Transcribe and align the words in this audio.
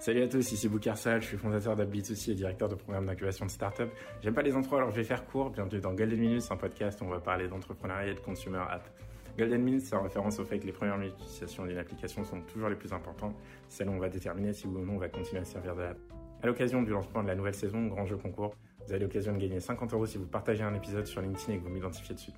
Salut 0.00 0.22
à 0.22 0.28
tous, 0.28 0.52
ici 0.52 0.66
Boukarsal, 0.66 1.20
je 1.20 1.26
suis 1.26 1.36
fondateur 1.36 1.76
d'AppBit2C 1.76 2.30
et 2.30 2.34
directeur 2.34 2.70
de 2.70 2.74
programme 2.74 3.04
d'incubation 3.04 3.44
de 3.44 3.50
start-up. 3.50 3.90
J'aime 4.22 4.32
pas 4.32 4.40
les 4.40 4.54
intros 4.54 4.78
alors 4.78 4.90
je 4.90 4.96
vais 4.96 5.04
faire 5.04 5.26
court. 5.26 5.50
Bienvenue 5.50 5.78
dans 5.78 5.92
Golden 5.92 6.18
Minutes, 6.18 6.44
un 6.48 6.56
podcast 6.56 7.02
où 7.02 7.04
on 7.04 7.10
va 7.10 7.20
parler 7.20 7.48
d'entrepreneuriat 7.48 8.06
et 8.06 8.14
de 8.14 8.20
consumer 8.20 8.62
app. 8.70 8.88
Golden 9.36 9.60
Minutes, 9.60 9.82
c'est 9.82 9.94
en 9.94 10.02
référence 10.02 10.38
au 10.38 10.46
fait 10.46 10.58
que 10.58 10.64
les 10.64 10.72
premières 10.72 10.96
minutes 10.96 11.18
d'utilisation 11.18 11.66
d'une 11.66 11.76
application 11.76 12.24
sont 12.24 12.40
toujours 12.40 12.70
les 12.70 12.76
plus 12.76 12.94
importantes, 12.94 13.36
celles 13.68 13.90
où 13.90 13.92
on 13.92 13.98
va 13.98 14.08
déterminer 14.08 14.54
si 14.54 14.66
oui 14.66 14.80
ou 14.80 14.86
non 14.86 14.94
on 14.94 14.98
va 14.98 15.10
continuer 15.10 15.42
à 15.42 15.44
servir 15.44 15.76
de 15.76 15.82
l'app. 15.82 15.98
À 16.42 16.46
l'occasion 16.46 16.82
du 16.82 16.92
lancement 16.92 17.22
de 17.22 17.28
la 17.28 17.34
nouvelle 17.34 17.54
saison, 17.54 17.86
grand 17.88 18.06
jeu 18.06 18.16
concours, 18.16 18.54
vous 18.86 18.92
avez 18.94 19.02
l'occasion 19.02 19.34
de 19.34 19.38
gagner 19.38 19.60
50 19.60 19.92
euros 19.92 20.06
si 20.06 20.16
vous 20.16 20.24
partagez 20.24 20.62
un 20.62 20.74
épisode 20.74 21.04
sur 21.04 21.20
LinkedIn 21.20 21.52
et 21.52 21.58
que 21.58 21.64
vous 21.64 21.68
m'identifiez 21.68 22.14
dessus. 22.14 22.32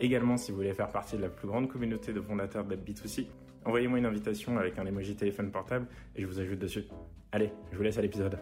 Également, 0.00 0.36
si 0.36 0.50
vous 0.50 0.58
voulez 0.58 0.74
faire 0.74 0.90
partie 0.90 1.16
de 1.16 1.22
la 1.22 1.30
plus 1.30 1.48
grande 1.48 1.68
communauté 1.68 2.12
de 2.12 2.20
fondateurs 2.20 2.66
d'AppBit2C, 2.66 3.26
envoyez-moi 3.66 3.98
une 3.98 4.06
invitation 4.06 4.56
avec 4.56 4.78
un 4.78 4.86
emoji 4.86 5.16
téléphone 5.16 5.50
portable 5.50 5.88
et 6.14 6.22
je 6.22 6.26
vous 6.26 6.40
ajoute 6.40 6.58
dessus. 6.58 6.84
Allez, 7.32 7.50
je 7.72 7.76
vous 7.76 7.82
laisse 7.82 7.98
à 7.98 8.02
l'épisode. 8.02 8.38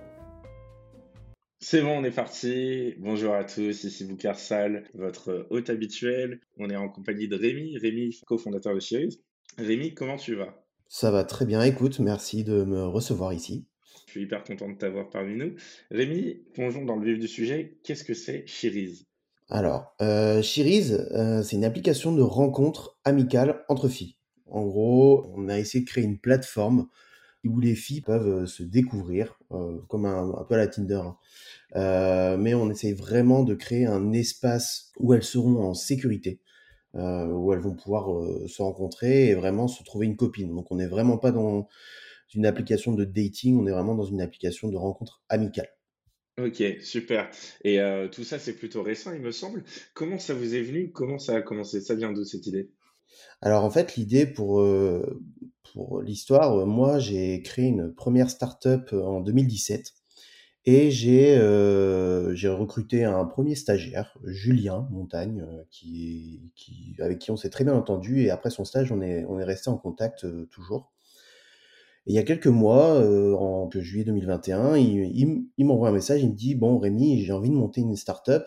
C'est 1.59 1.81
bon, 1.81 1.99
on 2.01 2.05
est 2.05 2.11
parti. 2.11 2.95
Bonjour 2.99 3.35
à 3.35 3.45
tous, 3.45 3.85
ici 3.85 4.05
Boukarsal, 4.05 4.85
votre 4.93 5.47
hôte 5.49 5.71
habituel. 5.71 6.41
On 6.59 6.69
est 6.69 6.77
en 6.77 6.91
compagnie 6.91 7.27
de 7.27 7.37
Rémi, 7.37 7.79
Rémi, 7.79 8.21
cofondateur 8.27 8.75
de 8.75 8.81
Cherise. 8.81 9.23
Rémi, 9.57 9.95
comment 9.95 10.17
tu 10.17 10.35
vas? 10.35 10.63
Ça 10.89 11.11
va 11.11 11.25
très 11.25 11.47
bien, 11.47 11.63
écoute, 11.63 12.01
merci 12.01 12.45
de 12.45 12.65
me 12.65 12.85
recevoir 12.85 13.33
ici. 13.33 13.67
Je 14.07 14.13
suis 14.13 14.23
hyper 14.23 14.45
content 14.45 14.69
de 14.69 14.77
t'avoir 14.77 15.09
parmi 15.09 15.37
nous. 15.37 15.55
Rémi, 15.91 16.43
plongeons 16.53 16.85
dans 16.85 16.97
le 16.97 17.07
vif 17.11 17.19
du 17.19 17.29
sujet. 17.29 17.79
Qu'est-ce 17.83 18.05
que 18.05 18.15
c'est 18.15 18.47
Cherise 18.47 19.07
Alors, 19.49 19.95
euh, 20.03 20.43
euh, 20.43 21.43
c'est 21.43 21.57
une 21.57 21.65
application 21.65 22.15
de 22.15 22.23
rencontre 22.23 22.99
amicale 23.05 23.65
entre 23.69 23.89
filles. 23.89 24.17
En 24.55 24.63
gros, 24.63 25.33
on 25.35 25.49
a 25.49 25.59
essayé 25.59 25.83
de 25.83 25.91
créer 25.91 26.05
une 26.05 26.17
plateforme 26.17 26.87
où 27.45 27.59
les 27.59 27.75
filles 27.75 28.03
peuvent 28.03 28.43
euh, 28.43 28.47
se 28.47 28.63
découvrir, 28.63 29.37
euh, 29.51 29.81
comme 29.89 30.07
un, 30.07 30.47
peu 30.49 30.55
à 30.55 30.59
la 30.59 30.69
Tinder. 30.69 31.01
Hein. 31.05 31.17
Euh, 31.75 32.37
mais 32.37 32.55
on 32.55 32.71
essaye 32.71 32.93
vraiment 32.93 33.43
de 33.43 33.57
créer 33.57 33.85
un 33.85 34.13
espace 34.13 34.93
où 35.01 35.13
elles 35.13 35.25
seront 35.25 35.61
en 35.61 35.75
sécurité, 35.75 36.39
où 36.95 37.53
elles 37.53 37.59
vont 37.59 37.75
pouvoir 37.75 38.07
se 38.47 38.63
rencontrer 38.63 39.31
et 39.31 39.35
vraiment 39.35 39.67
se 39.67 39.83
trouver 39.83 40.07
une 40.07 40.17
copine. 40.17 40.55
Donc 40.55 40.71
on 40.71 40.77
n'est 40.77 40.87
vraiment 40.87 41.19
pas 41.19 41.33
dans 41.33 41.69
une 42.33 42.47
application 42.47 42.93
de 42.93 43.05
dating, 43.05 43.59
on 43.59 43.67
est 43.67 43.73
vraiment 43.73 43.97
dans 43.97 44.05
une 44.05 44.21
application 44.21 44.69
de 44.69 44.77
rencontre 44.77 45.25
amicale. 45.29 45.69
Ok, 46.39 46.63
super. 46.81 47.29
Et 47.65 47.81
tout 48.13 48.23
ça, 48.23 48.39
c'est 48.39 48.55
plutôt 48.55 48.85
récent, 48.85 49.13
il 49.13 49.21
me 49.21 49.33
semble. 49.33 49.65
Comment 49.95 50.21
ça 50.21 50.35
vous 50.35 50.55
est 50.55 50.63
venu? 50.63 50.93
Comment 50.93 51.19
ça 51.19 51.35
a 51.35 51.43
commencé? 51.43 51.81
Ça 51.81 51.97
vient 51.97 52.13
de 52.13 52.23
cette 52.23 52.47
idée? 52.47 52.71
Alors 53.45 53.63
en 53.63 53.71
fait, 53.71 53.97
l'idée 53.97 54.25
pour, 54.25 54.61
euh, 54.61 55.21
l'histoire, 56.03 56.61
euh, 56.61 56.65
moi 56.65 56.99
j'ai 56.99 57.43
créé 57.43 57.67
une 57.67 57.93
première 57.93 58.31
startup 58.31 58.91
euh, 58.95 59.03
en 59.03 59.21
2017 59.21 59.93
et 60.65 60.91
j'ai 60.91 62.49
recruté 62.49 63.05
un 63.05 63.27
premier 63.27 63.55
stagiaire, 63.55 64.17
Julien 64.25 64.89
Montagne, 64.91 65.45
avec 66.99 67.19
qui 67.19 67.31
on 67.31 67.37
s'est 67.37 67.51
très 67.51 67.65
bien 67.65 67.75
entendu 67.75 68.23
et 68.23 68.31
après 68.31 68.49
son 68.49 68.65
stage, 68.65 68.91
on 68.91 69.03
est, 69.03 69.27
resté 69.45 69.69
en 69.69 69.77
contact 69.77 70.27
toujours. 70.49 70.91
Et 72.07 72.13
il 72.13 72.15
y 72.15 72.19
a 72.19 72.23
quelques 72.23 72.47
mois, 72.47 72.99
en 73.39 73.69
juillet 73.75 74.05
2021, 74.05 74.79
il, 74.79 75.45
il, 75.59 75.67
m'envoie 75.67 75.91
un 75.91 75.93
message, 75.93 76.23
il 76.23 76.31
me 76.31 76.35
dit 76.35 76.55
Bon, 76.55 76.79
Rémi, 76.79 77.23
j'ai 77.23 77.33
envie 77.33 77.51
de 77.51 77.55
monter 77.55 77.83
une 77.83 77.95
startup 77.95 78.45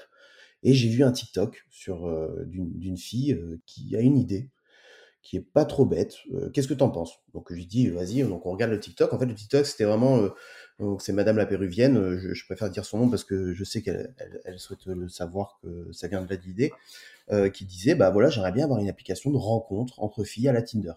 et 0.63 0.73
j'ai 0.73 0.89
vu 0.89 1.03
un 1.03 1.11
TikTok 1.11 1.67
d'une 2.47 2.97
fille 2.97 3.39
qui 3.67 3.95
a 3.95 3.99
une 3.99 4.17
idée 4.17 4.49
qui 5.27 5.35
est 5.35 5.41
pas 5.41 5.65
trop 5.65 5.85
bête. 5.85 6.15
Euh, 6.33 6.49
qu'est-ce 6.51 6.69
que 6.69 6.73
tu 6.73 6.83
en 6.83 6.89
penses? 6.89 7.19
Donc 7.33 7.53
je 7.53 7.61
dis, 7.65 7.89
vas-y, 7.89 8.23
donc 8.23 8.45
on 8.45 8.51
regarde 8.51 8.71
le 8.71 8.79
TikTok. 8.79 9.11
En 9.11 9.19
fait, 9.19 9.25
le 9.25 9.35
TikTok, 9.35 9.65
c'était 9.65 9.83
vraiment, 9.83 10.21
euh, 10.79 10.95
c'est 10.99 11.11
Madame 11.11 11.35
la 11.35 11.45
Péruvienne. 11.45 11.97
Euh, 11.97 12.33
je, 12.33 12.45
préfère 12.45 12.69
dire 12.69 12.85
son 12.85 12.99
nom 12.99 13.09
parce 13.09 13.25
que 13.25 13.53
je 13.53 13.63
sais 13.65 13.81
qu'elle 13.81 14.15
elle, 14.45 14.57
souhaite 14.57 14.85
le 14.85 15.09
savoir 15.09 15.59
que 15.61 15.91
ça 15.91 16.07
vient 16.07 16.21
de 16.21 16.29
là 16.33 16.39
l'idée, 16.41 16.71
qui 17.53 17.65
disait, 17.65 17.93
bah 17.93 18.09
voilà, 18.09 18.29
j'aimerais 18.29 18.53
bien 18.53 18.63
avoir 18.63 18.79
une 18.79 18.87
application 18.87 19.29
de 19.29 19.35
rencontre 19.35 20.01
entre 20.01 20.23
filles 20.23 20.47
à 20.47 20.53
la 20.53 20.61
Tinder. 20.61 20.93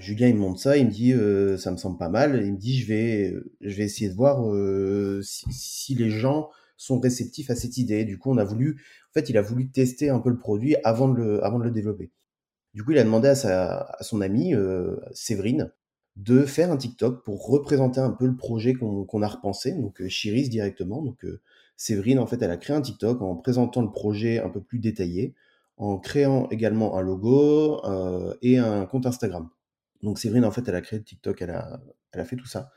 Julien, 0.00 0.26
il 0.26 0.34
me 0.34 0.40
montre 0.40 0.58
ça, 0.58 0.76
il 0.76 0.86
me 0.86 0.90
dit, 0.90 1.12
ça 1.62 1.70
me 1.70 1.76
semble 1.76 1.96
pas 1.96 2.08
mal. 2.08 2.42
Il 2.44 2.54
me 2.54 2.58
dit, 2.58 2.80
je 2.80 2.88
vais, 2.88 3.34
je 3.60 3.76
vais 3.76 3.84
essayer 3.84 4.10
de 4.10 4.16
voir 4.16 4.42
si, 5.22 5.44
si, 5.52 5.94
les 5.94 6.10
gens 6.10 6.50
sont 6.76 6.98
réceptifs 6.98 7.50
à 7.50 7.54
cette 7.54 7.76
idée. 7.76 8.04
Du 8.04 8.18
coup, 8.18 8.32
on 8.32 8.36
a 8.36 8.44
voulu, 8.44 8.82
en 9.10 9.12
fait, 9.12 9.30
il 9.30 9.38
a 9.38 9.42
voulu 9.42 9.70
tester 9.70 10.10
un 10.10 10.18
peu 10.18 10.30
le 10.30 10.38
produit 10.38 10.74
avant 10.82 11.08
de 11.08 11.14
le, 11.14 11.44
avant 11.44 11.60
de 11.60 11.64
le 11.64 11.70
développer. 11.70 12.10
Du 12.74 12.82
coup, 12.82 12.90
il 12.90 12.98
a 12.98 13.04
demandé 13.04 13.28
à, 13.28 13.96
son 14.00 14.20
amie, 14.20 14.52
euh, 14.52 14.96
Séverine, 15.12 15.72
de 16.16 16.44
faire 16.44 16.72
un 16.72 16.76
TikTok 16.76 17.24
pour 17.24 17.46
représenter 17.46 18.00
un 18.00 18.10
peu 18.10 18.26
le 18.26 18.36
projet 18.36 18.74
qu'on 18.74 19.22
a 19.22 19.28
repensé, 19.28 19.72
donc 19.72 20.00
euh, 20.00 20.08
Chiris 20.08 20.48
directement. 20.48 21.00
Donc 21.00 21.24
euh, 21.24 21.40
Séverine, 21.76 22.18
en 22.18 22.26
fait, 22.26 22.42
elle 22.42 22.50
a 22.50 22.56
créé 22.56 22.74
un 22.74 22.80
TikTok 22.80 23.22
en 23.22 23.36
présentant 23.36 23.82
le 23.82 23.90
projet 23.90 24.40
un 24.40 24.48
peu 24.48 24.60
plus 24.60 24.80
détaillé, 24.80 25.34
en 25.76 25.98
créant 25.98 26.48
également 26.50 26.96
un 26.96 27.02
logo 27.02 27.80
et 28.42 28.58
un 28.58 28.86
compte 28.86 29.06
Instagram. 29.06 29.48
Donc 30.02 30.18
Séverine, 30.18 30.44
en 30.44 30.50
fait, 30.50 30.68
elle 30.68 30.76
a 30.76 30.80
créé 30.80 30.98
le 30.98 31.04
TikTok, 31.04 31.42
elle 31.42 31.50
a, 31.50 31.80
elle 32.12 32.20
a 32.20 32.24
fait 32.24 32.36
tout 32.36 32.46
ça. 32.46 32.70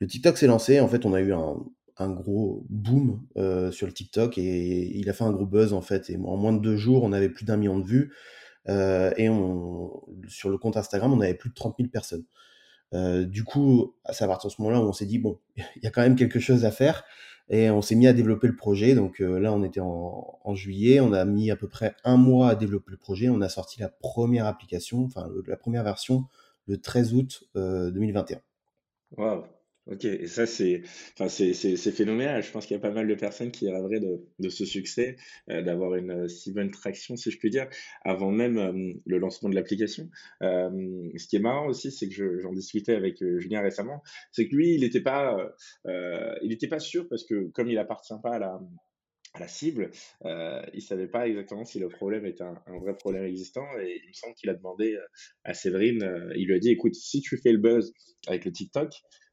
Le 0.00 0.06
TikTok 0.06 0.36
s'est 0.36 0.46
lancé, 0.46 0.80
en 0.80 0.88
fait, 0.88 1.04
on 1.04 1.14
a 1.14 1.20
eu 1.20 1.32
un 1.32 2.10
gros 2.10 2.64
boom 2.68 3.26
sur 3.72 3.86
le 3.86 3.92
TikTok 3.92 4.38
et 4.38 4.96
il 4.96 5.08
a 5.10 5.12
fait 5.12 5.24
un 5.24 5.32
gros 5.32 5.46
buzz, 5.46 5.72
en 5.72 5.82
fait. 5.82 6.10
Et 6.10 6.16
en 6.16 6.36
moins 6.36 6.52
de 6.52 6.60
deux 6.60 6.76
jours, 6.76 7.02
on 7.02 7.12
avait 7.12 7.28
plus 7.28 7.44
d'un 7.44 7.56
million 7.56 7.78
de 7.78 7.84
vues. 7.84 8.12
Euh, 8.68 9.12
et 9.16 9.28
on, 9.28 10.02
sur 10.28 10.50
le 10.50 10.58
compte 10.58 10.76
Instagram, 10.76 11.12
on 11.12 11.20
avait 11.20 11.34
plus 11.34 11.50
de 11.50 11.54
30 11.54 11.76
000 11.78 11.88
personnes. 11.90 12.24
Euh, 12.94 13.24
du 13.24 13.44
coup, 13.44 13.94
c'est 14.12 14.24
à 14.24 14.28
partir 14.28 14.48
de 14.48 14.54
ce 14.54 14.60
moment-là 14.62 14.80
où 14.80 14.88
on 14.88 14.92
s'est 14.92 15.06
dit, 15.06 15.18
bon, 15.18 15.38
il 15.56 15.82
y 15.82 15.86
a 15.86 15.90
quand 15.90 16.02
même 16.02 16.16
quelque 16.16 16.40
chose 16.40 16.64
à 16.64 16.70
faire. 16.70 17.04
Et 17.48 17.70
on 17.70 17.82
s'est 17.82 17.96
mis 17.96 18.06
à 18.06 18.12
développer 18.12 18.46
le 18.46 18.56
projet. 18.56 18.94
Donc 18.94 19.20
euh, 19.20 19.38
là, 19.38 19.52
on 19.52 19.62
était 19.62 19.80
en, 19.80 20.54
juillet. 20.54 21.00
On 21.00 21.12
a 21.12 21.24
mis 21.24 21.50
à 21.50 21.56
peu 21.56 21.68
près 21.68 21.94
un 22.04 22.16
mois 22.16 22.50
à 22.50 22.54
développer 22.54 22.90
le 22.90 22.96
projet. 22.96 23.28
On 23.28 23.40
a 23.40 23.48
sorti 23.48 23.80
la 23.80 23.88
première 23.88 24.46
application, 24.46 25.04
enfin 25.04 25.28
la 25.46 25.56
première 25.56 25.82
version, 25.82 26.24
le 26.66 26.80
13 26.80 27.14
août 27.14 27.44
2021. 27.54 28.40
Waouh 29.16 29.44
Ok, 29.88 30.04
et 30.04 30.28
ça, 30.28 30.46
c'est 30.46 30.82
enfin, 31.18 31.28
phénoménal. 31.28 32.40
Je 32.40 32.52
pense 32.52 32.66
qu'il 32.66 32.76
y 32.76 32.78
a 32.78 32.80
pas 32.80 32.92
mal 32.92 33.08
de 33.08 33.14
personnes 33.16 33.50
qui 33.50 33.68
rêveraient 33.68 33.98
de, 33.98 34.24
de 34.38 34.48
ce 34.48 34.64
succès, 34.64 35.16
euh, 35.50 35.60
d'avoir 35.62 35.96
une 35.96 36.12
euh, 36.12 36.28
si 36.28 36.52
bonne 36.52 36.70
traction, 36.70 37.16
si 37.16 37.32
je 37.32 37.38
puis 37.38 37.50
dire, 37.50 37.68
avant 38.04 38.30
même 38.30 38.58
euh, 38.58 38.92
le 39.04 39.18
lancement 39.18 39.48
de 39.48 39.56
l'application. 39.56 40.08
ce 40.40 41.26
qui 41.26 41.34
est 41.34 41.40
marrant 41.40 41.66
aussi, 41.66 41.90
c'est 41.90 42.08
que 42.08 42.38
j'en 42.38 42.52
discutais 42.52 42.94
avec 42.94 43.18
Julien 43.38 43.60
récemment, 43.60 44.02
c'est 44.30 44.48
que 44.48 44.54
lui, 44.54 44.74
il 44.74 44.82
n'était 44.82 45.00
pas, 45.00 45.36
pas 45.84 46.78
sûr 46.78 47.08
parce 47.08 47.24
que 47.24 47.48
comme 47.50 47.68
il 47.68 47.78
appartient 47.78 48.14
pas 48.22 48.36
à 48.36 48.38
la, 48.38 48.60
à 49.34 49.40
la 49.40 49.48
cible, 49.48 49.90
euh, 50.24 50.62
il 50.74 50.82
savait 50.82 51.08
pas 51.08 51.26
exactement 51.26 51.64
si 51.64 51.80
le 51.80 51.88
problème 51.88 52.24
était 52.24 52.44
un 52.44 52.78
vrai 52.78 52.94
problème 52.96 53.24
existant 53.24 53.66
et 53.80 54.00
il 54.02 54.08
me 54.08 54.12
semble 54.12 54.34
qu'il 54.34 54.48
a 54.48 54.54
demandé 54.54 54.96
à 55.42 55.54
Séverine, 55.54 56.30
il 56.36 56.46
lui 56.46 56.54
a 56.54 56.58
dit 56.60 56.70
écoute, 56.70 56.94
si 56.94 57.20
tu 57.20 57.36
fais 57.36 57.50
le 57.50 57.58
buzz 57.58 57.92
avec 58.28 58.44
le 58.44 58.52
TikTok, 58.52 58.92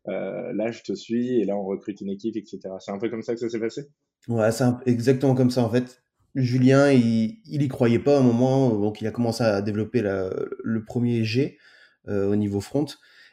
euh, 0.10 0.54
là 0.54 0.72
je 0.72 0.82
te 0.82 0.94
suis 0.94 1.40
et 1.40 1.46
là 1.46 1.56
on 1.56 1.64
recrute 1.64 2.02
une 2.02 2.10
équipe, 2.10 2.36
etc. 2.36 2.60
C'est 2.80 2.92
un 2.92 2.98
peu 2.98 3.10
comme 3.10 3.22
ça 3.22 3.34
que 3.34 3.40
ça 3.40 3.50
s'est 3.50 3.60
passé? 3.60 3.90
Ouais, 4.28 4.52
c'est 4.52 4.66
exactement 4.86 5.36
comme 5.36 5.52
ça 5.52 5.64
en 5.64 5.70
fait. 5.70 6.04
Julien, 6.36 6.92
il, 6.92 7.40
il 7.46 7.62
y 7.64 7.68
croyait 7.68 8.00
pas 8.00 8.20
un 8.20 8.22
moment, 8.24 8.70
donc 8.78 9.02
il 9.02 9.08
a 9.08 9.12
commencé 9.12 9.44
à 9.44 9.62
développer 9.62 10.02
le 10.02 10.84
premier 10.86 11.24
G 11.24 11.58
euh, 12.08 12.28
au 12.28 12.36
niveau 12.36 12.62
front. 12.62 12.86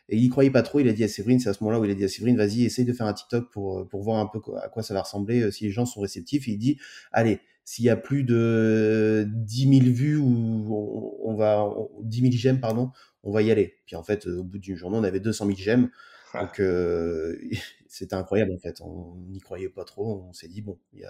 Et 0.08 0.16
il 0.18 0.28
croyait 0.28 0.50
pas 0.50 0.62
trop, 0.62 0.80
il 0.80 0.88
a 0.88 0.92
dit 0.92 1.02
à 1.02 1.08
Séverine, 1.08 1.40
c'est 1.40 1.48
à 1.48 1.52
ce 1.52 1.62
moment-là 1.64 1.80
où 1.80 1.84
il 1.84 1.90
a 1.90 1.94
dit 1.94 2.04
à 2.04 2.08
Séverine, 2.08 2.36
vas-y, 2.36 2.64
essaye 2.64 2.84
de 2.84 2.92
faire 2.92 3.06
un 3.06 3.12
TikTok 3.12 3.50
pour, 3.50 3.88
pour 3.88 4.02
voir 4.02 4.18
un 4.18 4.26
peu 4.26 4.40
à 4.62 4.68
quoi 4.68 4.82
ça 4.82 4.92
va 4.92 5.02
ressembler, 5.02 5.42
euh, 5.42 5.50
si 5.50 5.64
les 5.64 5.70
gens 5.70 5.86
sont 5.86 6.00
réceptifs. 6.00 6.46
Il 6.46 6.58
dit, 6.58 6.78
allez, 7.10 7.40
s'il 7.64 7.84
y 7.84 7.90
a 7.90 7.96
plus 7.96 8.22
de 8.22 9.26
10 9.28 9.80
000 9.80 9.94
vues 9.94 10.16
ou 10.16 11.18
on, 11.24 11.34
va, 11.34 11.68
10 12.02 12.20
000 12.20 12.32
j'aime, 12.34 12.60
pardon, 12.60 12.90
on 13.22 13.32
va 13.32 13.42
y 13.42 13.50
aller. 13.50 13.78
Puis 13.86 13.96
en 13.96 14.02
fait, 14.02 14.26
au 14.26 14.44
bout 14.44 14.58
d'une 14.58 14.76
journée, 14.76 14.98
on 14.98 15.04
avait 15.04 15.20
200 15.20 15.46
000 15.46 15.56
j'aime. 15.58 15.90
Donc, 16.40 16.60
euh, 16.60 17.36
c'était 17.88 18.14
incroyable, 18.14 18.52
en 18.52 18.58
fait. 18.58 18.80
On 18.80 19.16
n'y 19.28 19.40
croyait 19.40 19.68
pas 19.68 19.84
trop. 19.84 20.24
On 20.28 20.32
s'est 20.32 20.48
dit, 20.48 20.62
bon, 20.62 20.78
il 20.92 21.06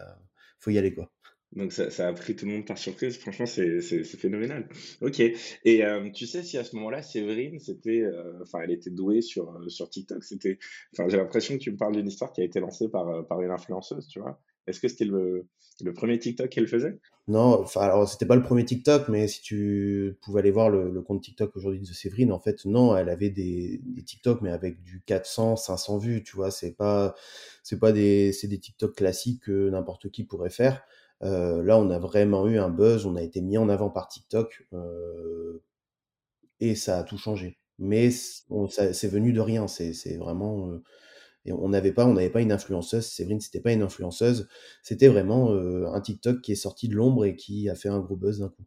faut 0.58 0.70
y 0.70 0.78
aller, 0.78 0.94
quoi. 0.94 1.10
Donc 1.52 1.72
ça, 1.72 1.90
ça, 1.90 2.08
a 2.08 2.12
pris 2.12 2.34
tout 2.34 2.44
le 2.44 2.52
monde 2.52 2.66
par 2.66 2.76
surprise. 2.76 3.16
Franchement, 3.18 3.46
c'est 3.46 3.80
phénoménal. 3.80 4.68
Ok. 5.00 5.20
Et 5.20 5.84
euh, 5.84 6.10
tu 6.10 6.26
sais 6.26 6.42
si 6.42 6.58
à 6.58 6.64
ce 6.64 6.74
moment-là, 6.76 7.02
Séverine, 7.02 7.60
c'était, 7.60 8.02
euh, 8.02 8.44
elle 8.62 8.72
était 8.72 8.90
douée 8.90 9.22
sur 9.22 9.58
sur 9.70 9.88
TikTok? 9.88 10.24
C'était, 10.24 10.58
enfin, 10.92 11.08
j'ai 11.08 11.16
l'impression 11.16 11.54
que 11.56 11.62
tu 11.62 11.70
me 11.70 11.76
parles 11.76 11.94
d'une 11.94 12.08
histoire 12.08 12.32
qui 12.32 12.40
a 12.40 12.44
été 12.44 12.60
lancée 12.60 12.88
par 12.90 13.26
par 13.28 13.40
une 13.42 13.50
influenceuse, 13.50 14.08
tu 14.08 14.20
vois? 14.20 14.40
Est-ce 14.66 14.80
que 14.80 14.88
c'était 14.88 15.04
le, 15.04 15.46
premier 15.94 16.18
TikTok 16.18 16.48
qu'elle 16.48 16.66
faisait? 16.66 16.98
Non, 17.28 17.60
enfin, 17.60 17.82
alors 17.82 18.08
c'était 18.08 18.26
pas 18.26 18.36
le 18.36 18.42
premier 18.42 18.64
TikTok, 18.64 19.08
mais 19.08 19.28
si 19.28 19.42
tu 19.42 20.16
pouvais 20.22 20.40
aller 20.40 20.50
voir 20.50 20.70
le, 20.70 21.00
compte 21.02 21.22
TikTok 21.22 21.54
aujourd'hui 21.56 21.80
de 21.80 21.86
Séverine, 21.86 22.32
en 22.32 22.40
fait, 22.40 22.64
non, 22.64 22.96
elle 22.96 23.08
avait 23.08 23.30
des, 23.30 23.80
des 23.84 24.02
TikTok, 24.02 24.42
mais 24.42 24.50
avec 24.50 24.82
du 24.82 25.02
400, 25.06 25.56
500 25.56 25.98
vues, 25.98 26.22
tu 26.22 26.36
vois. 26.36 26.50
C'est 26.50 26.72
pas, 26.72 27.14
c'est 27.62 27.78
pas 27.78 27.92
des, 27.92 28.32
c'est 28.32 28.48
des 28.48 28.58
TikTok 28.58 28.94
classiques 28.94 29.44
que 29.44 29.70
n'importe 29.70 30.10
qui 30.10 30.24
pourrait 30.24 30.50
faire. 30.50 30.82
Euh, 31.22 31.62
là, 31.62 31.78
on 31.78 31.90
a 31.90 31.98
vraiment 31.98 32.46
eu 32.46 32.58
un 32.58 32.68
buzz, 32.68 33.06
on 33.06 33.16
a 33.16 33.22
été 33.22 33.40
mis 33.40 33.58
en 33.58 33.68
avant 33.68 33.90
par 33.90 34.08
TikTok 34.08 34.66
euh, 34.72 35.62
et 36.60 36.74
ça 36.74 36.98
a 36.98 37.04
tout 37.04 37.18
changé. 37.18 37.58
Mais 37.78 38.10
c'est 38.10 39.08
venu 39.08 39.32
de 39.32 39.40
rien, 39.40 39.68
c'est 39.68 40.16
vraiment. 40.16 40.70
Euh, 40.70 40.82
Et 41.46 41.52
on 41.52 41.69
n'avait 41.69 41.93
pas, 41.93 42.06
on 42.06 42.14
n'avait 42.14 42.31
pas 42.31 42.43
une 42.43 42.52
influenceuse. 42.52 43.06
Séverine, 43.06 43.40
c'était 43.40 43.60
pas 43.60 43.72
une 43.72 43.82
influenceuse. 43.82 44.48
C'était 44.82 45.08
vraiment 45.08 45.52
un 45.52 46.00
TikTok 46.00 46.40
qui 46.43 46.52
est 46.52 46.56
sorti 46.56 46.88
de 46.88 46.94
l'ombre 46.94 47.25
et 47.25 47.37
qui 47.37 47.69
a 47.69 47.75
fait 47.75 47.88
un 47.88 48.00
gros 48.00 48.16
buzz 48.16 48.40
d'un 48.40 48.48
coup. 48.48 48.64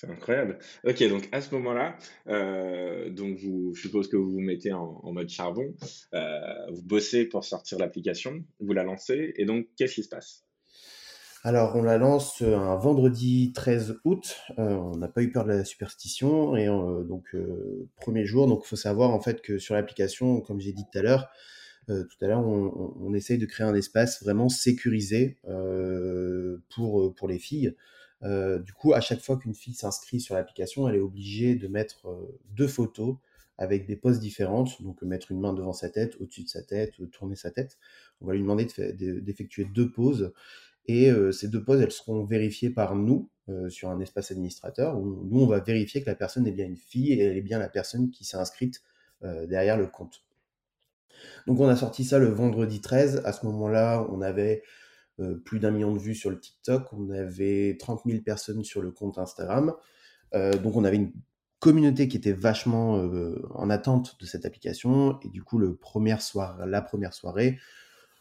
C'est 0.00 0.08
incroyable. 0.08 0.58
Ok, 0.84 1.06
donc 1.10 1.28
à 1.30 1.42
ce 1.42 1.54
moment-là, 1.56 1.98
euh, 2.28 3.10
donc 3.10 3.36
vous, 3.36 3.74
je 3.74 3.82
suppose 3.82 4.08
que 4.08 4.16
vous 4.16 4.30
vous 4.30 4.40
mettez 4.40 4.72
en, 4.72 5.12
mode 5.12 5.28
charbon, 5.28 5.74
euh, 6.14 6.40
vous 6.72 6.82
bossez 6.82 7.26
pour 7.26 7.44
sortir 7.44 7.78
l'application, 7.78 8.42
vous 8.60 8.72
la 8.72 8.82
lancez, 8.82 9.34
et 9.36 9.44
donc 9.44 9.66
qu'est-ce 9.76 9.96
qui 9.96 10.02
se 10.02 10.08
passe? 10.08 10.46
Alors, 11.44 11.76
on 11.76 11.82
la 11.82 11.98
lance 11.98 12.40
un 12.40 12.76
vendredi 12.76 13.52
13 13.54 13.98
août. 14.04 14.38
Euh, 14.58 14.74
on 14.74 14.96
n'a 14.96 15.08
pas 15.08 15.22
eu 15.22 15.32
peur 15.32 15.44
de 15.44 15.50
la 15.50 15.64
superstition. 15.64 16.54
Et 16.56 16.66
donc, 16.66 17.34
premier 17.96 18.26
jour. 18.26 18.46
Donc, 18.46 18.62
il 18.64 18.68
faut 18.68 18.76
savoir 18.76 19.10
en 19.10 19.20
fait 19.20 19.40
que 19.40 19.58
sur 19.58 19.74
l'application, 19.74 20.42
comme 20.42 20.60
j'ai 20.60 20.72
dit 20.72 20.84
tout 20.92 20.98
à 20.98 21.02
l'heure, 21.02 21.30
tout 21.90 22.24
à 22.24 22.28
l'heure, 22.28 22.46
on, 22.46 23.12
essaye 23.14 23.38
de 23.38 23.46
créer 23.46 23.66
un 23.66 23.74
espace 23.74 24.22
vraiment 24.22 24.48
sécurisé 24.48 25.38
pour, 26.70 27.14
pour 27.14 27.28
les 27.28 27.38
filles. 27.38 27.74
Euh, 28.22 28.58
du 28.58 28.72
coup, 28.72 28.92
à 28.92 29.00
chaque 29.00 29.20
fois 29.20 29.38
qu'une 29.38 29.54
fille 29.54 29.74
s'inscrit 29.74 30.20
sur 30.20 30.34
l'application, 30.34 30.88
elle 30.88 30.96
est 30.96 31.00
obligée 31.00 31.54
de 31.54 31.68
mettre 31.68 32.08
euh, 32.08 32.38
deux 32.50 32.68
photos 32.68 33.16
avec 33.56 33.86
des 33.86 33.96
poses 33.96 34.20
différentes, 34.20 34.82
donc 34.82 35.02
mettre 35.02 35.32
une 35.32 35.40
main 35.40 35.52
devant 35.52 35.72
sa 35.72 35.90
tête, 35.90 36.16
au-dessus 36.20 36.44
de 36.44 36.48
sa 36.48 36.62
tête, 36.62 36.92
tourner 37.12 37.36
sa 37.36 37.50
tête. 37.50 37.78
On 38.20 38.26
va 38.26 38.32
lui 38.32 38.40
demander 38.40 38.66
d'effectuer 39.20 39.66
deux 39.66 39.90
poses. 39.90 40.32
Et 40.86 41.10
euh, 41.10 41.30
ces 41.30 41.48
deux 41.48 41.62
poses, 41.62 41.80
elles 41.80 41.92
seront 41.92 42.24
vérifiées 42.24 42.70
par 42.70 42.94
nous 42.94 43.28
sur 43.68 43.90
un 43.90 43.98
espace 43.98 44.30
administrateur, 44.30 44.96
où 44.96 45.24
nous, 45.28 45.40
on 45.40 45.46
va 45.46 45.58
vérifier 45.58 46.00
que 46.00 46.06
la 46.06 46.14
personne 46.14 46.46
est 46.46 46.52
bien 46.52 46.66
une 46.66 46.76
fille 46.76 47.12
et 47.12 47.18
elle 47.18 47.36
est 47.36 47.42
bien 47.42 47.58
la 47.58 47.68
personne 47.68 48.12
qui 48.12 48.24
s'est 48.24 48.36
inscrite 48.36 48.80
derrière 49.22 49.76
le 49.76 49.88
compte. 49.88 50.22
Donc 51.46 51.60
on 51.60 51.68
a 51.68 51.76
sorti 51.76 52.04
ça 52.04 52.18
le 52.18 52.28
vendredi 52.28 52.80
13. 52.80 53.22
À 53.24 53.32
ce 53.32 53.46
moment-là, 53.46 54.06
on 54.10 54.20
avait 54.20 54.62
euh, 55.20 55.34
plus 55.36 55.60
d'un 55.60 55.70
million 55.70 55.92
de 55.92 55.98
vues 55.98 56.14
sur 56.14 56.30
le 56.30 56.38
TikTok, 56.38 56.92
on 56.92 57.10
avait 57.10 57.76
30 57.78 58.02
000 58.06 58.22
personnes 58.22 58.64
sur 58.64 58.80
le 58.80 58.90
compte 58.90 59.18
Instagram. 59.18 59.74
Euh, 60.34 60.52
donc 60.54 60.76
on 60.76 60.84
avait 60.84 60.96
une 60.96 61.12
communauté 61.58 62.08
qui 62.08 62.16
était 62.16 62.32
vachement 62.32 62.96
euh, 62.98 63.42
en 63.54 63.68
attente 63.68 64.16
de 64.20 64.26
cette 64.26 64.46
application. 64.46 65.20
Et 65.22 65.28
du 65.28 65.42
coup, 65.42 65.58
le 65.58 65.78
soir, 66.20 66.66
la 66.66 66.80
première 66.80 67.12
soirée, 67.12 67.58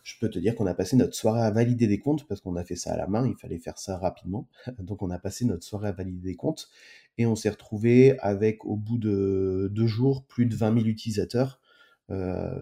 je 0.03 0.15
peux 0.19 0.29
te 0.29 0.39
dire 0.39 0.55
qu'on 0.55 0.65
a 0.65 0.73
passé 0.73 0.97
notre 0.97 1.13
soirée 1.13 1.41
à 1.41 1.51
valider 1.51 1.87
des 1.87 1.99
comptes 1.99 2.27
parce 2.27 2.41
qu'on 2.41 2.55
a 2.55 2.63
fait 2.63 2.75
ça 2.75 2.93
à 2.93 2.97
la 2.97 3.07
main, 3.07 3.27
il 3.27 3.35
fallait 3.35 3.59
faire 3.59 3.77
ça 3.77 3.97
rapidement. 3.97 4.47
Donc 4.79 5.01
on 5.01 5.09
a 5.09 5.19
passé 5.19 5.45
notre 5.45 5.63
soirée 5.63 5.89
à 5.89 5.91
valider 5.91 6.31
des 6.31 6.35
comptes 6.35 6.69
et 7.17 7.25
on 7.25 7.35
s'est 7.35 7.49
retrouvé 7.49 8.17
avec 8.19 8.65
au 8.65 8.75
bout 8.75 8.97
de 8.97 9.69
deux 9.71 9.87
jours 9.87 10.25
plus 10.25 10.45
de 10.45 10.55
20 10.55 10.73
000 10.73 10.87
utilisateurs 10.87 11.58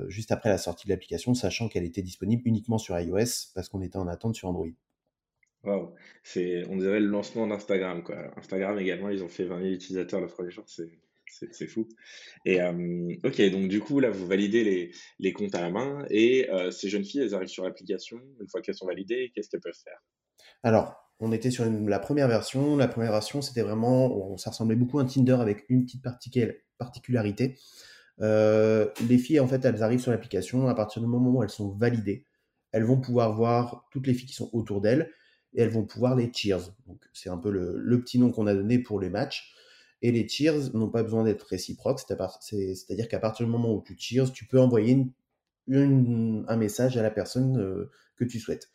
juste 0.07 0.31
après 0.31 0.49
la 0.49 0.57
sortie 0.57 0.87
de 0.87 0.93
l'application, 0.93 1.33
sachant 1.33 1.69
qu'elle 1.69 1.85
était 1.85 2.01
disponible 2.01 2.43
uniquement 2.45 2.77
sur 2.77 2.99
iOS 2.99 3.51
parce 3.55 3.69
qu'on 3.69 3.81
était 3.81 3.97
en 3.97 4.07
attente 4.07 4.35
sur 4.35 4.49
Android. 4.49 4.67
Wow, 5.63 5.93
c'est, 6.23 6.63
on 6.69 6.77
dirait 6.77 6.99
le 6.99 7.07
lancement 7.07 7.47
d'Instagram, 7.47 8.03
quoi. 8.03 8.31
Instagram 8.37 8.79
également, 8.79 9.09
ils 9.09 9.23
ont 9.23 9.27
fait 9.27 9.45
20 9.45 9.59
000 9.59 9.73
utilisateurs 9.73 10.21
le 10.21 10.27
premier 10.27 10.51
jour, 10.51 10.63
c'est, 10.67 11.67
fou. 11.67 11.87
Et 12.45 12.61
euh, 12.61 13.13
ok, 13.23 13.41
donc 13.51 13.67
du 13.67 13.81
coup, 13.81 13.99
là, 13.99 14.09
vous 14.09 14.25
validez 14.27 14.63
les, 14.63 14.91
les 15.19 15.33
comptes 15.33 15.55
à 15.55 15.61
la 15.61 15.69
main 15.69 16.05
et 16.09 16.49
euh, 16.51 16.71
ces 16.71 16.89
jeunes 16.89 17.03
filles, 17.03 17.21
elles 17.21 17.35
arrivent 17.35 17.49
sur 17.49 17.65
l'application. 17.65 18.17
Une 18.39 18.47
fois 18.47 18.61
qu'elles 18.61 18.75
sont 18.75 18.85
validées, 18.85 19.31
qu'est-ce 19.35 19.49
qu'elles 19.49 19.59
peuvent 19.59 19.73
faire? 19.83 19.99
Alors, 20.63 20.95
on 21.19 21.31
était 21.31 21.51
sur 21.51 21.65
la 21.65 21.99
première 21.99 22.27
version. 22.27 22.77
La 22.77 22.87
première 22.87 23.11
version, 23.11 23.41
c'était 23.41 23.61
vraiment, 23.61 24.37
ça 24.37 24.51
ressemblait 24.51 24.75
beaucoup 24.75 24.99
à 24.99 25.01
un 25.01 25.05
Tinder 25.05 25.37
avec 25.39 25.65
une 25.69 25.83
petite 25.83 26.03
particularité. 26.77 27.57
Euh, 28.21 28.87
les 29.07 29.17
filles, 29.17 29.39
en 29.39 29.47
fait, 29.47 29.63
elles 29.65 29.83
arrivent 29.83 29.99
sur 29.99 30.11
l'application. 30.11 30.67
À 30.67 30.75
partir 30.75 31.01
du 31.01 31.07
moment 31.07 31.31
où 31.31 31.43
elles 31.43 31.49
sont 31.49 31.69
validées, 31.69 32.25
elles 32.71 32.83
vont 32.83 32.99
pouvoir 32.99 33.33
voir 33.33 33.87
toutes 33.91 34.07
les 34.07 34.13
filles 34.13 34.27
qui 34.27 34.35
sont 34.35 34.49
autour 34.53 34.81
d'elles 34.81 35.11
et 35.53 35.61
elles 35.61 35.69
vont 35.69 35.85
pouvoir 35.85 36.15
les 36.15 36.31
cheers. 36.33 36.73
C'est 37.13 37.29
un 37.29 37.37
peu 37.37 37.51
le, 37.51 38.01
petit 38.01 38.19
nom 38.19 38.31
qu'on 38.31 38.47
a 38.47 38.53
donné 38.53 38.79
pour 38.79 38.99
les 38.99 39.09
matchs. 39.09 39.53
Et 40.03 40.11
les 40.11 40.27
cheers 40.27 40.75
n'ont 40.75 40.89
pas 40.89 41.01
besoin 41.01 41.23
d'être 41.23 41.43
réciproques. 41.47 41.99
C'est-à-dire 41.99 43.07
qu'à 43.07 43.19
partir 43.19 43.45
du 43.45 43.51
moment 43.51 43.73
où 43.73 43.83
tu 43.83 43.95
cheers, 43.97 44.31
tu 44.31 44.45
peux 44.45 44.59
envoyer 44.59 45.07
un 45.71 46.57
message 46.57 46.97
à 46.97 47.01
la 47.01 47.11
personne 47.11 47.59
euh, 47.59 47.91
que 48.15 48.23
tu 48.23 48.39
souhaites. 48.39 48.69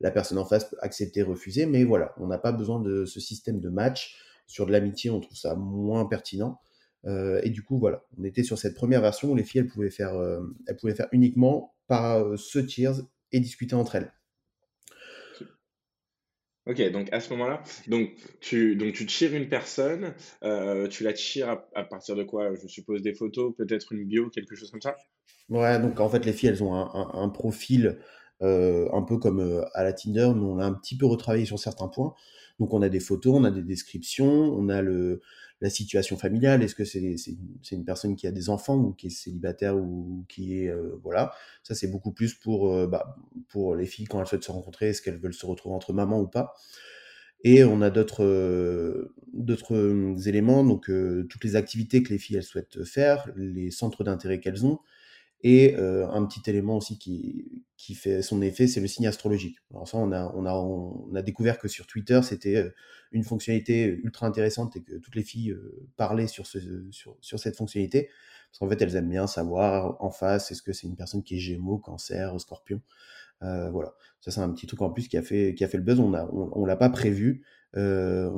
La 0.00 0.10
personne 0.10 0.38
en 0.38 0.44
face 0.44 0.64
peut 0.64 0.76
accepter, 0.80 1.22
refuser, 1.22 1.66
mais 1.66 1.84
voilà, 1.84 2.14
on 2.18 2.26
n'a 2.26 2.38
pas 2.38 2.52
besoin 2.52 2.80
de 2.80 3.04
ce 3.04 3.20
système 3.20 3.60
de 3.60 3.68
match. 3.68 4.16
Sur 4.46 4.66
de 4.66 4.72
l'amitié, 4.72 5.10
on 5.10 5.20
trouve 5.20 5.36
ça 5.36 5.54
moins 5.54 6.06
pertinent. 6.06 6.60
Euh, 7.06 7.40
et 7.42 7.50
du 7.50 7.62
coup, 7.62 7.78
voilà, 7.78 8.04
on 8.18 8.24
était 8.24 8.42
sur 8.42 8.58
cette 8.58 8.74
première 8.74 9.00
version 9.00 9.30
où 9.30 9.34
les 9.34 9.44
filles, 9.44 9.62
elles 9.62 9.68
pouvaient 9.68 9.90
faire, 9.90 10.14
euh, 10.14 10.40
elles 10.66 10.76
pouvaient 10.76 10.94
faire 10.94 11.08
uniquement 11.12 11.74
par 11.86 12.18
euh, 12.18 12.36
ce 12.36 12.58
tiers 12.58 12.96
et 13.32 13.40
discuter 13.40 13.74
entre 13.74 13.96
elles. 13.96 14.12
Ok, 16.66 16.92
donc 16.92 17.08
à 17.10 17.20
ce 17.20 17.30
moment-là, 17.30 17.62
donc 17.88 18.10
tu, 18.40 18.76
donc 18.76 18.92
tu 18.92 19.06
tires 19.06 19.34
une 19.34 19.48
personne, 19.48 20.14
tu 20.90 21.04
la 21.04 21.12
tires 21.14 21.62
à, 21.74 21.82
partir 21.84 22.14
de 22.14 22.22
quoi 22.22 22.54
Je 22.54 22.68
suppose 22.68 23.00
des 23.02 23.14
photos, 23.14 23.54
peut-être 23.56 23.92
une 23.92 24.04
bio, 24.04 24.28
quelque 24.28 24.54
chose 24.54 24.70
comme 24.70 24.82
ça? 24.82 24.94
Ouais, 25.48 25.80
donc 25.80 25.98
en 25.98 26.08
fait 26.08 26.24
les 26.24 26.32
filles 26.34 26.50
elles 26.50 26.62
ont 26.62 26.74
un, 26.74 27.10
un, 27.14 27.28
profil 27.30 27.98
un 28.40 29.02
peu 29.02 29.16
comme 29.16 29.64
à 29.72 29.82
la 29.82 29.94
Tinder, 29.94 30.30
mais 30.36 30.44
on 30.44 30.58
a 30.58 30.64
un 30.64 30.74
petit 30.74 30.96
peu 30.98 31.06
retravaillé 31.06 31.46
sur 31.46 31.58
certains 31.58 31.88
points. 31.88 32.14
Donc 32.60 32.74
on 32.74 32.82
a 32.82 32.90
des 32.90 33.00
photos, 33.00 33.34
on 33.36 33.44
a 33.44 33.50
des 33.50 33.62
descriptions, 33.62 34.28
on 34.28 34.68
a 34.68 34.82
le, 34.82 35.22
la 35.60 35.70
situation 35.70 36.16
familiale. 36.16 36.62
Est-ce 36.62 36.74
que 36.74 36.84
c'est 36.84 37.16
une 37.72 37.84
personne 37.84 38.16
qui 38.16 38.26
a 38.26 38.32
des 38.32 38.48
enfants 38.48 38.76
ou 38.76 38.92
qui 38.92 39.08
est 39.08 39.10
célibataire 39.10 39.76
ou 39.76 40.24
qui 40.28 40.58
est 40.58 40.68
euh, 40.68 40.98
voilà. 41.02 41.32
Ça 41.62 41.74
c'est 41.74 41.88
beaucoup 41.88 42.12
plus 42.12 42.34
pour 42.34 42.74
euh, 42.74 42.86
bah, 42.86 43.16
pour 43.48 43.74
les 43.74 43.86
filles 43.86 44.06
quand 44.06 44.20
elles 44.20 44.26
souhaitent 44.26 44.44
se 44.44 44.52
rencontrer, 44.52 44.88
est-ce 44.88 45.02
qu'elles 45.02 45.18
veulent 45.18 45.34
se 45.34 45.46
retrouver 45.46 45.74
entre 45.74 45.92
mamans 45.92 46.20
ou 46.20 46.26
pas. 46.26 46.54
Et 47.42 47.64
on 47.64 47.80
a 47.80 47.90
d'autres 47.90 48.24
euh, 48.24 49.14
d'autres 49.32 50.28
éléments, 50.28 50.64
donc 50.64 50.90
toutes 51.28 51.44
les 51.44 51.56
activités 51.56 52.02
que 52.02 52.10
les 52.10 52.18
filles 52.18 52.36
elles 52.36 52.42
souhaitent 52.42 52.84
faire, 52.84 53.28
les 53.36 53.70
centres 53.70 54.04
d'intérêt 54.04 54.40
qu'elles 54.40 54.66
ont, 54.66 54.80
et 55.42 55.74
un 55.76 56.24
petit 56.26 56.48
élément 56.50 56.76
aussi 56.76 56.98
qui, 56.98 57.64
qui 57.76 57.94
fait 57.94 58.20
son 58.20 58.42
effet, 58.42 58.66
c'est 58.66 58.80
le 58.80 58.86
signe 58.86 59.06
astrologique. 59.06 59.56
Alors 59.70 59.88
ça, 59.88 59.96
on 59.96 60.12
a, 60.12 60.30
on 60.34 60.44
a, 60.44 60.52
on 60.52 61.14
a 61.14 61.22
découvert 61.22 61.58
que 61.58 61.66
sur 61.66 61.86
Twitter, 61.86 62.20
c'était 62.22 62.70
une 63.12 63.24
fonctionnalité 63.24 63.86
ultra 64.04 64.26
intéressante 64.26 64.76
et 64.76 64.82
que 64.82 64.96
toutes 64.96 65.14
les 65.14 65.24
filles 65.24 65.56
parlaient 65.96 66.26
sur, 66.26 66.46
ce, 66.46 66.58
sur, 66.90 67.16
sur 67.20 67.38
cette 67.38 67.56
fonctionnalité. 67.56 68.10
Parce 68.50 68.58
qu'en 68.58 68.68
fait, 68.68 68.82
elles 68.82 68.96
aiment 68.96 69.08
bien 69.08 69.26
savoir 69.26 69.96
en 70.02 70.10
face, 70.10 70.50
est-ce 70.50 70.62
que 70.62 70.72
c'est 70.72 70.86
une 70.86 70.96
personne 70.96 71.22
qui 71.22 71.36
est 71.36 71.38
Gémeaux, 71.38 71.78
Cancer, 71.78 72.38
Scorpion. 72.40 72.82
Euh, 73.42 73.70
voilà, 73.70 73.94
ça 74.20 74.30
c'est 74.30 74.40
un 74.40 74.50
petit 74.50 74.66
truc 74.66 74.82
en 74.82 74.90
plus 74.90 75.08
qui 75.08 75.16
a 75.16 75.22
fait, 75.22 75.54
qui 75.54 75.64
a 75.64 75.68
fait 75.68 75.78
le 75.78 75.82
buzz. 75.82 76.00
On 76.00 76.12
a, 76.14 76.26
on, 76.30 76.64
l'a 76.64 76.76
pas 76.76 76.90
prévu, 76.90 77.46
euh, 77.76 78.30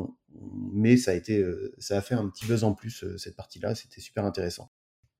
mais 0.73 0.97
ça 0.97 1.11
a 1.11 1.15
été, 1.15 1.45
ça 1.79 1.99
a 1.99 2.01
fait 2.01 2.15
un 2.15 2.29
petit 2.29 2.47
buzz 2.47 2.63
en 2.65 2.75
plus 2.75 3.05
cette 3.17 3.37
partie-là. 3.37 3.75
C'était 3.75 4.01
super 4.01 4.25
intéressant. 4.25 4.71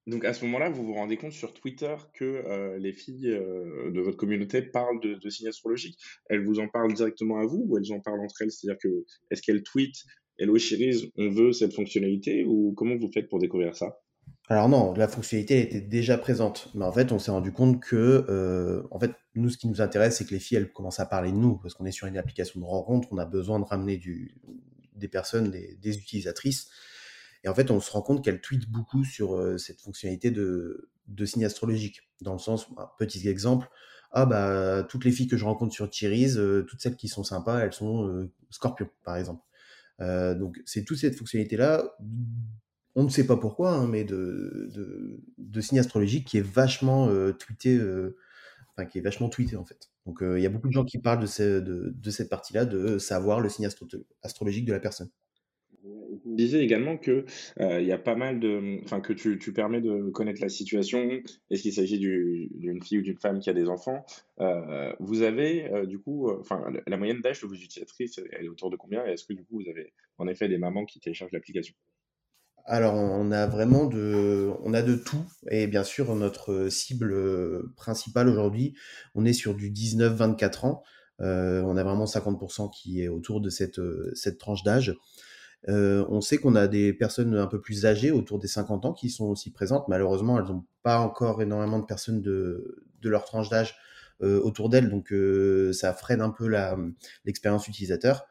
Donc 0.07 0.25
à 0.25 0.33
ce 0.33 0.45
moment-là, 0.45 0.69
vous 0.69 0.85
vous 0.85 0.95
rendez 0.95 1.17
compte 1.17 1.33
sur 1.33 1.55
Twitter 1.55 1.95
que 2.15 2.25
euh, 2.25 2.79
les 2.79 2.93
filles 2.93 3.29
euh, 3.29 3.91
de 3.93 4.01
votre 4.01 4.17
communauté 4.17 4.61
parlent 4.61 5.01
de, 5.01 5.31
signes 5.31 5.49
astrologiques. 5.49 5.99
Elles 6.29 6.45
vous 6.45 6.59
en 6.59 6.69
parlent 6.69 6.93
directement 6.93 7.39
à 7.39 7.47
vous 7.47 7.65
ou 7.69 7.79
elles 7.79 7.93
en 7.93 8.01
parlent 8.01 8.21
entre 8.21 8.43
elles? 8.43 8.51
C'est-à-dire 8.51 8.79
que 8.83 9.05
est-ce 9.31 9.43
qu'elles 9.43 9.63
tweetent 9.63 10.05
Hello 10.39 10.57
Chiris, 10.59 11.13
on 11.17 11.31
veut 11.31 11.53
cette 11.53 11.73
fonctionnalité 11.73 12.45
ou 12.45 12.73
comment 12.77 12.97
vous 12.97 13.11
faites 13.13 13.29
pour 13.29 13.39
découvrir 13.39 13.77
ça? 13.77 14.01
Alors 14.49 14.69
non, 14.69 14.93
la 14.95 15.07
fonctionnalité 15.07 15.61
était 15.61 15.81
déjà 15.81 16.19
présente, 16.19 16.69
mais 16.75 16.85
en 16.85 16.93
fait, 16.93 17.13
on 17.13 17.19
s'est 17.19 17.31
rendu 17.31 17.53
compte 17.53 17.81
que, 17.81 18.27
euh, 18.29 18.83
en 18.91 18.99
fait, 18.99 19.13
nous, 19.35 19.51
ce 19.51 19.57
qui 19.57 19.69
nous 19.69 19.81
intéresse, 19.81 20.17
c'est 20.17 20.25
que 20.25 20.33
les 20.33 20.41
filles, 20.41 20.59
elles 20.59 20.73
commencent 20.73 21.01
à 21.01 21.07
parler 21.07 21.31
de 21.31 21.37
nous, 21.37 21.59
parce 21.59 21.75
qu'on 21.75 21.85
est 21.85 21.93
sur 21.93 22.09
une 22.09 22.19
application 22.19 22.61
de 22.61 22.65
rencontre, 22.65 23.09
on 23.13 23.19
a 23.19 23.25
besoin 23.25 23.61
de 23.61 23.65
ramener 23.65 24.01
des 24.97 25.09
personnes, 25.09 25.51
des 25.51 25.97
utilisatrices, 25.97 26.69
et 27.45 27.49
en 27.49 27.55
fait, 27.55 27.71
on 27.71 27.81
se 27.81 27.91
rend 27.91 28.03
compte 28.03 28.25
qu'elle 28.25 28.41
tweet 28.41 28.71
beaucoup 28.71 29.05
sur 29.05 29.35
euh, 29.35 29.59
cette 29.59 29.81
fonctionnalité 29.81 30.31
de, 30.31 30.89
signe 31.25 31.45
astrologique. 31.45 32.03
Dans 32.21 32.33
le 32.33 32.39
sens, 32.39 32.69
un 32.77 32.89
petit 32.99 33.29
exemple, 33.29 33.69
ah 34.13 34.27
bah 34.27 34.85
toutes 34.89 35.05
les 35.05 35.13
filles 35.13 35.27
que 35.27 35.37
je 35.37 35.45
rencontre 35.45 35.73
sur 35.75 35.87
euh, 35.87 36.63
toutes 36.63 36.81
celles 36.81 36.97
qui 36.97 37.09
sont 37.09 37.25
sympas, 37.25 37.61
elles 37.61 37.73
sont 37.73 38.07
euh, 38.07 38.31
scorpions, 38.51 38.91
par 39.05 39.17
exemple. 39.17 39.43
donc 39.99 40.61
c'est 40.67 40.85
toute 40.85 40.99
cette 40.99 41.17
fonctionnalité-là, 41.17 41.97
on 42.95 43.05
ne 43.05 43.09
sait 43.09 43.27
pas 43.27 43.37
pourquoi, 43.37 43.73
hein, 43.73 43.87
mais 43.87 44.05
de, 44.05 45.21
signe 45.61 45.79
astrologique 45.79 46.27
qui 46.27 46.39
est 46.39 46.47
vachement 46.47 47.09
tweeté, 47.33 47.81
enfin 48.77 48.87
qui 48.87 48.99
est 48.99 49.03
vachement 49.03 49.29
tweeté 49.29 49.57
en 49.57 49.65
fait. 49.65 49.91
Donc 50.07 50.19
il 50.23 50.41
y 50.41 50.47
a 50.47 50.51
beaucoup 50.51 50.69
de 50.69 50.73
gens 50.73 50.85
qui 50.85 50.99
parlent 50.99 51.21
de, 51.21 52.11
cette 52.11 52.29
partie-là, 52.29 52.65
de 52.67 52.99
savoir 52.99 53.41
le 53.41 53.49
signe 53.49 53.69
astrologique 54.23 54.67
de 54.67 54.73
la 54.73 54.81
personne 54.81 55.11
disais 56.25 56.63
également 56.63 56.97
que 56.97 57.25
euh, 57.61 57.81
y 57.81 57.93
a 57.93 57.99
pas 57.99 58.15
mal 58.15 58.41
de, 58.41 58.81
enfin 58.85 59.01
que 59.01 59.13
tu, 59.13 59.39
tu, 59.39 59.53
permets 59.53 59.81
de 59.81 60.11
connaître 60.11 60.41
la 60.41 60.49
situation. 60.49 61.21
Est-ce 61.51 61.63
qu'il 61.63 61.73
s'agit 61.73 61.99
d'une 61.99 62.83
fille 62.83 62.99
ou 62.99 63.03
d'une 63.03 63.19
femme 63.19 63.41
qui 63.41 63.51
a 63.51 63.53
des 63.53 63.69
enfants? 63.69 64.05
Euh, 64.41 64.93
Vous 65.01 65.23
avez 65.23 65.71
euh, 65.73 65.87
du 65.87 65.99
coup, 65.99 66.31
enfin 66.41 66.65
la 66.87 66.97
moyenne 66.97 67.21
d'âge 67.21 67.41
de 67.41 67.47
vos 67.47 67.55
utilisatrices, 67.55 68.21
elle 68.33 68.45
est 68.45 68.49
autour 68.49 68.71
de 68.71 68.77
combien? 68.77 69.05
Est-ce 69.05 69.25
que 69.25 69.33
du 69.33 69.45
coup 69.45 69.61
vous 69.63 69.69
avez 69.69 69.93
en 70.19 70.29
effet 70.29 70.49
des 70.49 70.59
mamans 70.59 70.85
qui 70.85 71.01
téléchargent 71.01 71.33
l'application? 71.33 71.75
Alors, 72.65 72.95
on 72.95 73.33
a 73.33 73.49
vraiment 73.49 73.87
de, 73.87 74.53
on 74.63 74.73
a 74.73 74.83
de 74.83 74.95
tout. 74.95 75.25
Et 75.51 75.67
bien 75.67 75.83
sûr, 75.83 76.15
notre 76.15 76.69
cible 76.69 77.75
principale 77.75 78.29
aujourd'hui, 78.29 78.77
on 79.17 79.25
est 79.25 79.33
sur 79.33 79.57
du 79.57 79.73
19-24 79.73 80.67
ans. 80.67 80.83
On 81.19 81.77
a 81.77 81.83
vraiment 81.83 82.05
50% 82.05 82.71
qui 82.71 83.03
est 83.03 83.09
autour 83.09 83.41
de 83.41 83.51
cette, 83.51 83.81
cette 84.15 84.39
tranche 84.39 84.63
d'âge. 84.63 84.97
Euh, 85.69 86.05
on 86.09 86.21
sait 86.21 86.39
qu'on 86.39 86.57
a 86.57 86.67
des 86.67 86.93
personnes 86.93 87.37
un 87.37 87.47
peu 87.47 87.61
plus 87.61 87.87
âgées, 87.87 88.11
autour 88.11 88.39
des 88.39 88.49
50 88.49 88.85
ans, 88.85 88.93
qui 88.93 89.11
sont 89.11 89.27
aussi 89.27 89.51
présentes. 89.51 89.87
Malheureusement, 89.89 90.39
elles 90.39 90.47
n'ont 90.47 90.65
pas 90.83 90.99
encore 90.99 91.41
énormément 91.41 91.79
de 91.79 91.87
personnes 91.87 92.21
de, 92.21 92.85
de 93.01 93.09
leur 93.09 93.25
tranche 93.25 93.49
d'âge 93.49 93.77
euh, 94.23 94.41
autour 94.41 94.69
d'elles, 94.69 94.89
donc 94.89 95.13
euh, 95.13 95.73
ça 95.73 95.93
freine 95.95 96.21
un 96.21 96.31
peu 96.31 96.53
l'expérience 97.25 97.69
utilisateur. 97.69 98.27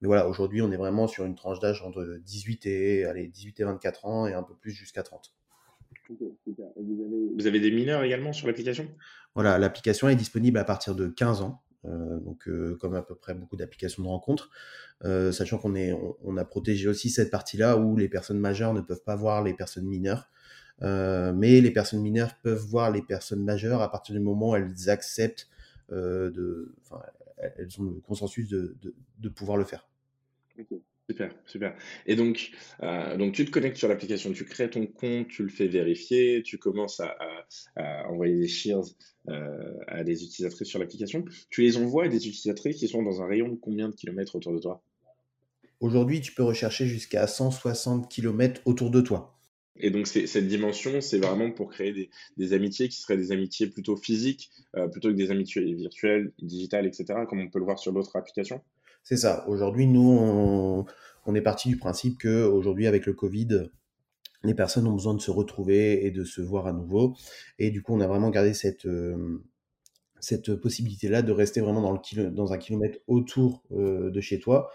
Mais 0.00 0.06
voilà, 0.06 0.28
aujourd'hui, 0.28 0.60
on 0.60 0.70
est 0.72 0.76
vraiment 0.76 1.06
sur 1.06 1.24
une 1.24 1.34
tranche 1.34 1.58
d'âge 1.58 1.82
entre 1.82 2.18
18 2.24 2.66
et, 2.66 3.04
allez, 3.04 3.28
18 3.28 3.60
et 3.60 3.64
24 3.64 4.04
ans 4.04 4.26
et 4.26 4.34
un 4.34 4.42
peu 4.42 4.54
plus 4.54 4.72
jusqu'à 4.72 5.02
30. 5.02 5.32
Vous 6.08 7.46
avez 7.46 7.60
des 7.60 7.70
mineurs 7.70 8.02
également 8.02 8.32
sur 8.32 8.46
l'application? 8.46 8.88
Voilà, 9.34 9.58
l'application 9.58 10.08
est 10.08 10.16
disponible 10.16 10.58
à 10.58 10.64
partir 10.64 10.94
de 10.94 11.08
15 11.08 11.42
ans. 11.42 11.62
Euh, 11.86 12.18
donc 12.20 12.48
euh, 12.48 12.76
comme 12.80 12.94
à 12.94 13.02
peu 13.02 13.14
près 13.14 13.34
beaucoup 13.34 13.56
d'applications 13.56 14.02
de 14.02 14.08
rencontres, 14.08 14.50
euh, 15.04 15.32
sachant 15.32 15.58
qu'on 15.58 15.74
est, 15.74 15.92
on, 16.24 16.36
a 16.36 16.44
protégé 16.44 16.88
aussi 16.88 17.10
cette 17.10 17.30
partie-là 17.30 17.76
où 17.76 17.96
les 17.96 18.08
personnes 18.08 18.38
majeures 18.38 18.74
ne 18.74 18.80
peuvent 18.80 19.02
pas 19.04 19.16
voir 19.16 19.42
les 19.42 19.54
personnes 19.54 19.86
mineures, 19.86 20.28
mais 20.80 21.60
les 21.60 21.70
personnes 21.70 22.00
mineures 22.00 22.34
peuvent 22.42 22.64
voir 22.66 22.90
les 22.90 23.02
personnes 23.02 23.42
majeures 23.42 23.82
à 23.82 23.90
partir 23.90 24.14
du 24.14 24.20
moment 24.20 24.50
où 24.50 24.56
elles 24.56 24.90
acceptent 24.90 25.48
de, 25.90 26.74
elles 27.38 27.80
ont 27.80 27.84
le 27.84 28.00
consensus 28.00 28.48
de, 28.48 28.76
de, 29.18 29.28
pouvoir 29.28 29.56
le 29.56 29.64
faire. 29.64 29.88
Super, 31.08 31.32
super. 31.46 31.76
Et 32.06 32.16
donc, 32.16 32.50
euh, 32.82 33.16
donc 33.16 33.32
tu 33.32 33.44
te 33.44 33.50
connectes 33.52 33.76
sur 33.76 33.88
l'application, 33.88 34.32
tu 34.32 34.44
crées 34.44 34.68
ton 34.68 34.86
compte, 34.86 35.28
tu 35.28 35.44
le 35.44 35.48
fais 35.48 35.68
vérifier, 35.68 36.42
tu 36.42 36.58
commences 36.58 37.00
à, 37.00 37.16
envoyer 38.08 38.36
des 38.36 38.48
shares 38.48 38.82
euh, 39.28 39.72
à 39.86 40.02
des 40.02 40.24
utilisatrices 40.24 40.68
sur 40.68 40.80
l'application. 40.80 41.24
Tu 41.48 41.62
les 41.62 41.76
envoies 41.76 42.06
à 42.06 42.08
des 42.08 42.26
utilisatrices 42.26 42.78
qui 42.78 42.88
sont 42.88 43.04
dans 43.04 43.22
un 43.22 43.26
rayon 43.26 43.48
de 43.48 43.54
combien 43.54 43.88
de 43.88 43.94
kilomètres 43.94 44.34
autour 44.34 44.52
de 44.52 44.58
toi? 44.58 44.82
Aujourd'hui, 45.78 46.20
tu 46.20 46.32
peux 46.32 46.42
rechercher 46.42 46.86
jusqu'à 46.86 47.26
160 47.28 48.10
kilomètres 48.10 48.60
autour 48.64 48.90
de 48.90 49.00
toi. 49.00 49.38
Et 49.78 49.90
donc, 49.90 50.06
cette 50.06 50.48
dimension, 50.48 51.00
c'est 51.00 51.18
vraiment 51.18 51.50
pour 51.50 51.70
créer 51.70 52.10
des, 52.36 52.52
amitiés 52.52 52.88
qui 52.88 52.98
seraient 53.00 53.18
des 53.18 53.30
amitiés 53.30 53.66
plutôt 53.68 53.96
physiques, 53.96 54.50
euh, 54.74 54.88
plutôt 54.88 55.10
que 55.10 55.14
des 55.14 55.30
amitiés 55.30 55.74
virtuelles, 55.74 56.32
digitales, 56.40 56.86
etc., 56.86 57.20
comme 57.28 57.40
on 57.40 57.48
peut 57.48 57.58
le 57.58 57.66
voir 57.66 57.78
sur 57.78 57.92
d'autres 57.92 58.16
applications? 58.16 58.62
C'est 59.06 59.16
ça. 59.16 59.44
Aujourd'hui, 59.46 59.86
nous, 59.86 60.84
on, 61.26 61.34
est 61.36 61.40
parti 61.40 61.68
du 61.68 61.76
principe 61.76 62.18
que 62.18 62.44
aujourd'hui, 62.44 62.88
avec 62.88 63.06
le 63.06 63.12
Covid, 63.12 63.70
les 64.42 64.54
personnes 64.54 64.88
ont 64.88 64.92
besoin 64.92 65.14
de 65.14 65.20
se 65.20 65.30
retrouver 65.30 66.04
et 66.04 66.10
de 66.10 66.24
se 66.24 66.40
voir 66.40 66.66
à 66.66 66.72
nouveau. 66.72 67.14
Et 67.60 67.70
du 67.70 67.82
coup, 67.82 67.94
on 67.94 68.00
a 68.00 68.08
vraiment 68.08 68.30
gardé 68.30 68.52
cette, 68.52 68.84
euh, 68.86 69.44
possibilité-là 70.60 71.22
de 71.22 71.30
rester 71.30 71.60
vraiment 71.60 71.82
dans 71.82 72.52
un 72.52 72.58
kilomètre 72.58 72.98
autour 73.06 73.62
euh, 73.70 74.10
de 74.10 74.20
chez 74.20 74.40
toi. 74.40 74.72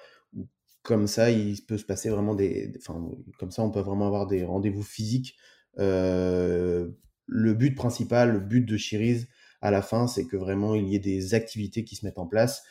Comme 0.82 1.08
ça, 1.08 1.30
il 1.30 1.66
peut 1.66 1.78
se 1.78 1.86
passer 1.86 2.10
vraiment 2.10 2.34
des. 2.34 2.72
Enfin, 2.78 3.12
comme 3.38 3.52
ça, 3.52 3.64
on 3.64 3.70
peut 3.70 3.82
vraiment 3.82 4.08
avoir 4.08 4.28
des 4.28 4.46
rendez-vous 4.46 4.82
physiques. 4.82 5.36
Euh, 5.78 6.90
le 7.26 7.54
but 7.54 7.76
principal, 7.76 8.32
le 8.32 8.40
but 8.40 8.62
de 8.62 8.78
Chiriz 8.78 9.28
à 9.60 9.72
la 9.72 9.82
fin, 9.82 10.08
c'est 10.08 10.26
que 10.26 10.38
vraiment 10.38 10.74
il 10.74 10.88
y 10.88 10.96
ait 10.96 11.00
des 11.00 11.34
activités 11.34 11.84
qui 11.84 11.98
se 11.98 12.06
mettent 12.06 12.18
en 12.18 12.28
place. 12.28 12.64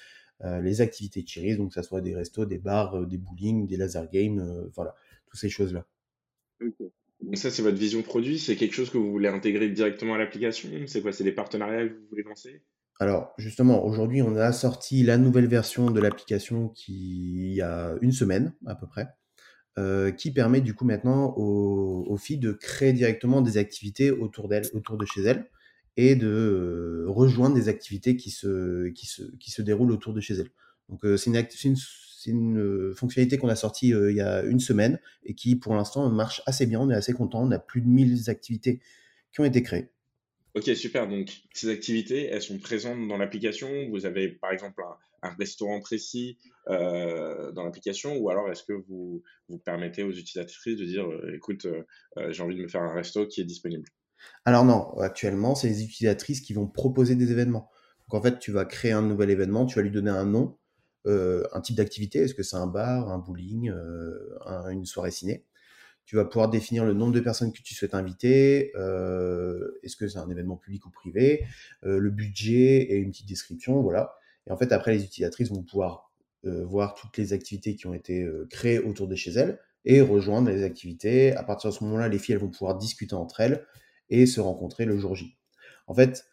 Euh, 0.44 0.60
les 0.62 0.80
activités 0.80 1.22
de 1.22 1.28
Cherise, 1.28 1.58
donc 1.58 1.68
que 1.68 1.74
ce 1.74 1.82
soit 1.82 2.00
des 2.00 2.14
restos, 2.14 2.46
des 2.46 2.58
bars, 2.58 2.94
euh, 2.94 3.06
des 3.06 3.18
bowling, 3.18 3.66
des 3.66 3.76
laser 3.76 4.08
games, 4.08 4.38
euh, 4.38 4.70
voilà, 4.74 4.94
toutes 5.26 5.38
ces 5.38 5.50
choses-là. 5.50 5.86
Donc 6.60 7.36
ça, 7.36 7.50
c'est 7.50 7.60
votre 7.60 7.76
vision 7.76 8.00
produit, 8.00 8.38
c'est 8.38 8.56
quelque 8.56 8.72
chose 8.72 8.88
que 8.88 8.96
vous 8.96 9.10
voulez 9.10 9.28
intégrer 9.28 9.68
directement 9.68 10.14
à 10.14 10.18
l'application? 10.18 10.70
C'est 10.86 11.02
quoi 11.02 11.12
C'est 11.12 11.24
des 11.24 11.32
partenariats 11.32 11.86
que 11.86 11.92
vous 11.92 12.06
voulez 12.08 12.22
lancer? 12.22 12.62
Alors 12.98 13.34
justement, 13.36 13.84
aujourd'hui, 13.84 14.22
on 14.22 14.34
a 14.36 14.52
sorti 14.52 15.02
la 15.02 15.18
nouvelle 15.18 15.46
version 15.46 15.90
de 15.90 16.00
l'application 16.00 16.68
qui 16.68 17.54
y 17.54 17.60
a 17.60 17.96
une 18.00 18.12
semaine 18.12 18.54
à 18.66 18.74
peu 18.74 18.86
près, 18.86 19.08
qui 20.16 20.30
permet 20.32 20.60
du 20.60 20.74
coup 20.74 20.84
maintenant 20.84 21.34
aux, 21.36 22.04
aux, 22.06 22.16
filles 22.18 22.38
de 22.38 22.52
créer 22.52 22.92
directement 22.92 23.40
des 23.40 23.56
activités 23.56 24.10
autour 24.10 24.48
d'elles, 24.48 24.68
autour 24.74 24.98
de 24.98 25.06
chez 25.06 25.22
elles 25.22 25.50
et 26.00 26.16
de 26.16 26.26
euh, 26.26 27.04
rejoindre 27.08 27.54
des 27.54 27.68
activités 27.68 28.16
qui 28.16 28.30
se, 28.30 28.88
qui 28.88 29.06
se, 29.06 29.22
qui 29.36 29.50
se 29.50 29.60
déroulent 29.60 29.92
autour 29.92 30.14
de 30.14 30.20
chez 30.20 30.34
elle. 30.34 30.50
Donc 30.88 31.04
euh, 31.04 31.18
c'est 31.18 31.30
une, 31.30 31.76
une, 32.26 32.58
euh, 32.58 32.94
fonctionnalité 32.94 33.36
qu'on 33.36 33.48
a 33.48 33.54
sortie 33.54 33.88
il 33.88 34.16
y 34.16 34.22
a 34.22 34.42
une 34.42 34.60
semaine 34.60 34.98
et 35.24 35.34
qui 35.34 35.56
pour 35.56 35.74
l'instant 35.74 36.08
marche 36.08 36.42
assez 36.46 36.64
bien, 36.64 36.80
on 36.80 36.88
est 36.88 36.94
assez 36.94 37.12
content, 37.12 37.42
on 37.42 37.50
a 37.50 37.58
plus 37.58 37.82
de 37.82 37.86
1000 37.86 38.30
activités 38.30 38.80
qui 39.32 39.40
ont 39.40 39.44
été 39.44 39.62
créées. 39.62 39.90
Ok, 40.54 40.64
super. 40.74 41.06
Donc, 41.06 41.30
ces 41.52 41.68
activités, 41.68 42.24
elles 42.24 42.42
sont 42.42 42.58
présentes 42.58 43.06
dans 43.06 43.16
l'application? 43.16 43.88
Vous 43.90 44.04
avez, 44.04 44.28
par 44.28 44.50
exemple, 44.50 44.82
un, 45.22 45.28
restaurant 45.38 45.78
précis 45.80 46.38
dans 46.66 47.62
l'application, 47.62 48.16
ou 48.16 48.30
alors 48.30 48.50
est-ce 48.50 48.64
que 48.64 48.72
vous, 48.72 49.22
vous 49.48 49.58
permettez 49.58 50.02
aux 50.02 50.10
utilisatrices 50.10 50.76
de 50.76 50.84
dire, 50.84 51.06
écoute, 51.32 51.68
j'ai 52.30 52.42
envie 52.42 52.56
de 52.56 52.62
me 52.62 52.68
faire 52.68 52.82
un 52.82 52.92
resto 52.92 53.28
qui 53.28 53.40
est 53.40 53.44
disponible? 53.44 53.84
Alors 54.44 54.64
non, 54.64 54.98
actuellement, 54.98 55.54
c'est 55.54 55.68
les 55.68 55.84
utilisatrices 55.84 56.40
qui 56.40 56.52
vont 56.52 56.66
proposer 56.66 57.14
des 57.14 57.30
événements. 57.30 57.70
Donc 58.08 58.20
en 58.20 58.22
fait, 58.22 58.38
tu 58.38 58.52
vas 58.52 58.64
créer 58.64 58.92
un 58.92 59.02
nouvel 59.02 59.30
événement, 59.30 59.66
tu 59.66 59.76
vas 59.76 59.82
lui 59.82 59.90
donner 59.90 60.10
un 60.10 60.24
nom, 60.24 60.58
euh, 61.06 61.44
un 61.52 61.60
type 61.60 61.76
d'activité, 61.76 62.20
est-ce 62.20 62.34
que 62.34 62.42
c'est 62.42 62.56
un 62.56 62.66
bar, 62.66 63.08
un 63.08 63.18
bowling, 63.18 63.70
euh, 63.70 64.68
une 64.70 64.84
soirée 64.84 65.10
ciné? 65.10 65.44
Tu 66.04 66.16
vas 66.16 66.24
pouvoir 66.24 66.50
définir 66.50 66.84
le 66.84 66.92
nombre 66.92 67.12
de 67.12 67.20
personnes 67.20 67.52
que 67.52 67.62
tu 67.62 67.74
souhaites 67.74 67.94
inviter, 67.94 68.72
euh, 68.74 69.78
est-ce 69.82 69.96
que 69.96 70.08
c'est 70.08 70.18
un 70.18 70.28
événement 70.28 70.56
public 70.56 70.84
ou 70.86 70.90
privé, 70.90 71.44
le 71.82 72.10
budget 72.10 72.82
et 72.82 72.96
une 72.96 73.10
petite 73.10 73.28
description, 73.28 73.80
voilà. 73.80 74.14
Et 74.46 74.50
en 74.50 74.56
fait, 74.56 74.72
après, 74.72 74.92
les 74.92 75.04
utilisatrices 75.04 75.50
vont 75.50 75.62
pouvoir 75.62 76.10
voir 76.42 76.94
toutes 76.94 77.16
les 77.18 77.32
activités 77.32 77.76
qui 77.76 77.86
ont 77.86 77.94
été 77.94 78.26
créées 78.48 78.80
autour 78.80 79.06
de 79.06 79.14
chez 79.14 79.30
elles 79.32 79.60
et 79.84 80.00
rejoindre 80.00 80.50
les 80.50 80.64
activités. 80.64 81.36
À 81.36 81.44
partir 81.44 81.70
de 81.70 81.74
ce 81.76 81.84
moment-là, 81.84 82.08
les 82.08 82.18
filles 82.18 82.34
elles 82.34 82.40
vont 82.40 82.48
pouvoir 82.48 82.76
discuter 82.76 83.14
entre 83.14 83.40
elles 83.40 83.66
et 84.10 84.26
se 84.26 84.40
rencontrer 84.40 84.84
le 84.84 84.98
jour 84.98 85.14
J. 85.14 85.38
En 85.86 85.94
fait, 85.94 86.26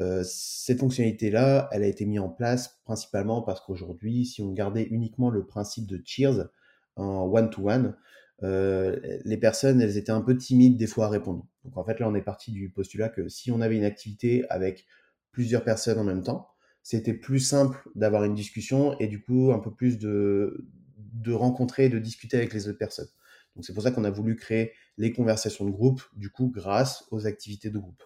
euh, 0.00 0.22
cette 0.24 0.80
fonctionnalité-là, 0.80 1.68
elle 1.72 1.82
a 1.82 1.86
été 1.86 2.06
mise 2.06 2.20
en 2.20 2.28
place 2.28 2.80
principalement 2.84 3.42
parce 3.42 3.60
qu'aujourd'hui, 3.60 4.24
si 4.24 4.42
on 4.42 4.52
gardait 4.52 4.84
uniquement 4.84 5.30
le 5.30 5.44
principe 5.46 5.86
de 5.86 6.00
Cheers 6.04 6.48
en 6.96 7.24
one-to-one, 7.26 7.96
euh, 8.42 8.98
les 9.24 9.36
personnes, 9.36 9.80
elles 9.80 9.96
étaient 9.96 10.10
un 10.10 10.20
peu 10.20 10.36
timides 10.36 10.76
des 10.76 10.86
fois 10.86 11.06
à 11.06 11.08
répondre. 11.08 11.46
Donc 11.64 11.76
en 11.76 11.84
fait, 11.84 12.00
là, 12.00 12.08
on 12.08 12.14
est 12.14 12.22
parti 12.22 12.50
du 12.52 12.70
postulat 12.70 13.08
que 13.08 13.28
si 13.28 13.50
on 13.50 13.60
avait 13.60 13.76
une 13.76 13.84
activité 13.84 14.44
avec 14.48 14.86
plusieurs 15.30 15.64
personnes 15.64 15.98
en 15.98 16.04
même 16.04 16.22
temps, 16.22 16.48
c'était 16.82 17.14
plus 17.14 17.38
simple 17.38 17.88
d'avoir 17.94 18.24
une 18.24 18.34
discussion 18.34 18.98
et 18.98 19.06
du 19.06 19.22
coup 19.22 19.52
un 19.52 19.60
peu 19.60 19.72
plus 19.72 19.98
de, 19.98 20.66
de 20.96 21.32
rencontrer 21.32 21.84
et 21.84 21.88
de 21.88 21.98
discuter 21.98 22.36
avec 22.36 22.52
les 22.52 22.68
autres 22.68 22.78
personnes. 22.78 23.08
Donc 23.54 23.64
c'est 23.64 23.74
pour 23.74 23.82
ça 23.82 23.90
qu'on 23.90 24.04
a 24.04 24.10
voulu 24.10 24.36
créer 24.36 24.72
les 24.98 25.12
conversations 25.12 25.64
de 25.64 25.70
groupe, 25.70 26.02
du 26.14 26.30
coup, 26.30 26.50
grâce 26.50 27.06
aux 27.10 27.26
activités 27.26 27.70
de 27.70 27.78
groupe. 27.78 28.02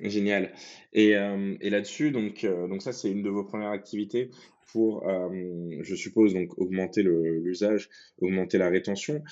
Génial. 0.00 0.52
Et, 0.92 1.16
euh, 1.16 1.56
là-dessus, 1.60 2.10
donc, 2.10 2.44
euh, 2.44 2.66
donc 2.68 2.82
ça, 2.82 2.92
c'est 2.92 3.10
une 3.10 3.22
de 3.22 3.30
vos 3.30 3.44
premières 3.44 3.70
activités 3.70 4.30
pour, 4.72 5.08
euh, 5.08 5.28
je 5.82 5.94
suppose, 5.94 6.34
donc 6.34 6.58
augmenter 6.58 7.02
l'usage, 7.02 7.88
augmenter 8.18 8.58
la 8.58 8.68
rétention 8.68 9.22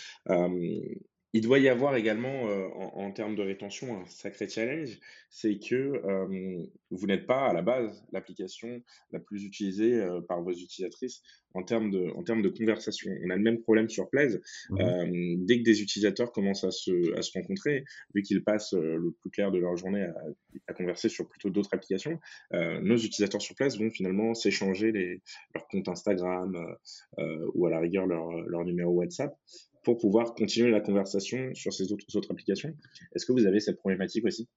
il 1.35 1.41
doit 1.41 1.59
y 1.59 1.69
avoir 1.69 1.97
également, 1.97 2.49
euh, 2.49 2.69
en, 2.75 3.11
termes 3.11 3.35
de 3.35 3.43
rétention, 3.43 4.01
un 4.01 4.05
sacré 4.07 4.49
challenge, 4.49 4.99
c'est 5.31 5.59
que 5.59 5.75
euh, 5.75 6.67
vous 6.91 7.07
n'êtes 7.07 7.27
pas 7.27 7.47
à 7.47 7.55
la 7.55 7.63
base 7.63 8.05
l'application 8.13 8.83
la 9.13 9.19
plus 9.19 9.45
utilisée 9.45 9.95
euh, 9.95 10.21
par 10.21 10.43
vos 10.43 10.53
utilisatrices 10.53 11.23
en 11.55 11.63
termes 11.63 11.91
de, 11.91 12.11
en 12.17 12.23
termes 12.23 12.43
de 12.43 12.51
conversation. 12.51 13.11
On 13.25 13.31
a 13.31 13.37
le 13.37 13.43
même 13.43 13.61
problème 13.61 13.89
sur 13.89 14.09
Plaise. 14.11 14.41
Mmh 14.71 15.13
dès 15.45 15.59
que 15.59 15.65
des 15.65 15.83
utilisateurs 15.83 16.33
commencent 16.33 16.65
à 16.65 16.71
se, 16.71 17.17
à 17.17 17.23
se 17.23 17.33
rencontrer, 17.35 17.85
vu 18.15 18.23
qu'ils 18.23 18.45
passent 18.45 18.75
le 18.75 19.11
plus 19.21 19.31
clair 19.31 19.51
de 19.51 19.59
leur 19.59 19.77
journée 19.77 20.03
à, 20.03 20.15
à 20.69 20.75
converser 20.75 21.09
sur 21.09 21.29
plutôt 21.29 21.51
d'autres 21.51 21.71
applications, 21.73 22.19
nos 22.53 22.97
utilisateurs 22.97 23.43
sur 23.43 23.55
Plaise 23.55 23.79
vont 23.79 23.91
finalement 23.91 24.35
s'échanger 24.35 24.93
leurs 25.55 25.67
comptes 25.69 25.89
Instagram 25.89 26.57
ou 27.55 27.67
à 27.67 27.71
la 27.71 27.81
rigueur 27.81 28.07
leur, 28.07 28.31
leur 28.49 28.65
numéro 28.65 28.93
WhatsApp 28.93 29.35
pour 29.83 29.99
pouvoir 29.99 30.35
continuer 30.35 30.71
la 30.71 30.81
conversation 30.81 31.55
sur 31.55 31.73
ces 31.73 31.93
autres, 31.93 32.31
applications. 32.31 32.75
Est-ce 33.15 33.27
que 33.27 33.33
vous 33.33 33.47
avez 33.47 33.61
cette 33.61 33.79
problématique 33.79 34.25
aussi? 34.25 34.49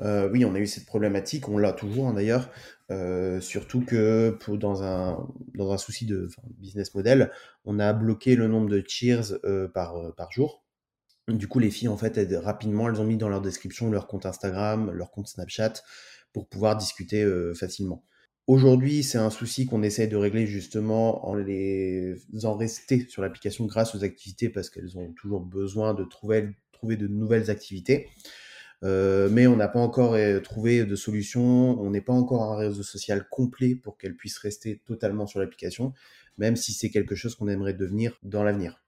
Euh, 0.00 0.28
oui, 0.30 0.44
on 0.44 0.54
a 0.54 0.58
eu 0.58 0.66
cette 0.66 0.86
problématique, 0.86 1.48
on 1.48 1.58
l'a 1.58 1.72
toujours 1.72 2.08
hein, 2.08 2.14
d'ailleurs, 2.14 2.50
euh, 2.90 3.40
surtout 3.40 3.84
que 3.84 4.36
dans, 4.56 4.82
un, 4.82 5.26
dans 5.54 5.72
un 5.72 5.78
souci 5.78 6.06
de 6.06 6.28
business 6.58 6.94
model, 6.94 7.32
on 7.64 7.78
a 7.78 7.92
bloqué 7.92 8.36
le 8.36 8.48
nombre 8.48 8.68
de 8.68 8.82
cheers 8.86 9.38
euh, 9.44 9.68
par, 9.68 10.14
par 10.14 10.30
jour. 10.30 10.64
Du 11.26 11.48
coup, 11.48 11.58
les 11.58 11.70
filles, 11.70 11.88
en 11.88 11.96
fait, 11.96 12.18
rapidement, 12.36 12.88
elles 12.88 13.00
ont 13.00 13.04
mis 13.04 13.18
dans 13.18 13.28
leur 13.28 13.42
description 13.42 13.90
leur 13.90 14.06
compte 14.06 14.24
Instagram, 14.24 14.90
leur 14.92 15.10
compte 15.10 15.28
Snapchat 15.28 15.74
pour 16.32 16.48
pouvoir 16.48 16.76
discuter 16.76 17.26
facilement. 17.54 18.02
Aujourd'hui, 18.48 19.02
c'est 19.02 19.18
un 19.18 19.28
souci 19.28 19.66
qu'on 19.66 19.82
essaye 19.82 20.08
de 20.08 20.16
régler 20.16 20.46
justement 20.46 21.28
en 21.28 21.34
les 21.34 22.14
faisant 22.32 22.56
rester 22.56 23.06
sur 23.06 23.20
l'application 23.20 23.66
grâce 23.66 23.94
aux 23.94 24.04
activités 24.04 24.48
parce 24.48 24.70
qu'elles 24.70 24.96
ont 24.96 25.12
toujours 25.12 25.42
besoin 25.42 25.92
de 25.92 26.02
trouver, 26.02 26.48
trouver 26.72 26.96
de 26.96 27.06
nouvelles 27.08 27.50
activités. 27.50 28.08
Euh, 28.84 29.28
mais 29.30 29.46
on 29.46 29.56
n'a 29.56 29.68
pas 29.68 29.80
encore 29.80 30.14
euh, 30.14 30.40
trouvé 30.40 30.86
de 30.86 30.96
solution, 30.96 31.78
on 31.78 31.90
n'est 31.90 32.00
pas 32.00 32.14
encore 32.14 32.42
un 32.44 32.56
réseau 32.56 32.82
social 32.82 33.28
complet 33.28 33.74
pour 33.74 33.98
qu'elles 33.98 34.16
puissent 34.16 34.38
rester 34.38 34.80
totalement 34.86 35.26
sur 35.26 35.40
l'application, 35.40 35.92
même 36.38 36.56
si 36.56 36.72
c'est 36.72 36.88
quelque 36.88 37.14
chose 37.14 37.34
qu'on 37.34 37.48
aimerait 37.48 37.74
devenir 37.74 38.18
dans 38.22 38.44
l'avenir. 38.44 38.82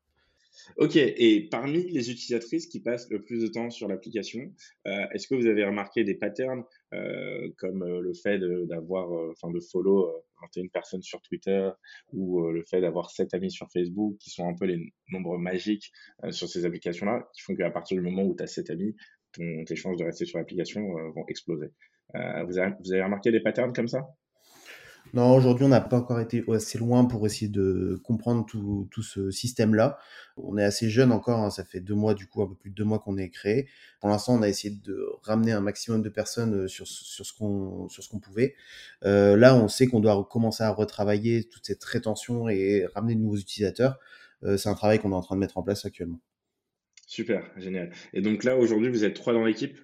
Ok, 0.76 0.96
et 0.96 1.48
parmi 1.50 1.90
les 1.90 2.10
utilisatrices 2.10 2.66
qui 2.66 2.80
passent 2.80 3.08
le 3.10 3.22
plus 3.22 3.42
de 3.42 3.48
temps 3.48 3.70
sur 3.70 3.88
l'application, 3.88 4.52
euh, 4.86 5.06
est-ce 5.12 5.26
que 5.26 5.34
vous 5.34 5.46
avez 5.46 5.64
remarqué 5.64 6.04
des 6.04 6.14
patterns 6.14 6.64
euh, 6.94 7.48
comme 7.58 7.82
euh, 7.82 8.00
le 8.00 8.14
fait 8.14 8.38
d'avoir, 8.66 9.10
enfin 9.30 9.50
de, 9.50 9.60
follow 9.60 10.10
21 10.42 10.68
personnes 10.68 11.02
sur 11.02 11.20
Twitter 11.22 11.70
ou 12.12 12.40
le 12.50 12.62
fait 12.64 12.80
d'avoir 12.80 13.10
7 13.10 13.34
amis 13.34 13.50
sur 13.50 13.70
Facebook 13.70 14.16
qui 14.18 14.30
sont 14.30 14.48
un 14.48 14.54
peu 14.54 14.64
les 14.64 14.92
nombres 15.10 15.36
magiques 15.36 15.92
sur 16.30 16.48
ces 16.48 16.64
applications-là, 16.64 17.28
qui 17.34 17.42
font 17.42 17.54
qu'à 17.54 17.70
partir 17.70 17.96
du 17.96 18.02
moment 18.02 18.22
où 18.22 18.34
tu 18.34 18.42
as 18.42 18.46
7 18.46 18.70
amis, 18.70 18.96
tes 19.32 19.76
chances 19.76 19.98
de 19.98 20.04
rester 20.04 20.24
sur 20.24 20.38
l'application 20.38 20.82
vont 21.10 21.24
exploser. 21.28 21.68
vous, 22.14 22.58
avez, 22.58 22.72
vous 22.82 22.92
avez 22.92 23.02
remarqué 23.02 23.30
des 23.30 23.40
patterns 23.40 23.74
comme 23.74 23.88
ça? 23.88 24.08
Non, 25.12 25.34
aujourd'hui, 25.34 25.64
on 25.64 25.68
n'a 25.68 25.80
pas 25.80 25.96
encore 25.96 26.20
été 26.20 26.44
assez 26.52 26.78
loin 26.78 27.04
pour 27.04 27.26
essayer 27.26 27.48
de 27.48 28.00
comprendre 28.04 28.46
tout, 28.46 28.88
tout 28.90 29.02
ce 29.02 29.30
système-là. 29.30 29.98
On 30.36 30.56
est 30.56 30.64
assez 30.64 30.88
jeune 30.88 31.12
encore, 31.12 31.40
hein, 31.40 31.50
ça 31.50 31.64
fait 31.64 31.80
deux 31.80 31.94
mois, 31.94 32.14
du 32.14 32.26
coup, 32.26 32.42
un 32.42 32.46
peu 32.46 32.54
plus 32.54 32.70
de 32.70 32.74
deux 32.74 32.84
mois 32.84 32.98
qu'on 32.98 33.16
est 33.16 33.28
créé. 33.28 33.68
Pour 34.00 34.08
l'instant, 34.08 34.34
on 34.34 34.42
a 34.42 34.48
essayé 34.48 34.74
de 34.74 35.06
ramener 35.22 35.52
un 35.52 35.60
maximum 35.60 36.02
de 36.02 36.08
personnes 36.08 36.54
euh, 36.54 36.68
sur, 36.68 36.86
sur 36.86 37.26
ce 37.26 37.32
qu'on 37.32 38.18
pouvait. 38.20 38.54
Euh, 39.04 39.36
là, 39.36 39.54
on 39.56 39.68
sait 39.68 39.86
qu'on 39.86 40.00
doit 40.00 40.26
commencer 40.30 40.62
à 40.62 40.70
retravailler 40.70 41.44
toute 41.44 41.66
cette 41.66 41.82
rétention 41.84 42.48
et 42.48 42.86
ramener 42.94 43.14
de 43.14 43.20
nouveaux 43.20 43.36
utilisateurs. 43.36 43.98
Euh, 44.44 44.56
c'est 44.56 44.68
un 44.68 44.74
travail 44.74 44.98
qu'on 44.98 45.12
est 45.12 45.16
en 45.16 45.22
train 45.22 45.34
de 45.34 45.40
mettre 45.40 45.58
en 45.58 45.62
place 45.62 45.84
actuellement. 45.84 46.20
Super, 47.06 47.44
génial. 47.56 47.90
Et 48.14 48.22
donc 48.22 48.44
là, 48.44 48.56
aujourd'hui, 48.56 48.88
vous 48.88 49.04
êtes 49.04 49.14
trois 49.14 49.32
dans 49.32 49.44
l'équipe? 49.44 49.78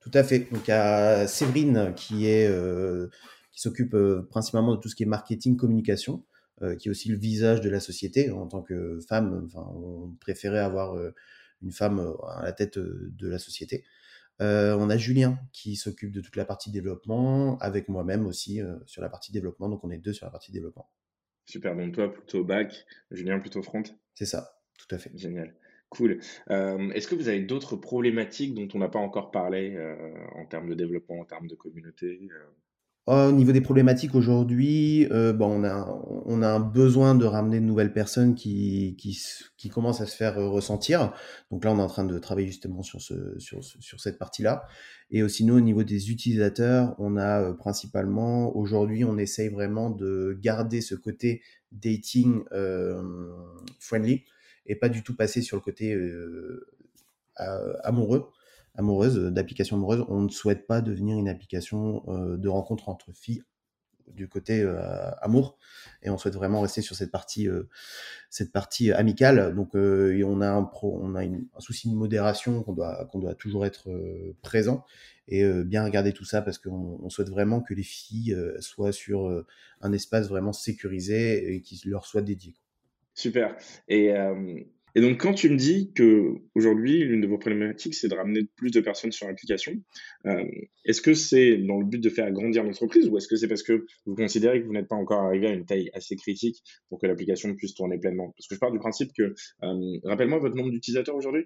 Tout 0.00 0.10
à 0.14 0.22
fait. 0.22 0.50
Donc, 0.52 0.68
il 0.68 0.70
y 0.70 0.74
a 0.74 1.26
Séverine 1.26 1.92
qui 1.96 2.26
est... 2.26 2.46
Euh, 2.46 3.08
qui 3.52 3.60
s'occupe 3.60 3.94
euh, 3.94 4.26
principalement 4.30 4.74
de 4.74 4.80
tout 4.80 4.88
ce 4.88 4.94
qui 4.94 5.02
est 5.02 5.06
marketing, 5.06 5.56
communication, 5.56 6.24
euh, 6.62 6.76
qui 6.76 6.88
est 6.88 6.90
aussi 6.90 7.08
le 7.08 7.16
visage 7.16 7.60
de 7.60 7.70
la 7.70 7.80
société. 7.80 8.30
En 8.30 8.46
tant 8.46 8.62
que 8.62 9.00
femme, 9.08 9.46
enfin, 9.46 9.66
on 9.74 10.14
préférait 10.20 10.60
avoir 10.60 10.94
euh, 10.94 11.14
une 11.62 11.72
femme 11.72 12.14
à 12.28 12.44
la 12.44 12.52
tête 12.52 12.78
de 12.78 13.28
la 13.28 13.38
société. 13.38 13.84
on 14.38 14.88
a 14.88 14.96
Julien 14.96 15.38
qui 15.52 15.76
s'occupe 15.76 16.10
de 16.10 16.22
toute 16.22 16.36
la 16.36 16.46
partie 16.46 16.70
développement, 16.70 17.58
avec 17.58 17.88
moi-même 17.88 18.24
aussi 18.24 18.62
sur 18.86 19.02
la 19.02 19.10
partie 19.10 19.30
développement. 19.30 19.68
Donc 19.68 19.84
on 19.84 19.90
est 19.90 19.98
deux 19.98 20.14
sur 20.14 20.24
la 20.24 20.30
partie 20.30 20.52
développement. 20.52 20.88
Super, 21.44 21.76
donc 21.76 21.92
toi 21.92 22.10
plutôt 22.10 22.44
back, 22.44 22.86
Julien 23.10 23.40
plutôt 23.40 23.62
front? 23.62 23.82
C'est 24.14 24.24
ça, 24.24 24.54
tout 24.78 24.94
à 24.94 24.96
fait. 24.96 25.10
Génial. 25.14 25.54
Cool. 25.90 26.20
Est-ce 26.48 27.06
que 27.06 27.14
vous 27.14 27.28
avez 27.28 27.40
d'autres 27.40 27.76
problématiques 27.76 28.54
dont 28.54 28.68
on 28.72 28.78
n'a 28.78 28.88
pas 28.88 29.00
encore 29.00 29.30
parlé 29.30 29.76
en 30.34 30.46
termes 30.46 30.70
de 30.70 30.74
développement, 30.74 31.20
en 31.20 31.26
termes 31.26 31.46
de 31.46 31.56
communauté 31.56 32.26
au 33.06 33.32
niveau 33.32 33.52
des 33.52 33.60
problématiques 33.60 34.14
aujourd'hui, 34.14 35.06
euh, 35.10 35.32
bon, 35.32 35.64
on 36.26 36.42
a, 36.42 36.48
un 36.48 36.60
besoin 36.60 37.14
de 37.14 37.24
ramener 37.24 37.58
de 37.58 37.64
nouvelles 37.64 37.92
personnes 37.92 38.34
qui, 38.34 38.96
qui, 39.56 39.68
commencent 39.68 40.00
à 40.00 40.06
se 40.06 40.16
faire 40.16 40.38
euh, 40.38 40.48
ressentir. 40.48 41.12
Donc 41.50 41.64
là, 41.64 41.72
on 41.72 41.78
est 41.78 41.82
en 41.82 41.88
train 41.88 42.04
de 42.04 42.18
travailler 42.18 42.46
justement 42.46 42.82
sur, 42.82 43.00
sur, 43.00 44.00
cette 44.00 44.18
partie-là. 44.18 44.64
Et 45.10 45.22
aussi, 45.22 45.44
nous, 45.44 45.56
au 45.56 45.60
niveau 45.60 45.82
des 45.82 46.10
utilisateurs, 46.10 46.94
on 46.98 47.16
a 47.16 47.42
euh, 47.42 47.52
principalement, 47.52 48.54
aujourd'hui, 48.56 49.04
on 49.04 49.18
essaye 49.18 49.48
vraiment 49.48 49.90
de 49.90 50.38
garder 50.40 50.80
ce 50.80 50.94
côté 50.94 51.42
dating 51.72 52.42
friendly 53.78 54.24
et 54.66 54.76
pas 54.76 54.88
du 54.88 55.02
tout 55.02 55.16
passer 55.16 55.42
sur 55.42 55.56
le 55.56 55.62
côté 55.62 55.96
amoureux 57.82 58.30
amoureuse, 58.74 59.18
euh, 59.18 59.30
d'application 59.30 59.76
amoureuse, 59.76 60.04
on 60.08 60.20
ne 60.20 60.28
souhaite 60.28 60.66
pas 60.66 60.80
devenir 60.80 61.18
une 61.18 61.28
application 61.28 62.02
euh, 62.08 62.36
de 62.36 62.48
rencontre 62.48 62.88
entre 62.88 63.12
filles 63.12 63.42
du 64.08 64.28
côté 64.28 64.60
euh, 64.60 65.10
amour 65.20 65.56
et 66.02 66.10
on 66.10 66.18
souhaite 66.18 66.34
vraiment 66.34 66.60
rester 66.62 66.82
sur 66.82 66.96
cette 66.96 67.12
partie 67.12 67.46
cette 68.28 68.50
partie 68.50 68.90
amicale 68.90 69.54
donc 69.54 69.76
on 69.76 70.40
a 70.40 70.50
un 70.50 70.64
pro, 70.64 70.98
on 71.00 71.14
a 71.14 71.22
un 71.22 71.60
souci 71.60 71.88
de 71.88 71.94
modération 71.94 72.64
qu'on 72.64 72.72
doit 72.72 73.04
qu'on 73.12 73.20
doit 73.20 73.36
toujours 73.36 73.64
être 73.64 73.88
présent 74.42 74.84
et 75.28 75.48
bien 75.62 75.84
regarder 75.84 76.12
tout 76.12 76.24
ça 76.24 76.42
parce 76.42 76.58
qu'on 76.58 77.08
souhaite 77.08 77.28
vraiment 77.28 77.60
que 77.60 77.72
les 77.72 77.84
filles 77.84 78.36
soient 78.58 78.90
sur 78.90 79.44
un 79.80 79.92
espace 79.92 80.28
vraiment 80.28 80.52
sécurisé 80.52 81.54
et 81.54 81.62
qui 81.62 81.80
leur 81.86 82.04
soit 82.04 82.22
dédié. 82.22 82.56
Super. 83.14 83.56
Et 83.86 84.12
et 84.94 85.00
donc, 85.00 85.20
quand 85.20 85.34
tu 85.34 85.48
me 85.50 85.56
dis 85.56 85.92
que 85.94 86.34
aujourd'hui, 86.54 87.04
l'une 87.04 87.20
de 87.20 87.26
vos 87.26 87.38
problématiques, 87.38 87.94
c'est 87.94 88.08
de 88.08 88.14
ramener 88.14 88.42
plus 88.56 88.70
de 88.70 88.80
personnes 88.80 89.12
sur 89.12 89.26
l'application, 89.26 89.72
euh, 90.26 90.44
est-ce 90.84 91.00
que 91.00 91.14
c'est 91.14 91.56
dans 91.58 91.78
le 91.78 91.86
but 91.86 92.00
de 92.00 92.10
faire 92.10 92.30
grandir 92.32 92.64
l'entreprise 92.64 93.08
ou 93.08 93.16
est-ce 93.16 93.28
que 93.28 93.36
c'est 93.36 93.48
parce 93.48 93.62
que 93.62 93.86
vous 94.06 94.14
considérez 94.14 94.60
que 94.60 94.66
vous 94.66 94.72
n'êtes 94.72 94.88
pas 94.88 94.96
encore 94.96 95.20
arrivé 95.20 95.46
à 95.46 95.52
une 95.52 95.64
taille 95.64 95.90
assez 95.94 96.16
critique 96.16 96.62
pour 96.88 96.98
que 96.98 97.06
l'application 97.06 97.54
puisse 97.54 97.74
tourner 97.74 97.98
pleinement? 97.98 98.32
Parce 98.36 98.48
que 98.48 98.54
je 98.54 98.60
pars 98.60 98.72
du 98.72 98.78
principe 98.78 99.10
que, 99.16 99.34
euh, 99.62 99.98
rappelle-moi 100.04 100.38
votre 100.38 100.56
nombre 100.56 100.70
d'utilisateurs 100.70 101.14
aujourd'hui 101.14 101.44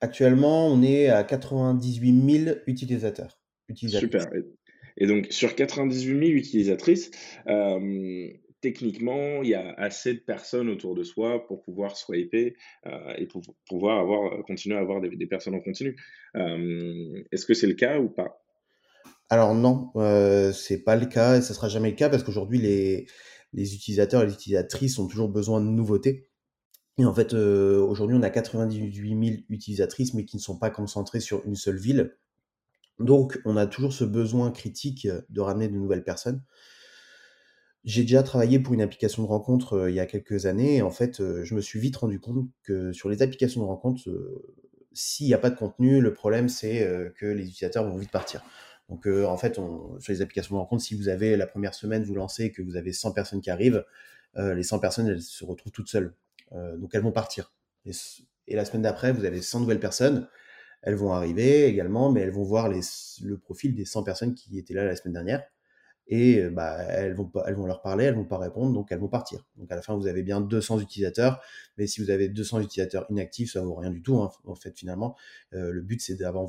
Actuellement, 0.00 0.68
on 0.68 0.80
est 0.82 1.08
à 1.08 1.24
98 1.24 2.44
000 2.44 2.56
utilisateurs. 2.68 3.40
Super. 3.74 4.26
Et 4.96 5.06
donc, 5.06 5.26
sur 5.30 5.54
98 5.54 6.26
000 6.26 6.38
utilisatrices, 6.38 7.10
euh, 7.48 8.28
techniquement, 8.60 9.42
il 9.42 9.50
y 9.50 9.54
a 9.54 9.72
assez 9.74 10.14
de 10.14 10.18
personnes 10.18 10.68
autour 10.68 10.94
de 10.94 11.02
soi 11.02 11.46
pour 11.46 11.62
pouvoir 11.62 11.96
swiper 11.96 12.56
euh, 12.86 13.14
et 13.16 13.26
pour 13.26 13.42
pouvoir 13.68 13.98
avoir, 13.98 14.32
euh, 14.32 14.42
continuer 14.42 14.76
à 14.76 14.80
avoir 14.80 15.00
des, 15.00 15.26
personnes 15.26 15.54
en 15.54 15.60
continu. 15.60 15.96
Euh, 16.36 17.22
est-ce 17.32 17.46
que 17.46 17.54
c'est 17.54 17.66
le 17.66 17.74
cas 17.74 17.98
ou 17.98 18.08
pas? 18.08 18.42
Alors 19.30 19.54
non, 19.54 19.90
euh, 19.96 20.52
c'est 20.52 20.82
pas 20.82 20.96
le 20.96 21.06
cas 21.06 21.36
et 21.36 21.42
ce 21.42 21.52
sera 21.52 21.68
jamais 21.68 21.90
le 21.90 21.96
cas 21.96 22.08
parce 22.08 22.22
qu'aujourd'hui 22.22 22.58
les, 22.58 23.06
les 23.52 23.74
utilisateurs 23.74 24.22
et 24.22 24.26
les 24.26 24.32
utilisatrices 24.32 24.98
ont 24.98 25.06
toujours 25.06 25.28
besoin 25.28 25.60
de 25.60 25.66
nouveautés. 25.66 26.28
Et 27.00 27.04
en 27.04 27.14
fait, 27.14 27.32
aujourd'hui, 27.32 28.16
on 28.18 28.22
a 28.22 28.30
98 28.30 29.08
000 29.08 29.36
utilisatrices, 29.50 30.14
mais 30.14 30.24
qui 30.24 30.36
ne 30.36 30.40
sont 30.40 30.58
pas 30.58 30.68
concentrées 30.68 31.20
sur 31.20 31.46
une 31.46 31.54
seule 31.54 31.76
ville. 31.76 32.16
Donc, 32.98 33.38
on 33.44 33.56
a 33.56 33.68
toujours 33.68 33.92
ce 33.92 34.02
besoin 34.02 34.50
critique 34.50 35.06
de 35.28 35.40
ramener 35.40 35.68
de 35.68 35.74
nouvelles 35.74 36.02
personnes. 36.02 36.42
J'ai 37.88 38.02
déjà 38.02 38.22
travaillé 38.22 38.58
pour 38.58 38.74
une 38.74 38.82
application 38.82 39.22
de 39.22 39.28
rencontre 39.28 39.72
euh, 39.72 39.90
il 39.90 39.96
y 39.96 40.00
a 40.00 40.04
quelques 40.04 40.44
années 40.44 40.76
et 40.76 40.82
en 40.82 40.90
fait, 40.90 41.20
euh, 41.20 41.42
je 41.42 41.54
me 41.54 41.62
suis 41.62 41.80
vite 41.80 41.96
rendu 41.96 42.20
compte 42.20 42.46
que 42.62 42.92
sur 42.92 43.08
les 43.08 43.22
applications 43.22 43.62
de 43.62 43.66
rencontre, 43.66 44.10
euh, 44.10 44.44
s'il 44.92 45.26
n'y 45.26 45.32
a 45.32 45.38
pas 45.38 45.48
de 45.48 45.56
contenu, 45.56 46.02
le 46.02 46.12
problème 46.12 46.50
c'est 46.50 46.86
que 47.16 47.24
les 47.24 47.44
utilisateurs 47.44 47.88
vont 47.88 47.96
vite 47.96 48.10
partir. 48.10 48.44
Donc 48.90 49.06
en 49.06 49.36
fait, 49.36 49.54
sur 49.54 49.98
les 50.08 50.22
applications 50.22 50.56
de 50.56 50.60
rencontre, 50.60 50.82
si 50.82 50.94
vous 50.96 51.08
avez 51.08 51.36
la 51.36 51.46
première 51.46 51.72
semaine, 51.72 52.02
vous 52.02 52.14
lancez 52.14 52.44
et 52.46 52.52
que 52.52 52.62
vous 52.62 52.76
avez 52.76 52.92
100 52.92 53.12
personnes 53.12 53.40
qui 53.40 53.50
arrivent, 53.50 53.84
les 54.36 54.62
100 54.62 54.80
personnes, 54.80 55.06
elles 55.06 55.22
se 55.22 55.44
retrouvent 55.44 55.72
toutes 55.72 55.88
seules. 55.88 56.14
donc 56.52 56.90
elles 56.94 57.02
vont 57.02 57.12
partir. 57.12 57.54
Et, 57.86 57.92
la 58.54 58.64
semaine 58.64 58.82
d'après, 58.82 59.12
vous 59.12 59.24
avez 59.24 59.40
100 59.40 59.60
nouvelles 59.60 59.78
personnes. 59.78 60.26
Elles 60.82 60.96
vont 60.96 61.12
arriver 61.12 61.66
également, 61.66 62.10
mais 62.10 62.22
elles 62.22 62.32
vont 62.32 62.44
voir 62.44 62.68
le 62.68 63.36
profil 63.36 63.74
des 63.74 63.84
100 63.84 64.02
personnes 64.02 64.34
qui 64.34 64.58
étaient 64.58 64.74
là 64.74 64.84
la 64.84 64.96
semaine 64.96 65.14
dernière 65.14 65.44
et 66.08 66.40
euh, 66.40 66.50
bah, 66.50 66.78
elles, 66.82 67.14
vont, 67.14 67.30
elles 67.46 67.54
vont 67.54 67.66
leur 67.66 67.82
parler, 67.82 68.06
elles 68.06 68.14
vont 68.14 68.24
pas 68.24 68.38
répondre, 68.38 68.72
donc 68.72 68.90
elles 68.90 68.98
vont 68.98 69.08
partir. 69.08 69.44
Donc 69.56 69.70
à 69.70 69.76
la 69.76 69.82
fin, 69.82 69.94
vous 69.94 70.06
avez 70.06 70.22
bien 70.22 70.40
200 70.40 70.80
utilisateurs, 70.80 71.40
mais 71.76 71.86
si 71.86 72.02
vous 72.02 72.10
avez 72.10 72.28
200 72.28 72.60
utilisateurs 72.60 73.06
inactifs, 73.10 73.52
ça 73.52 73.60
vaut 73.60 73.74
rien 73.74 73.90
du 73.90 74.02
tout. 74.02 74.16
Hein, 74.18 74.30
en 74.44 74.54
fait, 74.54 74.76
finalement, 74.76 75.16
euh, 75.52 75.70
le 75.70 75.82
but 75.82 76.00
c'est 76.00 76.16
d'avoir, 76.16 76.46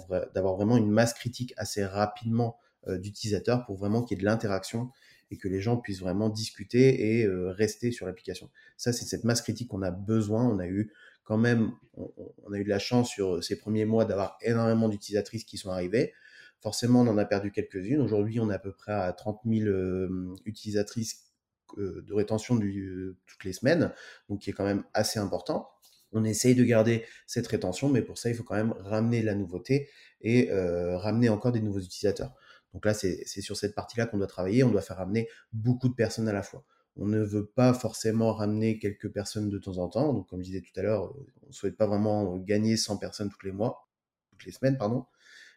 vraiment 0.56 0.78
une 0.78 0.90
masse 0.90 1.14
critique 1.14 1.54
assez 1.58 1.86
rapidement 1.86 2.58
euh, 2.88 2.98
d'utilisateurs 2.98 3.66
pour 3.66 3.78
vraiment 3.78 4.02
qu'il 4.02 4.18
y 4.18 4.20
ait 4.20 4.24
de 4.24 4.26
l'interaction 4.26 4.90
et 5.32 5.38
que 5.38 5.48
les 5.48 5.62
gens 5.62 5.78
puissent 5.78 6.00
vraiment 6.00 6.30
discuter 6.30 7.20
et 7.20 7.28
rester 7.28 7.92
sur 7.92 8.08
l'application. 8.08 8.50
Ça, 8.78 8.92
c'est 8.92 9.06
cette 9.06 9.26
masse 9.26 9.44
critique 9.44 9.68
qu'on 9.68 9.84
a 9.84 9.92
besoin. 9.92 10.44
On 10.44 10.58
a 10.58 10.66
eu 10.66 10.92
quand 11.24 11.38
même, 11.38 11.74
on, 11.98 12.52
a 12.52 12.58
eu 12.58 12.64
de 12.64 12.70
la 12.70 12.80
chance 12.80 13.12
sur 13.12 13.44
ces 13.44 13.56
premiers 13.56 13.86
mois 13.86 14.06
d'avoir 14.06 14.40
énormément 14.42 14.90
d'utilisatrices 14.90 15.44
qui 15.44 15.60
sont 15.60 15.70
arrivées. 15.70 16.14
Forcément, 16.62 17.02
on 17.02 17.08
en 17.08 17.18
a 17.18 17.26
perdu 17.26 17.52
quelques-unes. 17.52 18.02
Aujourd'hui, 18.02 18.40
on 18.40 18.50
est 18.50 18.54
à 18.54 18.60
peu 18.60 18.74
près 18.74 18.92
à 18.92 19.14
30 19.14 19.40
000 19.46 19.68
euh, 19.68 20.36
utilisatrices 20.46 21.32
euh, 21.78 22.04
de 22.06 22.14
rétention 22.14 22.60
euh, 22.62 23.18
toutes 23.28 23.46
les 23.46 23.54
semaines, 23.54 23.94
donc 24.28 24.42
qui 24.42 24.50
est 24.50 24.54
quand 24.54 24.66
même 24.66 24.84
assez 24.94 25.20
important. 25.20 25.70
On 26.12 26.26
essaye 26.26 26.56
de 26.56 26.64
garder 26.64 27.06
cette 27.28 27.48
rétention, 27.48 27.88
mais 27.88 28.02
pour 28.02 28.18
ça, 28.18 28.30
il 28.30 28.36
faut 28.36 28.44
quand 28.44 28.56
même 28.56 28.74
ramener 28.80 29.22
la 29.22 29.36
nouveauté 29.36 29.90
et 30.22 30.50
ramener 30.52 31.30
encore 31.30 31.52
des 31.52 31.62
nouveaux 31.62 31.82
utilisateurs. 31.82 32.34
Donc 32.74 32.84
là, 32.84 32.96
c'est 32.96 33.26
sur 33.42 33.56
cette 33.56 33.76
partie-là 33.76 34.08
qu'on 34.08 34.18
doit 34.18 34.26
travailler. 34.26 34.64
On 34.64 34.72
doit 34.72 34.82
faire 34.82 34.98
ramener 34.98 35.30
beaucoup 35.54 35.88
de 35.88 35.94
personnes 35.94 36.28
à 36.28 36.34
la 36.34 36.42
fois. 36.42 36.66
On 36.96 37.06
ne 37.06 37.20
veut 37.20 37.46
pas 37.46 37.76
forcément 37.76 38.34
ramener 38.34 38.80
quelques 38.80 39.12
personnes 39.12 39.50
de 39.50 39.60
temps 39.60 39.78
en 39.78 39.88
temps. 39.88 40.12
Donc, 40.12 40.28
comme 40.28 40.40
je 40.40 40.46
disais 40.46 40.62
tout 40.62 40.78
à 40.80 40.82
l'heure, 40.82 41.14
on 41.44 41.48
ne 41.48 41.54
souhaite 41.54 41.78
pas 41.78 41.86
vraiment 41.86 42.38
gagner 42.38 42.76
100 42.76 42.98
personnes 42.98 43.30
tous 43.30 43.46
les 43.46 43.52
mois, 43.52 43.88
toutes 44.32 44.46
les 44.46 44.52
semaines, 44.52 44.80
pardon 44.80 45.06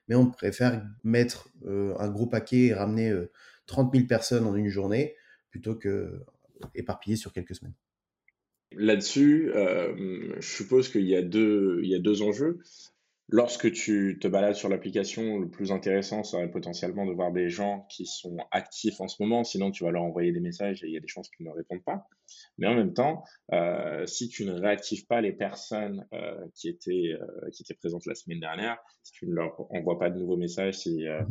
mais 0.09 0.15
on 0.15 0.31
préfère 0.31 0.85
mettre 1.05 1.49
euh, 1.67 1.95
un 1.99 2.09
gros 2.09 2.27
paquet 2.27 2.67
et 2.67 2.75
ramener 2.75 3.13
30 3.67 3.95
000 3.95 4.07
personnes 4.07 4.47
en 4.47 4.55
une 4.55 4.69
journée 4.69 5.15
plutôt 5.51 5.75
que 5.75 6.21
éparpillé 6.75 7.17
sur 7.17 7.33
quelques 7.33 7.55
semaines. 7.55 7.75
Là-dessus, 8.75 9.51
je 9.55 10.41
suppose 10.41 10.89
qu'il 10.89 11.03
y, 11.03 11.11
y 11.11 11.17
a 11.17 11.23
deux 11.23 12.23
enjeux. 12.23 12.61
Lorsque 13.35 13.73
tu 13.73 14.19
te 14.21 14.29
balades 14.29 14.57
sur 14.57 14.69
l'application, 14.69 15.39
le 15.39 15.49
plus 15.49 15.73
intéressant 15.73 16.23
serait 16.23 16.51
potentiellement 16.51 17.07
de 17.07 17.13
voir 17.13 17.33
des 17.33 17.49
gens 17.49 17.87
qui 17.89 18.05
sont 18.05 18.37
actifs 18.51 19.01
en 19.01 19.09
ce 19.09 19.23
moment, 19.23 19.43
sinon 19.43 19.71
tu 19.71 19.85
vas 19.85 19.91
leur 19.91 20.03
envoyer 20.03 20.33
des 20.33 20.41
messages 20.41 20.85
et 20.85 20.89
il 20.89 20.93
y 20.93 20.99
a 20.99 21.01
des 21.01 21.09
chances 21.09 21.31
qu'ils 21.31 21.47
ne 21.47 21.51
répondent 21.51 21.83
pas. 21.83 22.07
Mais 22.59 22.67
en 22.67 22.75
même 22.75 22.93
temps, 22.93 23.25
euh, 23.55 24.05
si 24.05 24.29
tu 24.29 24.45
ne 24.45 24.53
réactives 24.53 25.07
pas 25.07 25.23
les 25.23 25.33
personnes 25.33 26.07
euh, 26.13 26.47
qui, 26.55 26.69
étaient, 26.69 27.15
euh, 27.19 27.49
qui 27.53 27.63
étaient 27.63 27.73
présentes 27.73 28.05
la 28.05 28.15
semaine 28.15 28.39
dernière, 28.39 28.77
si 29.03 29.13
tu 29.13 29.27
ne 29.27 29.33
leur 29.33 29.59
envoies 29.73 29.99
pas 29.99 30.11
de 30.11 30.19
nouveaux 30.19 30.37
messages, 30.37 30.75
si, 30.75 31.07
mmh 31.07 31.27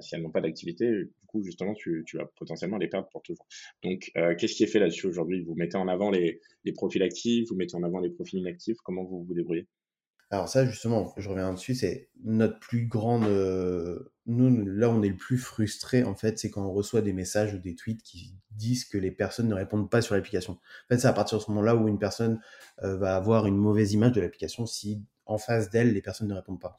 si 0.00 0.14
elles 0.14 0.22
n'ont 0.22 0.30
pas 0.30 0.40
d'activité, 0.40 0.90
du 0.90 1.26
coup, 1.26 1.42
justement, 1.42 1.74
tu, 1.74 2.02
tu, 2.06 2.16
vas 2.16 2.24
potentiellement 2.36 2.78
les 2.78 2.88
perdre 2.88 3.08
pour 3.10 3.20
toujours. 3.20 3.46
Donc, 3.82 4.10
qu'est-ce 4.38 4.54
qui 4.54 4.62
est 4.62 4.68
fait 4.68 4.78
là-dessus 4.78 5.06
aujourd'hui? 5.06 5.42
Vous 5.42 5.54
mettez 5.54 5.76
en 5.76 5.86
avant 5.86 6.10
les, 6.10 6.40
les 6.64 6.72
profils 6.72 7.02
actifs, 7.02 7.46
vous 7.50 7.56
mettez 7.56 7.76
en 7.76 7.82
avant 7.82 8.00
les 8.00 8.08
profils 8.08 8.40
inactifs, 8.40 8.78
comment 8.82 9.04
vous 9.04 9.24
vous 9.24 9.34
débrouillez? 9.34 9.66
Alors 10.30 10.48
ça, 10.48 10.64
justement, 10.64 11.12
je 11.16 11.28
reviens 11.28 11.52
dessus, 11.52 11.74
c'est 11.74 12.08
notre 12.22 12.58
plus 12.60 12.86
grande... 12.86 13.24
Euh, 13.24 14.12
nous, 14.26 14.64
là, 14.64 14.88
on 14.88 15.02
est 15.02 15.08
le 15.08 15.16
plus 15.16 15.38
frustré, 15.38 16.04
en 16.04 16.14
fait, 16.14 16.38
c'est 16.38 16.50
quand 16.50 16.64
on 16.64 16.72
reçoit 16.72 17.02
des 17.02 17.12
messages 17.12 17.52
ou 17.52 17.58
des 17.58 17.74
tweets 17.74 18.02
qui 18.02 18.36
disent 18.52 18.84
que 18.84 18.96
les 18.96 19.10
personnes 19.10 19.48
ne 19.48 19.54
répondent 19.54 19.90
pas 19.90 20.02
sur 20.02 20.14
l'application. 20.14 20.52
En 20.52 20.88
fait, 20.88 20.98
c'est 20.98 21.08
à 21.08 21.12
partir 21.12 21.38
de 21.38 21.42
ce 21.42 21.50
moment-là 21.50 21.74
où 21.74 21.88
une 21.88 21.98
personne 21.98 22.40
euh, 22.84 22.96
va 22.96 23.16
avoir 23.16 23.46
une 23.46 23.56
mauvaise 23.56 23.92
image 23.92 24.12
de 24.12 24.20
l'application 24.20 24.66
si 24.66 25.02
en 25.26 25.38
face 25.38 25.70
d'elle, 25.70 25.92
les 25.92 26.02
personnes 26.02 26.28
ne 26.28 26.34
répondent 26.34 26.60
pas. 26.60 26.76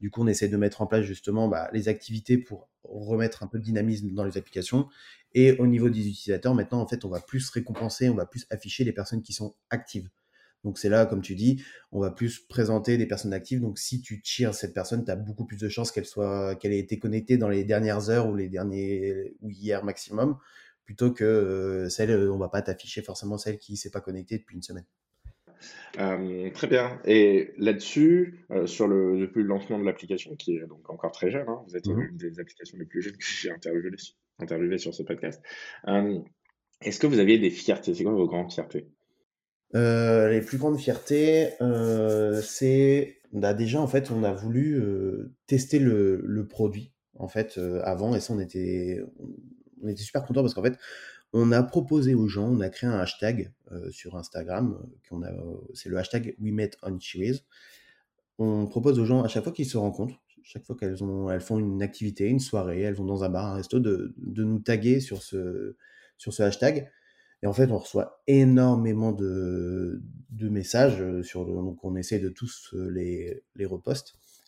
Du 0.00 0.10
coup, 0.10 0.22
on 0.22 0.26
essaie 0.26 0.48
de 0.48 0.56
mettre 0.56 0.82
en 0.82 0.86
place 0.86 1.02
justement 1.02 1.48
bah, 1.48 1.68
les 1.72 1.88
activités 1.88 2.38
pour 2.38 2.68
remettre 2.84 3.42
un 3.42 3.46
peu 3.46 3.58
de 3.58 3.64
dynamisme 3.64 4.12
dans 4.14 4.24
les 4.24 4.38
applications. 4.38 4.88
Et 5.34 5.52
au 5.58 5.66
niveau 5.66 5.90
des 5.90 6.08
utilisateurs, 6.08 6.54
maintenant, 6.54 6.80
en 6.80 6.86
fait, 6.86 7.04
on 7.04 7.08
va 7.08 7.20
plus 7.20 7.50
récompenser, 7.50 8.08
on 8.08 8.14
va 8.14 8.26
plus 8.26 8.46
afficher 8.50 8.84
les 8.84 8.92
personnes 8.92 9.22
qui 9.22 9.32
sont 9.32 9.54
actives. 9.68 10.08
Donc 10.64 10.78
c'est 10.78 10.88
là, 10.88 11.06
comme 11.06 11.22
tu 11.22 11.34
dis, 11.34 11.64
on 11.90 12.00
va 12.00 12.10
plus 12.10 12.38
présenter 12.40 12.98
des 12.98 13.06
personnes 13.06 13.32
actives. 13.32 13.60
Donc 13.60 13.78
si 13.78 14.02
tu 14.02 14.20
tires 14.20 14.54
cette 14.54 14.74
personne, 14.74 15.04
tu 15.04 15.10
as 15.10 15.16
beaucoup 15.16 15.46
plus 15.46 15.58
de 15.58 15.68
chances 15.68 15.90
qu'elle 15.90 16.04
soit 16.04 16.54
qu'elle 16.56 16.72
ait 16.72 16.78
été 16.78 16.98
connectée 16.98 17.38
dans 17.38 17.48
les 17.48 17.64
dernières 17.64 18.10
heures 18.10 18.28
ou 18.28 18.36
les 18.36 18.48
derniers 18.48 19.34
ou 19.40 19.50
hier 19.50 19.84
maximum, 19.84 20.36
plutôt 20.84 21.12
que 21.12 21.24
euh, 21.24 21.88
celle, 21.88 22.10
on 22.30 22.36
va 22.36 22.48
pas 22.48 22.62
t'afficher 22.62 23.00
forcément 23.00 23.38
celle 23.38 23.58
qui 23.58 23.76
s'est 23.76 23.90
pas 23.90 24.00
connectée 24.00 24.38
depuis 24.38 24.56
une 24.56 24.62
semaine. 24.62 24.86
Euh, 25.98 26.50
très 26.50 26.66
bien. 26.66 27.00
Et 27.04 27.52
là-dessus, 27.58 28.44
euh, 28.50 28.66
sur 28.66 28.88
le, 28.88 29.18
depuis 29.18 29.42
le 29.42 29.48
lancement 29.48 29.78
de 29.78 29.84
l'application, 29.84 30.34
qui 30.34 30.56
est 30.56 30.66
donc 30.66 30.90
encore 30.90 31.12
très 31.12 31.30
jeune, 31.30 31.48
hein, 31.48 31.62
vous 31.66 31.76
êtes 31.76 31.86
mmh 31.86 32.00
une 32.00 32.16
des 32.16 32.40
applications 32.40 32.76
les 32.76 32.86
plus 32.86 33.02
jeunes 33.02 33.16
que 33.16 33.24
j'ai 33.24 33.52
interviewé, 33.52 33.90
interviewé, 34.40 34.78
sur 34.78 34.92
ce 34.92 35.02
podcast. 35.02 35.40
Est-ce 36.82 36.98
que 36.98 37.06
vous 37.06 37.18
aviez 37.18 37.38
des 37.38 37.50
fiertés? 37.50 37.94
C'est 37.94 38.04
quoi 38.04 38.12
vos 38.12 38.26
grandes 38.26 38.52
fiertés? 38.52 38.88
Euh, 39.74 40.28
les 40.30 40.40
plus 40.40 40.58
grandes 40.58 40.78
fiertés, 40.78 41.50
euh, 41.60 42.40
c'est 42.42 43.18
déjà 43.54 43.80
en 43.80 43.86
fait 43.86 44.10
on 44.10 44.24
a 44.24 44.32
voulu 44.32 44.74
euh, 44.74 45.32
tester 45.46 45.78
le, 45.78 46.46
produit 46.48 46.92
en 47.16 47.28
fait 47.28 47.60
avant 47.84 48.16
et 48.16 48.20
ça 48.20 48.32
on 48.32 48.40
était 48.40 49.00
on 49.82 49.88
était 49.88 50.02
super 50.02 50.24
content 50.24 50.40
parce 50.42 50.54
qu'en 50.54 50.62
fait 50.62 50.76
on 51.32 51.52
a 51.52 51.62
proposé 51.62 52.14
aux 52.16 52.26
gens, 52.26 52.48
on 52.48 52.58
a 52.60 52.68
créé 52.68 52.90
un 52.90 52.98
hashtag 52.98 53.52
sur 53.90 54.16
Instagram, 54.16 54.84
a 55.22 55.30
c'est 55.74 55.88
le 55.88 55.98
hashtag 55.98 56.34
We 56.40 56.52
Met 56.52 56.72
on. 56.82 56.98
On 58.38 58.66
propose 58.66 58.98
aux 58.98 59.04
gens 59.04 59.22
à 59.22 59.28
chaque 59.28 59.44
fois 59.44 59.52
qu'ils 59.52 59.68
se 59.68 59.76
rencontrent, 59.76 60.20
chaque 60.42 60.64
fois 60.64 60.74
qu'elles 60.74 61.04
ont 61.04 61.30
elles 61.30 61.40
font 61.40 61.60
une 61.60 61.82
activité, 61.82 62.26
une 62.26 62.40
soirée, 62.40 62.80
elles 62.80 62.94
vont 62.94 63.04
dans 63.04 63.22
un 63.22 63.28
bar, 63.28 63.46
un 63.46 63.54
resto, 63.54 63.78
de, 63.78 64.12
de 64.16 64.42
nous 64.42 64.58
taguer 64.58 64.98
sur 64.98 65.22
ce 65.22 65.76
sur 66.18 66.32
ce 66.34 66.42
hashtag 66.42 66.90
et 67.42 67.46
en 67.46 67.52
fait, 67.52 67.70
on 67.70 67.78
reçoit 67.78 68.22
énormément 68.26 69.12
de, 69.12 70.02
messages 70.40 71.00
euh, 71.00 71.22
sur 71.22 71.44
le, 71.44 71.54
donc 71.54 71.84
on 71.84 71.96
essaie 71.96 72.18
de 72.18 72.28
tous 72.28 72.74
euh, 72.74 72.88
les, 72.90 73.42
les 73.56 73.66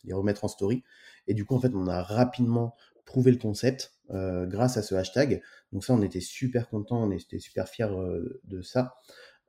les 0.05 0.13
remettre 0.13 0.43
en 0.43 0.47
story. 0.47 0.83
Et 1.27 1.33
du 1.33 1.45
coup, 1.45 1.55
en 1.55 1.59
fait, 1.59 1.73
on 1.73 1.87
a 1.87 2.03
rapidement 2.03 2.75
prouvé 3.05 3.31
le 3.31 3.37
concept 3.37 3.93
euh, 4.11 4.45
grâce 4.45 4.77
à 4.77 4.81
ce 4.81 4.95
hashtag. 4.95 5.41
Donc 5.71 5.85
ça, 5.85 5.93
on 5.93 6.01
était 6.01 6.19
super 6.19 6.69
content, 6.69 7.01
on 7.01 7.11
était 7.11 7.39
super 7.39 7.67
fiers 7.67 7.87
de 8.43 8.61
ça. 8.61 8.95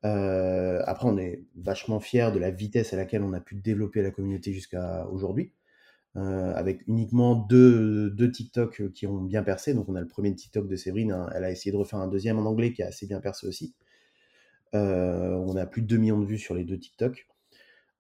Après, 0.02 1.08
on 1.08 1.16
est 1.16 1.44
vachement 1.56 1.98
fiers 1.98 2.30
de 2.32 2.38
la 2.38 2.50
vitesse 2.50 2.92
à 2.92 2.96
laquelle 2.96 3.22
on 3.22 3.32
a 3.32 3.40
pu 3.40 3.54
développer 3.54 4.02
la 4.02 4.10
communauté 4.10 4.52
jusqu'à 4.52 5.08
aujourd'hui. 5.08 5.52
Euh, 6.16 6.54
avec 6.54 6.86
uniquement 6.86 7.34
deux, 7.34 8.08
deux 8.10 8.30
TikTok 8.30 8.92
qui 8.92 9.06
ont 9.06 9.20
bien 9.20 9.42
percé. 9.42 9.74
Donc 9.74 9.88
on 9.88 9.96
a 9.96 10.00
le 10.00 10.06
premier 10.06 10.32
TikTok 10.34 10.68
de 10.68 10.76
Séverine, 10.76 11.10
hein. 11.10 11.28
elle 11.34 11.42
a 11.42 11.50
essayé 11.50 11.72
de 11.72 11.76
refaire 11.76 11.98
un 11.98 12.06
deuxième 12.06 12.38
en 12.38 12.44
anglais 12.48 12.72
qui 12.72 12.84
a 12.84 12.86
assez 12.86 13.06
bien 13.06 13.20
percé 13.20 13.48
aussi. 13.48 13.74
Euh, 14.74 15.34
on 15.34 15.56
a 15.56 15.66
plus 15.66 15.82
de 15.82 15.86
2 15.88 15.96
millions 15.96 16.20
de 16.20 16.26
vues 16.26 16.38
sur 16.38 16.54
les 16.54 16.64
deux 16.64 16.78
TikTok. 16.78 17.26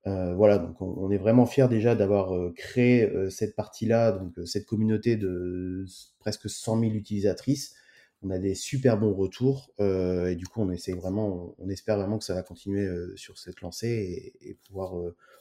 Euh, 0.06 0.34
voilà, 0.34 0.58
donc 0.58 0.80
on, 0.82 1.10
est 1.10 1.16
vraiment 1.16 1.46
fiers 1.46 1.68
déjà 1.68 1.94
d'avoir 1.94 2.34
euh, 2.34 2.52
créé 2.54 3.04
euh, 3.04 3.30
cette 3.30 3.56
partie-là, 3.56 4.12
donc 4.12 4.34
cette 4.46 4.66
communauté 4.66 5.16
de 5.16 5.86
presque 6.18 6.50
100 6.50 6.80
000 6.80 6.92
utilisatrices. 6.92 7.74
On 8.22 8.30
a 8.30 8.38
des 8.38 8.54
super 8.54 8.98
bons 8.98 9.12
retours 9.14 9.70
et 9.78 10.34
du 10.34 10.46
coup 10.46 10.62
on 10.62 10.70
essaie 10.70 10.94
vraiment, 10.94 11.54
on, 11.58 11.68
espère 11.68 11.98
vraiment 11.98 12.16
que 12.18 12.24
ça 12.24 12.32
va 12.32 12.42
continuer 12.42 12.88
sur 13.16 13.36
cette 13.36 13.60
lancée 13.60 14.32
et 14.40 14.56
pouvoir 14.66 14.94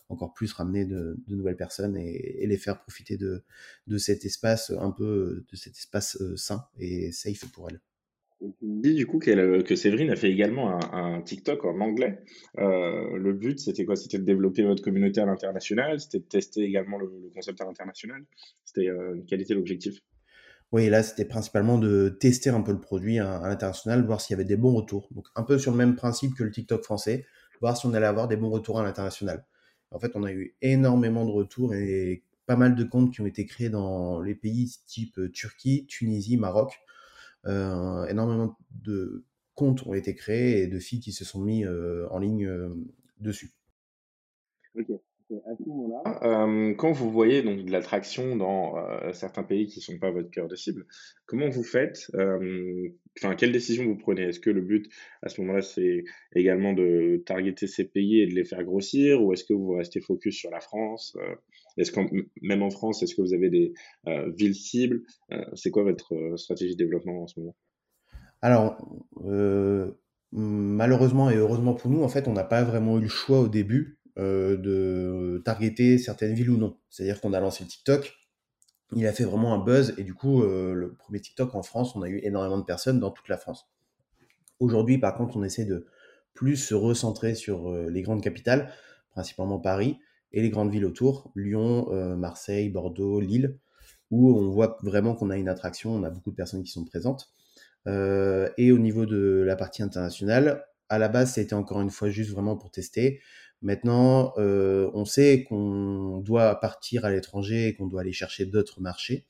encore 0.10 0.34
plus 0.34 0.52
ramener 0.54 0.86
de, 0.86 1.18
de 1.28 1.36
nouvelles 1.36 1.58
personnes 1.58 1.98
et, 1.98 2.44
et, 2.44 2.48
les 2.48 2.58
faire 2.58 2.80
profiter 2.80 3.18
de, 3.18 3.44
de 3.88 3.98
cet 3.98 4.26
espace 4.26 4.72
un 4.72 4.92
peu, 4.92 5.46
de 5.52 5.56
cet 5.56 5.74
espace 5.74 6.18
euh, 6.22 6.36
sain 6.36 6.66
et 6.78 7.12
safe 7.12 7.46
pour 7.52 7.70
elles. 7.70 7.82
Tu 8.40 8.52
dis 8.62 8.96
du 8.96 9.08
coup 9.08 9.20
que 9.20 9.76
Séverine 9.76 10.10
a 10.10 10.18
fait 10.18 10.30
également 10.30 10.72
un, 10.72 11.16
un 11.16 11.22
TikTok 11.22 11.64
en 11.64 11.80
anglais. 11.80 12.20
Euh, 12.58 13.18
le 13.18 13.34
but, 13.34 13.60
c'était 13.60 13.86
quoi? 13.86 13.96
C'était 13.96 14.18
de 14.18 14.26
développer 14.26 14.64
votre 14.64 14.84
communauté 14.84 15.22
à 15.22 15.26
l'international 15.26 16.00
C'était 16.00 16.20
de 16.20 16.26
tester 16.26 16.62
également 16.62 16.98
le, 16.98 17.06
le 17.06 17.30
concept 17.34 17.62
à 17.62 17.66
l'international 17.66 18.26
C'était 18.66 18.90
euh, 18.90 19.16
Quel 19.28 19.42
était 19.42 19.54
l'objectif? 19.54 20.00
Oui, 20.74 20.90
là, 20.90 21.04
c'était 21.04 21.26
principalement 21.26 21.78
de 21.78 22.10
tester 22.10 22.50
un 22.50 22.62
peu 22.62 22.72
le 22.74 22.80
produit 22.82 23.20
à, 23.20 23.38
à 23.38 23.48
l'international, 23.48 24.06
voir 24.06 24.20
s'il 24.20 24.34
y 24.34 24.36
avait 24.36 24.44
des 24.44 24.58
bons 24.58 24.74
retours. 24.74 25.08
Donc, 25.12 25.28
un 25.36 25.44
peu 25.44 25.58
sur 25.58 25.72
le 25.72 25.78
même 25.78 25.96
principe 25.96 26.34
que 26.36 26.44
le 26.44 26.52
TikTok 26.52 26.84
français, 26.84 27.26
voir 27.62 27.78
si 27.78 27.86
on 27.86 27.94
allait 27.94 28.08
avoir 28.08 28.28
des 28.28 28.36
bons 28.36 28.50
retours 28.50 28.80
à 28.80 28.84
l'international. 28.84 29.46
En 29.94 30.00
fait, 30.00 30.16
on 30.16 30.24
a 30.24 30.32
eu 30.32 30.56
énormément 30.62 31.26
de 31.26 31.32
retours 31.32 31.74
et 31.76 32.24
pas 32.46 32.56
mal 32.56 32.76
de 32.76 32.84
comptes 32.84 33.14
qui 33.14 33.22
ont 33.22 33.26
été 33.26 33.46
créés 33.46 33.70
dans 33.70 34.20
les 34.22 34.36
pays 34.36 34.70
type 34.88 35.18
euh, 35.20 35.32
Turquie, 35.32 35.86
Tunisie, 35.86 36.38
Maroc. 36.38 36.80
Euh, 37.46 38.06
énormément 38.08 38.58
de 38.72 39.24
comptes 39.56 39.86
ont 39.86 39.94
été 39.94 40.16
créés 40.16 40.64
et 40.64 40.68
de 40.68 40.80
filles 40.80 41.00
qui 41.00 41.12
se 41.12 41.24
sont 41.24 41.40
mis 41.40 41.64
euh, 41.64 42.08
en 42.10 42.20
ligne 42.20 42.50
dessus. 43.20 43.52
À 45.46 45.56
ce 45.56 45.68
moment-là, 45.68 46.20
euh, 46.24 46.74
quand 46.76 46.92
vous 46.92 47.12
voyez 47.12 47.42
donc 47.42 47.66
de 47.66 47.72
l'attraction 47.72 48.36
dans 48.36 48.78
euh, 48.78 49.14
certains 49.14 49.44
pays 49.44 49.68
qui 49.68 49.80
ne 49.80 49.84
sont 49.84 50.00
pas 50.00 50.12
votre 50.12 50.30
cœur 50.30 50.48
de 50.48 50.56
cible, 50.56 50.86
comment 51.26 51.50
vous 51.50 51.64
faites 51.64 52.12
euh, 52.16 52.90
Enfin, 53.20 53.36
quelle 53.36 53.52
décision 53.52 53.86
vous 53.86 53.96
prenez? 53.96 54.24
Est-ce 54.24 54.40
que 54.40 54.50
le 54.50 54.62
but 54.62 54.90
à 55.22 55.30
ce 55.30 55.40
moment-là, 55.42 55.62
c'est 55.62 56.04
également 56.36 56.74
de 56.74 57.22
targeter 57.26 57.68
ces 57.68 57.86
pays 57.86 58.22
et 58.22 58.28
de 58.28 58.34
les 58.34 58.44
faire 58.44 58.64
grossir, 58.64 59.22
ou 59.22 59.34
est-ce 59.34 59.44
que 59.44 59.54
vous 59.54 59.74
restez 59.74 60.02
focus 60.02 60.36
sur 60.36 60.50
la 60.50 60.60
France? 60.60 61.16
Est-ce 61.78 61.92
que 61.92 62.00
même 62.42 62.64
en 62.64 62.72
France, 62.72 63.04
est-ce 63.04 63.14
que 63.14 63.22
vous 63.22 63.36
avez 63.36 63.52
des 63.52 63.74
villes 64.36 64.56
cibles? 64.56 65.04
C'est 65.54 65.70
quoi 65.70 65.84
votre 65.84 66.34
stratégie 66.38 66.74
de 66.76 66.84
développement 66.84 67.22
en 67.22 67.28
ce 67.28 67.40
moment? 67.40 67.56
Alors, 68.42 68.84
malheureusement 70.32 71.30
et 71.30 71.36
heureusement 71.36 71.76
pour 71.76 71.92
nous, 71.92 72.02
en 72.02 72.10
fait, 72.10 72.28
on 72.28 72.34
n'a 72.34 72.44
pas 72.44 72.64
vraiment 72.64 72.98
eu 72.98 73.04
le 73.04 73.10
choix 73.10 73.42
au 73.42 73.48
début 73.48 74.00
euh, 74.18 74.58
de 74.58 75.42
targeter 75.44 75.98
certaines 75.98 76.34
villes 76.34 76.52
ou 76.52 76.58
non. 76.58 76.78
C'est-à-dire 76.90 77.22
qu'on 77.22 77.34
a 77.34 77.40
lancé 77.40 77.64
le 77.64 77.70
TikTok, 77.70 78.14
il 78.96 79.08
a 79.08 79.14
fait 79.14 79.24
vraiment 79.24 79.54
un 79.54 79.60
buzz 79.60 79.94
et 79.98 80.04
du 80.04 80.14
coup, 80.14 80.44
euh, 80.44 80.74
le 80.74 80.94
premier 80.94 81.20
TikTok 81.20 81.56
en 81.56 81.64
France, 81.64 81.96
on 81.96 82.02
a 82.02 82.10
eu 82.10 82.20
énormément 82.24 82.58
de 82.58 82.64
personnes 82.64 83.00
dans 83.00 83.12
toute 83.12 83.28
la 83.28 83.38
France. 83.38 83.70
Aujourd'hui, 84.60 84.98
par 84.98 85.16
contre, 85.16 85.38
on 85.38 85.44
essaie 85.44 85.66
de 85.66 85.88
plus 86.34 86.58
se 86.58 86.74
recentrer 86.74 87.36
sur 87.36 87.70
euh, 87.70 87.90
les 87.90 88.02
grandes 88.02 88.22
capitales, 88.22 88.72
principalement 89.12 89.60
Paris, 89.60 89.98
et 90.32 90.42
les 90.42 90.50
grandes 90.50 90.72
villes 90.72 90.86
autour, 90.86 91.32
Lyon, 91.36 91.88
euh, 91.92 92.16
Marseille, 92.16 92.70
Bordeaux, 92.70 93.20
Lille, 93.20 93.58
où 94.10 94.36
on 94.38 94.50
voit 94.50 94.78
vraiment 94.84 95.16
qu'on 95.16 95.30
a 95.30 95.38
une 95.38 95.50
attraction, 95.50 95.92
on 95.94 96.04
a 96.04 96.10
beaucoup 96.10 96.32
de 96.32 96.36
personnes 96.36 96.64
qui 96.64 96.72
sont 96.72 96.86
présentes. 96.86 97.32
Euh, 97.88 98.50
et 98.58 98.72
au 98.72 98.80
niveau 98.80 99.06
de 99.06 99.44
la 99.46 99.56
partie 99.56 99.84
internationale, 99.84 100.66
à 100.90 100.98
la 100.98 101.08
base, 101.08 101.34
c'était 101.34 101.54
encore 101.54 101.82
une 101.82 101.90
fois 101.90 102.10
juste 102.10 102.32
vraiment 102.32 102.56
pour 102.56 102.72
tester. 102.72 103.22
Maintenant, 103.64 104.34
euh, 104.38 104.92
on 104.94 105.06
sait 105.06 105.46
qu'on 105.46 106.20
doit 106.20 106.54
partir 106.60 107.06
à 107.06 107.12
l'étranger 107.12 107.68
et 107.70 107.74
qu'on 107.74 107.88
doit 107.88 108.02
aller 108.02 108.12
chercher 108.12 108.46
d'autres 108.46 108.82
marchés. 108.82 109.26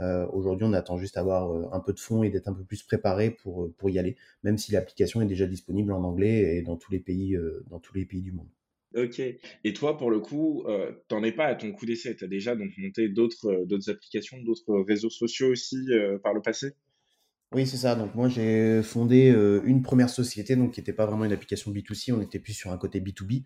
Euh, 0.00 0.26
Aujourd'hui, 0.32 0.66
on 0.66 0.72
attend 0.72 0.96
juste 0.96 1.16
d'avoir 1.16 1.52
euh, 1.52 1.68
un 1.72 1.80
peu 1.80 1.92
de 1.92 2.00
fonds 2.00 2.22
et 2.22 2.30
d'être 2.30 2.48
un 2.48 2.54
peu 2.54 2.64
plus 2.64 2.82
préparé 2.82 3.30
pour, 3.30 3.70
pour 3.76 3.90
y 3.90 3.98
aller, 3.98 4.16
même 4.42 4.56
si 4.56 4.72
l'application 4.72 5.20
est 5.20 5.26
déjà 5.26 5.46
disponible 5.46 5.92
en 5.92 6.02
anglais 6.04 6.56
et 6.56 6.62
dans 6.62 6.76
tous 6.76 6.90
les 6.90 7.00
pays, 7.00 7.36
dans 7.68 7.78
tous 7.78 7.94
les 7.94 8.06
pays 8.06 8.22
du 8.22 8.32
monde. 8.32 8.48
Ok. 8.94 9.20
Et 9.20 9.72
toi, 9.74 9.98
pour 9.98 10.10
le 10.10 10.20
coup, 10.20 10.64
t'en 11.08 11.22
es 11.22 11.32
pas 11.32 11.44
à 11.44 11.54
ton 11.54 11.70
coup 11.72 11.84
d'essai. 11.84 12.16
Tu 12.16 12.24
as 12.24 12.28
déjà 12.28 12.56
donc 12.56 12.70
monté 12.78 13.10
d'autres 13.10 13.90
applications, 13.90 14.38
d'autres 14.42 14.74
réseaux 14.80 15.10
sociaux 15.10 15.48
aussi 15.48 15.86
par 16.22 16.32
le 16.32 16.40
passé? 16.40 16.72
Oui, 17.52 17.66
c'est 17.66 17.76
ça. 17.76 17.94
Donc 17.94 18.14
moi, 18.14 18.28
j'ai 18.28 18.82
fondé 18.82 19.30
euh, 19.30 19.62
une 19.64 19.82
première 19.82 20.10
société, 20.10 20.56
donc 20.56 20.72
qui 20.72 20.80
n'était 20.80 20.92
pas 20.92 21.06
vraiment 21.06 21.24
une 21.24 21.32
application 21.32 21.72
B2C, 21.72 22.12
on 22.12 22.20
était 22.20 22.40
plus 22.40 22.52
sur 22.52 22.72
un 22.72 22.78
côté 22.78 23.00
B2B. 23.00 23.44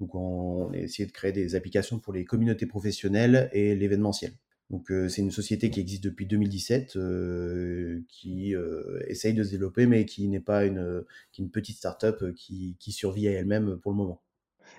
Donc 0.00 0.14
on, 0.14 0.68
on 0.68 0.72
a 0.72 0.76
de 0.76 1.12
créer 1.12 1.32
des 1.32 1.54
applications 1.54 1.98
pour 1.98 2.12
les 2.12 2.24
communautés 2.24 2.66
professionnelles 2.66 3.50
et 3.52 3.74
l'événementiel. 3.74 4.32
Donc 4.70 4.92
euh, 4.92 5.08
c'est 5.08 5.20
une 5.20 5.32
société 5.32 5.68
qui 5.70 5.80
existe 5.80 6.04
depuis 6.04 6.26
2017, 6.26 6.94
euh, 6.96 8.02
qui 8.08 8.54
euh, 8.54 9.00
essaye 9.08 9.34
de 9.34 9.42
se 9.42 9.50
développer, 9.50 9.86
mais 9.86 10.04
qui 10.04 10.28
n'est 10.28 10.40
pas 10.40 10.64
une, 10.64 11.04
petite 11.52 11.76
start-up 11.76 12.22
euh, 12.22 12.32
qui, 12.32 12.76
qui 12.78 12.92
survit 12.92 13.26
à 13.26 13.32
elle-même 13.32 13.78
pour 13.82 13.90
le 13.90 13.96
moment. 13.96 14.22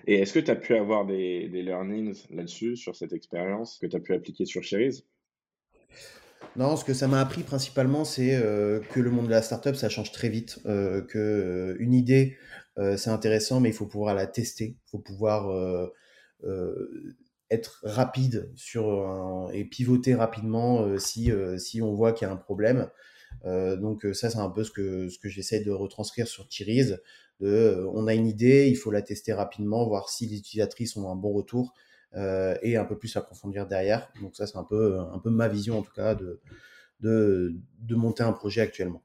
Et 0.08 0.16
est-ce 0.16 0.34
que 0.34 0.40
tu 0.40 0.50
as 0.50 0.56
pu 0.56 0.76
avoir 0.76 1.06
des, 1.06 1.50
des 1.50 1.62
learnings 1.62 2.16
là-dessus, 2.30 2.78
sur 2.78 2.96
cette 2.96 3.12
expérience, 3.12 3.78
que 3.80 3.88
tu 3.88 3.96
as 3.98 4.00
pu 4.00 4.14
appliquer 4.14 4.46
sur 4.46 4.64
Cherise? 4.64 5.06
Non, 6.58 6.76
ce 6.76 6.84
que 6.84 6.94
ça 6.94 7.08
m'a 7.08 7.22
appris 7.22 7.44
principalement, 7.44 8.04
c'est 8.04 8.36
euh, 8.36 8.82
que 8.92 9.00
le 9.00 9.10
monde 9.10 9.28
de 9.28 9.32
la 9.32 9.42
startup, 9.42 9.76
ça 9.76 9.88
change 9.88 10.12
très 10.12 10.28
vite, 10.28 10.60
euh, 10.66 11.02
que 11.02 11.18
euh, 11.18 11.78
une 11.80 11.94
idée, 11.94 12.36
euh, 12.78 12.98
c'est 12.98 13.10
intéressant, 13.10 13.62
mais 13.62 13.70
il 13.70 13.74
faut 13.74 13.86
pouvoir 13.86 14.14
la 14.16 14.28
tester, 14.28 14.76
il 14.78 14.90
faut 14.90 15.00
pouvoir 15.00 15.50
être 17.50 17.82
rapide 17.84 18.52
sur 18.56 19.50
et 19.54 19.66
pivoter 19.66 20.16
rapidement 20.16 20.98
si, 20.98 21.32
si 21.58 21.82
on 21.82 21.94
voit 21.94 22.14
qu'il 22.14 22.28
y 22.28 22.30
a 22.30 22.34
un 22.34 22.38
problème. 22.38 22.90
Donc 23.46 24.06
ça, 24.14 24.30
c'est 24.30 24.38
un 24.40 24.50
peu 24.50 24.64
ce 24.64 24.72
que, 24.72 25.08
ce 25.10 25.20
que 25.20 25.30
j'essaie 25.30 25.60
de 25.62 25.72
retranscrire 25.72 26.28
sur 26.28 26.48
Thiriz. 26.48 27.00
De, 27.40 27.88
on 27.94 28.08
a 28.08 28.14
une 28.14 28.28
idée, 28.28 28.68
il 28.70 28.76
faut 28.76 28.92
la 28.92 29.02
tester 29.02 29.34
rapidement, 29.34 29.88
voir 29.88 30.10
si 30.10 30.28
les 30.28 30.38
utilisatrices 30.38 30.96
ont 30.98 31.10
un 31.10 31.16
bon 31.16 31.32
retour 31.32 31.74
et 32.16 32.78
un 32.78 32.86
peu 32.86 32.98
plus 32.98 33.16
approfondir 33.16 33.68
derrière. 33.68 34.12
Donc 34.22 34.36
ça, 34.36 34.48
c'est 34.48 34.58
un 34.58 34.64
peu, 34.64 35.00
un 35.00 35.20
peu 35.20 35.30
ma 35.30 35.48
vision 35.48 35.80
en 35.80 35.82
tout 35.82 35.94
cas 35.94 36.16
de, 36.16 36.42
de, 37.00 37.56
de 37.80 37.96
monter 37.96 38.24
un 38.24 38.34
projet 38.34 38.62
actuellement. 38.62 39.04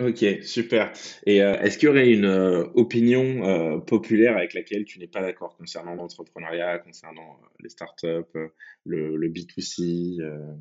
Ok, 0.00 0.24
super. 0.42 0.92
Et 1.26 1.42
euh, 1.42 1.58
est-ce 1.60 1.76
qu'il 1.76 1.88
y 1.88 1.90
aurait 1.90 2.08
une 2.12 2.24
euh, 2.24 2.64
opinion 2.74 3.44
euh, 3.44 3.78
populaire 3.80 4.36
avec 4.36 4.54
laquelle 4.54 4.84
tu 4.84 5.00
n'es 5.00 5.08
pas 5.08 5.20
d'accord 5.20 5.56
concernant 5.56 5.96
l'entrepreneuriat, 5.96 6.78
concernant 6.78 7.32
euh, 7.42 7.46
les 7.58 7.68
startups, 7.68 8.06
euh, 8.36 8.48
le, 8.84 9.16
le 9.16 9.28
B2C? 9.28 10.20
euh, 10.20 10.54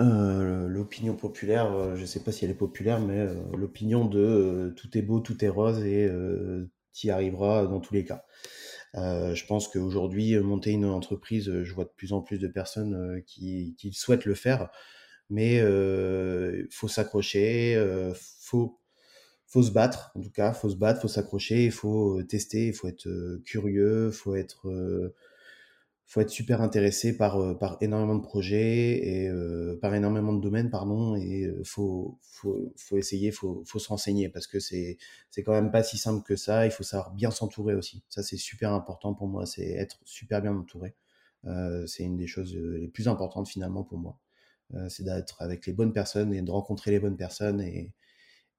Euh, 0.00 0.66
l'opinion 0.66 1.14
populaire, 1.14 1.72
euh, 1.72 1.94
je 1.96 2.04
sais 2.04 2.22
pas 2.24 2.32
si 2.32 2.44
elle 2.44 2.50
est 2.50 2.54
populaire, 2.54 3.00
mais 3.00 3.18
euh, 3.20 3.34
l'opinion 3.56 4.06
de 4.06 4.18
euh, 4.18 4.70
tout 4.70 4.96
est 4.98 5.02
beau, 5.02 5.20
tout 5.20 5.44
est 5.44 5.48
rose 5.48 5.84
et 5.84 6.06
euh, 6.06 6.68
tu 6.92 7.06
y 7.08 7.10
arriveras 7.10 7.66
dans 7.66 7.80
tous 7.80 7.94
les 7.94 8.04
cas. 8.04 8.24
Euh, 8.96 9.34
je 9.34 9.44
pense 9.46 9.68
qu'aujourd'hui, 9.68 10.34
euh, 10.34 10.42
monter 10.42 10.70
une 10.70 10.84
entreprise, 10.84 11.48
euh, 11.48 11.64
je 11.64 11.74
vois 11.74 11.84
de 11.84 11.92
plus 11.96 12.12
en 12.12 12.20
plus 12.20 12.38
de 12.38 12.46
personnes 12.48 13.22
qui, 13.26 13.76
souhaitent 13.92 14.24
le 14.24 14.34
faire, 14.34 14.70
mais 15.30 15.56
il 15.56 16.68
faut 16.70 16.88
s'accrocher, 16.88 17.74
euh, 17.76 18.12
faut, 18.40 18.78
se 19.62 19.70
battre, 19.70 20.12
en 20.14 20.20
tout 20.20 20.30
cas, 20.30 20.52
faut 20.52 20.70
se 20.70 20.76
battre, 20.76 21.00
faut 21.00 21.08
s'accrocher, 21.08 21.64
il 21.66 21.72
faut 21.72 22.22
tester, 22.22 22.68
il 22.68 22.74
faut 22.74 22.88
être 22.88 23.08
curieux, 23.44 24.10
faut 24.10 24.34
être, 24.34 24.68
faut 26.06 26.20
être 26.20 26.30
super 26.30 26.60
intéressé 26.60 27.16
par, 27.16 27.36
euh, 27.40 27.54
par 27.54 27.78
énormément 27.80 28.14
de 28.16 28.22
projets 28.22 29.22
et 29.22 29.28
euh, 29.28 29.78
par 29.80 29.94
énormément 29.94 30.32
de 30.32 30.40
domaines, 30.40 30.70
pardon, 30.70 31.16
et 31.16 31.44
euh, 31.44 31.62
faut, 31.64 32.18
faut, 32.22 32.72
faut 32.76 32.98
essayer, 32.98 33.30
faut, 33.30 33.62
faut 33.66 33.78
se 33.78 33.88
renseigner 33.88 34.28
parce 34.28 34.46
que 34.46 34.60
c'est, 34.60 34.98
quand 35.44 35.52
même 35.52 35.70
pas 35.70 35.82
si 35.82 35.98
simple 35.98 36.22
que 36.22 36.36
ça. 36.36 36.66
Il 36.66 36.72
faut 36.72 36.82
savoir 36.82 37.12
bien 37.12 37.30
s'entourer 37.30 37.74
aussi. 37.74 38.02
Ça, 38.08 38.22
c'est 38.22 38.36
super 38.36 38.72
important 38.72 39.14
pour 39.14 39.28
moi, 39.28 39.46
c'est 39.46 39.70
être 39.70 39.98
super 40.04 40.42
bien 40.42 40.54
entouré. 40.54 40.94
C'est 41.86 42.04
une 42.04 42.16
des 42.16 42.26
choses 42.26 42.56
les 42.56 42.88
plus 42.88 43.06
importantes 43.08 43.48
finalement 43.48 43.84
pour 43.84 43.98
moi. 43.98 44.18
C'est 44.88 45.04
d'être 45.04 45.42
avec 45.42 45.66
les 45.66 45.74
bonnes 45.74 45.92
personnes 45.92 46.32
et 46.32 46.40
de 46.42 46.50
rencontrer 46.50 46.90
les 46.90 47.00
bonnes 47.00 47.18
personnes 47.18 47.60
et, 47.60 47.92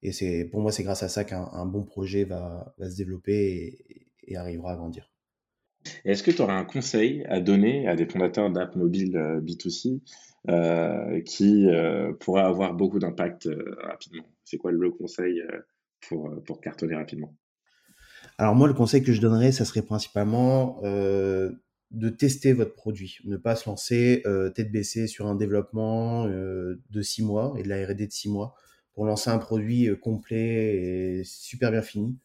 et 0.04 0.46
pour 0.46 0.62
moi, 0.62 0.72
c'est 0.72 0.84
grâce 0.84 1.04
à 1.04 1.10
ça 1.10 1.24
qu'un 1.24 1.50
un 1.54 1.66
bon 1.66 1.84
projet 1.84 2.26
va, 2.26 2.76
va 2.78 2.90
se 2.92 2.96
développer 2.96 4.06
et 4.24 4.36
arrivera 4.38 4.74
à 4.74 4.76
grandir. 4.76 5.15
Est-ce 6.04 6.24
que 6.24 6.32
tu 6.32 6.42
aurais 6.42 6.54
un 6.54 6.66
conseil 6.66 7.26
à 7.30 7.40
donner 7.40 7.88
à 7.88 7.96
des 7.96 8.06
fondateurs 8.06 8.50
d'apps 8.52 8.76
mobiles 8.76 9.18
euh, 9.18 9.42
B2C 9.42 10.02
euh, 10.50 11.22
qui 11.22 11.68
euh, 11.68 12.14
pourraient 12.14 12.44
avoir 12.44 12.74
beaucoup 12.74 13.00
d'impact 13.00 13.50
rapidement? 13.82 14.26
C'est 14.44 14.58
quoi 14.58 14.72
le 14.72 14.92
conseil 14.92 15.42
pour, 16.08 16.62
cartonner 16.62 16.96
rapidement? 16.96 17.36
Alors 18.38 18.56
moi, 18.56 18.68
le 18.68 18.74
conseil 18.74 19.02
que 19.02 19.12
je 19.12 19.22
donnerais, 19.22 19.52
ça 19.52 19.66
serait 19.66 19.82
principalement 19.82 20.80
de 20.84 22.10
tester 22.10 22.54
votre 22.54 22.76
produit, 22.76 23.18
ne 23.26 23.38
pas 23.38 23.56
se 23.56 23.68
lancer 23.68 24.22
tête 24.54 24.72
baissée 24.72 25.08
sur 25.08 25.26
un 25.26 25.34
développement 25.34 26.28
de 26.28 27.02
six 27.02 27.24
mois 27.24 27.56
et 27.58 27.64
de 27.64 27.70
la 27.70 27.84
R&D 27.88 28.06
de 28.06 28.12
six 28.12 28.30
mois 28.30 28.54
pour 28.94 29.06
lancer 29.06 29.32
un 29.32 29.40
produit 29.40 29.90
complet 30.00 30.76
et 30.76 31.24
super 31.24 31.72
bien 31.72 31.82
fini. 31.82 32.20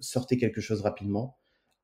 Sortez 0.00 0.38
quelque 0.38 0.60
chose 0.60 0.80
rapidement, 0.80 1.39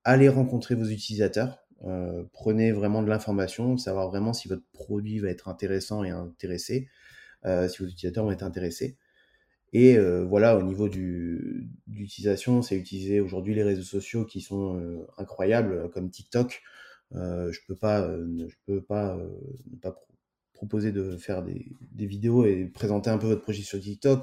allez 0.07 0.31
rencontrer 0.31 0.75
vos 0.77 0.87
utilisateurs, 0.87 1.59
euh, 1.85 2.25
prenez 2.33 2.73
vraiment 2.73 3.03
de 3.03 3.09
l'information, 3.09 3.77
savoir 3.79 4.09
vraiment 4.09 4.33
si 4.33 4.49
votre 4.49 4.65
produit 4.73 5.19
va 5.21 5.29
être 5.31 5.49
intéressant 5.49 6.05
et 6.05 6.11
intéressé, 6.11 6.89
euh, 7.47 7.69
si 7.69 7.83
vos 7.83 7.89
utilisateurs 7.89 8.25
vont 8.25 8.33
être 8.33 8.45
intéressés. 8.45 8.99
Et 9.73 9.99
euh, 9.99 10.25
voilà, 10.25 10.57
au 10.59 10.63
niveau 10.63 10.89
du, 10.89 11.71
d'utilisation, 11.87 12.63
c'est 12.63 12.77
utiliser 12.77 13.21
aujourd'hui 13.21 13.55
les 13.55 13.65
réseaux 13.65 13.83
sociaux 13.83 14.25
qui 14.25 14.41
sont 14.41 15.07
incroyables, 15.19 15.91
comme 15.91 16.11
TikTok. 16.11 16.63
Je 17.13 17.19
ne- 17.19 17.67
peux 17.67 17.77
pas, 17.77 18.09
ne 18.09 18.47
pas 19.81 19.93
pro- 19.93 20.07
proposer 20.53 20.93
de 20.93 21.17
faire 21.17 21.43
des, 21.43 21.67
vidéos 22.07 22.45
et 22.47 22.65
présenter 22.67 23.11
un 23.11 23.19
peu 23.19 23.27
votre 23.27 23.43
projet 23.43 23.63
sur 23.63 23.81
TikTok. 23.81 24.23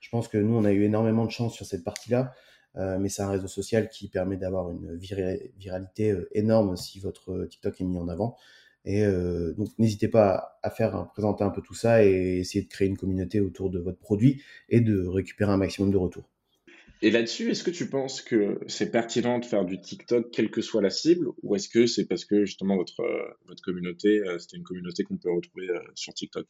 Je 0.00 0.08
pense 0.10 0.28
que 0.28 0.38
nous, 0.38 0.54
on 0.54 0.64
a 0.64 0.72
eu 0.72 0.82
énormément 0.82 1.24
de 1.24 1.30
chance 1.30 1.54
sur 1.54 1.66
cette 1.66 1.84
partie-là, 1.84 2.34
euh, 2.76 2.98
mais 2.98 3.08
c'est 3.08 3.22
un 3.22 3.30
réseau 3.30 3.46
social 3.46 3.88
qui 3.88 4.08
permet 4.08 4.36
d'avoir 4.36 4.70
une 4.70 4.96
vira- 4.96 5.38
viralité 5.58 6.10
euh, 6.10 6.28
énorme 6.32 6.76
si 6.76 6.98
votre 7.00 7.32
euh, 7.32 7.46
TikTok 7.46 7.80
est 7.80 7.84
mis 7.84 7.98
en 7.98 8.08
avant. 8.08 8.36
Et 8.86 9.06
donc, 9.56 9.68
n'hésitez 9.78 10.08
pas 10.08 10.58
à 10.62 10.68
faire, 10.68 11.08
présenter 11.14 11.42
un 11.42 11.48
peu 11.48 11.62
tout 11.62 11.72
ça 11.72 12.04
et 12.04 12.40
essayer 12.40 12.62
de 12.62 12.68
créer 12.68 12.86
une 12.86 12.98
communauté 12.98 13.40
autour 13.40 13.70
de 13.70 13.78
votre 13.78 13.96
produit 13.98 14.42
et 14.68 14.82
de 14.82 15.06
récupérer 15.06 15.50
un 15.50 15.56
maximum 15.56 15.90
de 15.90 15.96
retours. 15.96 16.28
Et 17.00 17.10
là-dessus, 17.10 17.50
est-ce 17.50 17.64
que 17.64 17.70
tu 17.70 17.88
penses 17.88 18.20
que 18.20 18.60
c'est 18.66 18.90
pertinent 18.90 19.38
de 19.38 19.46
faire 19.46 19.64
du 19.64 19.80
TikTok 19.80 20.30
quelle 20.30 20.50
que 20.50 20.60
soit 20.60 20.82
la 20.82 20.90
cible, 20.90 21.28
ou 21.42 21.56
est-ce 21.56 21.70
que 21.70 21.86
c'est 21.86 22.04
parce 22.04 22.26
que 22.26 22.44
justement 22.44 22.76
votre, 22.76 23.02
votre 23.46 23.62
communauté, 23.62 24.22
c'était 24.38 24.58
une 24.58 24.64
communauté 24.64 25.02
qu'on 25.02 25.16
peut 25.16 25.32
retrouver 25.32 25.68
sur 25.94 26.12
TikTok? 26.12 26.46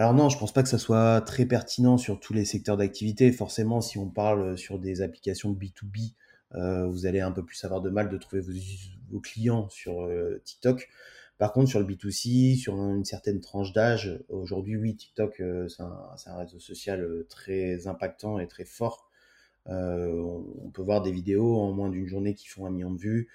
Alors 0.00 0.14
non, 0.14 0.30
je 0.30 0.38
pense 0.38 0.50
pas 0.50 0.62
que 0.62 0.68
ça 0.70 0.78
soit 0.78 1.20
très 1.20 1.44
pertinent 1.44 1.98
sur 1.98 2.20
tous 2.20 2.32
les 2.32 2.46
secteurs 2.46 2.78
d'activité. 2.78 3.32
Forcément, 3.32 3.82
si 3.82 3.98
on 3.98 4.08
parle 4.08 4.56
sur 4.56 4.78
des 4.78 5.02
applications 5.02 5.52
B2B, 5.52 6.14
euh, 6.54 6.86
vous 6.86 7.04
allez 7.04 7.20
un 7.20 7.32
peu 7.32 7.44
plus 7.44 7.62
avoir 7.66 7.82
de 7.82 7.90
mal 7.90 8.08
de 8.08 8.16
trouver 8.16 8.40
vos, 9.10 9.20
clients 9.20 9.68
sur 9.68 10.00
euh, 10.00 10.40
TikTok. 10.42 10.88
Par 11.36 11.52
contre, 11.52 11.68
sur 11.68 11.80
le 11.80 11.84
B2C, 11.84 12.56
sur 12.56 12.76
une 12.76 13.04
certaine 13.04 13.42
tranche 13.42 13.74
d'âge, 13.74 14.18
aujourd'hui, 14.30 14.78
oui, 14.78 14.96
TikTok, 14.96 15.38
euh, 15.40 15.68
c'est 15.68 15.82
un, 15.82 16.36
réseau 16.38 16.60
social 16.60 17.02
euh, 17.02 17.26
très 17.28 17.86
impactant 17.86 18.38
et 18.38 18.48
très 18.48 18.64
fort. 18.64 19.10
Euh, 19.66 20.18
on 20.62 20.70
peut 20.70 20.80
voir 20.80 21.02
des 21.02 21.12
vidéos 21.12 21.58
en 21.58 21.72
moins 21.72 21.90
d'une 21.90 22.06
journée 22.06 22.34
qui 22.34 22.48
font 22.48 22.64
un 22.64 22.70
million 22.70 22.90
de 22.90 22.98
vues. 22.98 23.28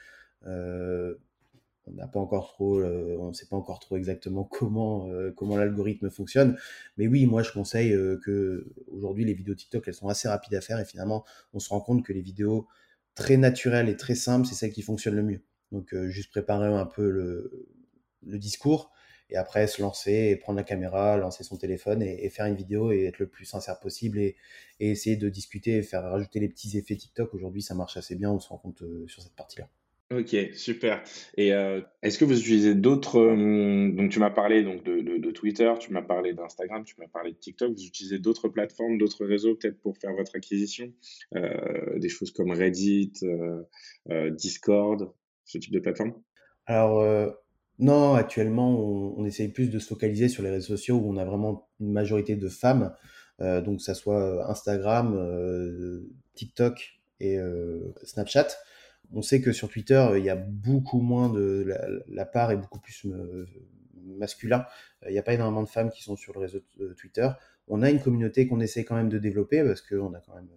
On 1.88 2.26
trop, 2.42 2.80
euh, 2.80 3.18
ne 3.28 3.34
sait 3.34 3.46
pas 3.46 3.56
encore 3.56 3.80
trop 3.80 3.98
exactement 3.98 4.44
comment 4.52 5.08
euh, 5.10 5.32
comment 5.32 5.56
l'algorithme 5.58 6.10
fonctionne, 6.10 6.58
mais 6.98 7.08
oui, 7.08 7.26
moi 7.26 7.44
je 7.44 7.52
conseille 7.52 7.94
euh, 7.94 8.20
que 8.24 8.68
aujourd'hui 8.88 9.26
les 9.26 9.34
vidéos 9.34 9.56
TikTok 9.56 9.88
elles 9.88 9.94
sont 9.94 10.08
assez 10.08 10.28
rapides 10.28 10.56
à 10.56 10.62
faire 10.62 10.80
et 10.80 10.86
finalement 10.86 11.26
on 11.54 11.60
se 11.60 11.70
rend 11.70 11.82
compte 11.82 12.04
que 12.04 12.14
les 12.14 12.22
vidéos 12.22 12.68
très 13.14 13.38
naturelles 13.38 13.90
et 13.90 13.98
très 13.98 14.16
simples 14.16 14.48
c'est 14.48 14.56
celles 14.56 14.72
qui 14.72 14.82
fonctionnent 14.82 15.16
le 15.16 15.24
mieux. 15.24 15.42
Donc 15.72 15.94
euh, 15.94 16.10
juste 16.10 16.32
préparer 16.32 16.68
un 16.68 16.86
peu 16.86 17.10
le, 17.10 17.68
discours 18.24 18.92
et 19.30 19.38
après 19.38 19.68
se 19.68 19.82
lancer 19.82 20.30
et 20.32 20.36
prendre 20.36 20.58
la 20.58 20.64
caméra, 20.64 21.18
lancer 21.18 21.44
son 21.44 21.58
téléphone 21.58 22.02
et, 22.02 22.30
faire 22.30 22.48
une 22.48 22.56
vidéo 22.56 22.92
et 22.92 23.06
être 23.06 23.20
le 23.20 23.28
plus 23.28 23.46
sincère 23.46 23.80
possible 23.80 24.18
et, 24.20 24.36
et 24.80 24.90
essayer 24.92 25.18
de 25.18 25.30
discuter 25.30 25.78
et 25.78 25.84
faire 25.84 26.04
rajouter 26.04 26.40
les 26.40 26.50
petits 26.50 26.78
effets 26.78 26.96
TikTok. 26.96 27.34
Aujourd'hui 27.34 27.62
ça 27.62 27.76
marche 27.76 27.98
assez 27.98 28.16
bien, 28.16 28.32
on 28.32 28.40
se 28.40 28.50
rend 28.50 28.58
compte 28.58 28.84
sur 29.08 29.22
cette 29.22 29.36
partie-là. 29.36 29.70
Ok, 30.12 30.36
super. 30.54 31.04
Et 31.36 31.52
euh, 31.52 31.82
est-ce 32.04 32.20
que 32.20 32.26
vous 32.26 32.40
utilisez 32.40 32.76
d'autres... 32.76 33.18
euh, 33.18 33.92
donc 33.92 34.12
tu 34.12 34.20
m'as 34.20 34.30
parlé 34.30 34.64
donc 34.64 34.84
de, 34.84 35.32
Twitter, 35.32 35.74
tu 35.80 35.92
m'as 35.92 36.04
parlé 36.04 36.34
d'Instagram, 36.34 36.84
tu 36.86 36.94
m'as 37.00 37.08
parlé 37.08 37.32
de 37.32 37.38
TikTok. 37.38 37.74
Vous 37.74 37.84
utilisez 37.84 38.20
d'autres 38.20 38.48
plateformes, 38.48 39.00
d'autres 39.00 39.26
réseaux 39.26 39.56
peut-être 39.56 39.80
pour 39.80 39.98
faire 39.98 40.14
votre 40.14 40.36
acquisition? 40.36 40.94
Euh, 41.36 41.98
des 41.98 42.10
choses 42.10 42.32
comme 42.32 42.52
Reddit, 42.52 43.14
euh, 43.24 44.30
Discord, 44.30 45.12
ce 45.44 45.58
type 45.58 45.74
de 45.74 45.80
plateforme? 45.80 46.14
Alors, 46.68 47.04
non, 47.80 48.14
actuellement, 48.14 48.80
on, 49.18 49.26
essaye 49.26 49.50
plus 49.50 49.70
de 49.70 49.80
se 49.80 49.88
focaliser 49.88 50.30
sur 50.30 50.44
les 50.44 50.52
réseaux 50.52 50.78
sociaux 50.78 50.98
où 50.98 51.12
on 51.12 51.18
a 51.18 51.26
vraiment 51.26 51.68
une 51.80 51.92
majorité 51.92 52.36
de 52.36 52.48
femmes, 52.48 52.94
donc 53.40 53.82
ça 53.82 53.94
soit 53.94 54.50
Instagram, 54.50 56.04
TikTok 56.36 57.00
et 57.20 57.38
Snapchat. 58.04 58.48
On 59.14 59.22
sait 59.22 59.42
que 59.42 59.52
sur 59.52 59.70
Twitter, 59.70 60.08
il 60.18 60.24
y 60.24 60.30
a 60.30 60.36
beaucoup 60.36 61.02
moins 61.02 61.30
de 61.30 61.66
la, 62.08 62.26
part 62.26 62.52
est 62.52 62.58
beaucoup 62.58 62.80
plus 62.80 63.08
masculin. 64.06 64.66
Il 65.08 65.12
n'y 65.12 65.18
a 65.20 65.24
pas 65.24 65.34
énormément 65.34 65.64
de 65.64 65.70
femmes 65.70 65.90
qui 65.90 66.04
sont 66.04 66.16
sur 66.16 66.34
le 66.34 66.40
réseau 66.40 66.60
Twitter. 66.98 67.30
On 67.68 67.82
a 67.82 67.90
une 67.90 68.02
communauté 68.02 68.48
qu'on 68.48 68.60
essaie 68.60 68.84
quand 68.84 68.96
même 68.96 69.10
de 69.10 69.18
développer 69.18 69.64
parce 69.64 69.82
qu'on 69.82 70.14
a 70.14 70.20
quand 70.20 70.36
même 70.36 70.50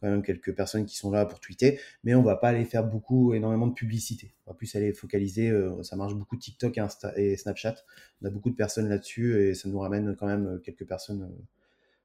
quand 0.00 0.10
même 0.10 0.22
quelques 0.22 0.54
personnes 0.54 0.84
qui 0.84 0.96
sont 0.96 1.10
là 1.10 1.24
pour 1.24 1.40
tweeter, 1.40 1.80
mais 2.02 2.14
on 2.14 2.22
va 2.22 2.36
pas 2.36 2.48
aller 2.48 2.64
faire 2.66 2.84
beaucoup, 2.84 3.32
énormément 3.32 3.66
de 3.66 3.72
publicité. 3.72 4.34
On 4.46 4.50
va 4.50 4.56
plus 4.56 4.74
aller 4.76 4.92
focaliser, 4.92 5.50
ça 5.82 5.96
marche 5.96 6.14
beaucoup 6.14 6.36
TikTok 6.36 6.78
et 7.16 7.36
Snapchat. 7.36 7.76
On 8.20 8.26
a 8.26 8.30
beaucoup 8.30 8.50
de 8.50 8.56
personnes 8.56 8.88
là-dessus 8.88 9.40
et 9.40 9.54
ça 9.54 9.68
nous 9.68 9.78
ramène 9.78 10.14
quand 10.16 10.26
même 10.26 10.60
quelques 10.62 10.86
personnes 10.86 11.34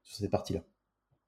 sur 0.02 0.16
ces 0.16 0.28
parties-là. 0.28 0.64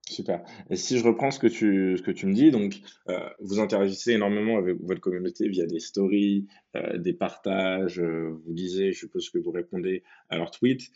Super. 0.09 0.43
Et 0.69 0.77
si 0.77 0.99
je 0.99 1.05
reprends 1.05 1.31
ce 1.31 1.39
que 1.39 1.47
tu, 1.47 2.27
me 2.27 2.35
dis, 2.35 2.51
donc 2.51 2.81
euh, 3.09 3.19
vous 3.41 3.61
interagissez 3.61 4.13
énormément 4.13 4.59
avec 4.59 4.77
votre 4.83 5.01
communauté 5.01 5.49
via 5.49 5.65
des 5.65 5.79
stories, 5.79 6.49
euh, 6.77 6.99
des 6.99 7.13
partages, 7.13 8.01
euh, 8.01 8.37
vous 8.45 8.53
lisez, 8.53 8.93
je 8.93 8.99
suppose 8.99 9.31
que 9.31 9.39
vous 9.39 9.53
répondez 9.53 10.03
à 10.29 10.39
leurs 10.39 10.51
tweets. 10.51 10.91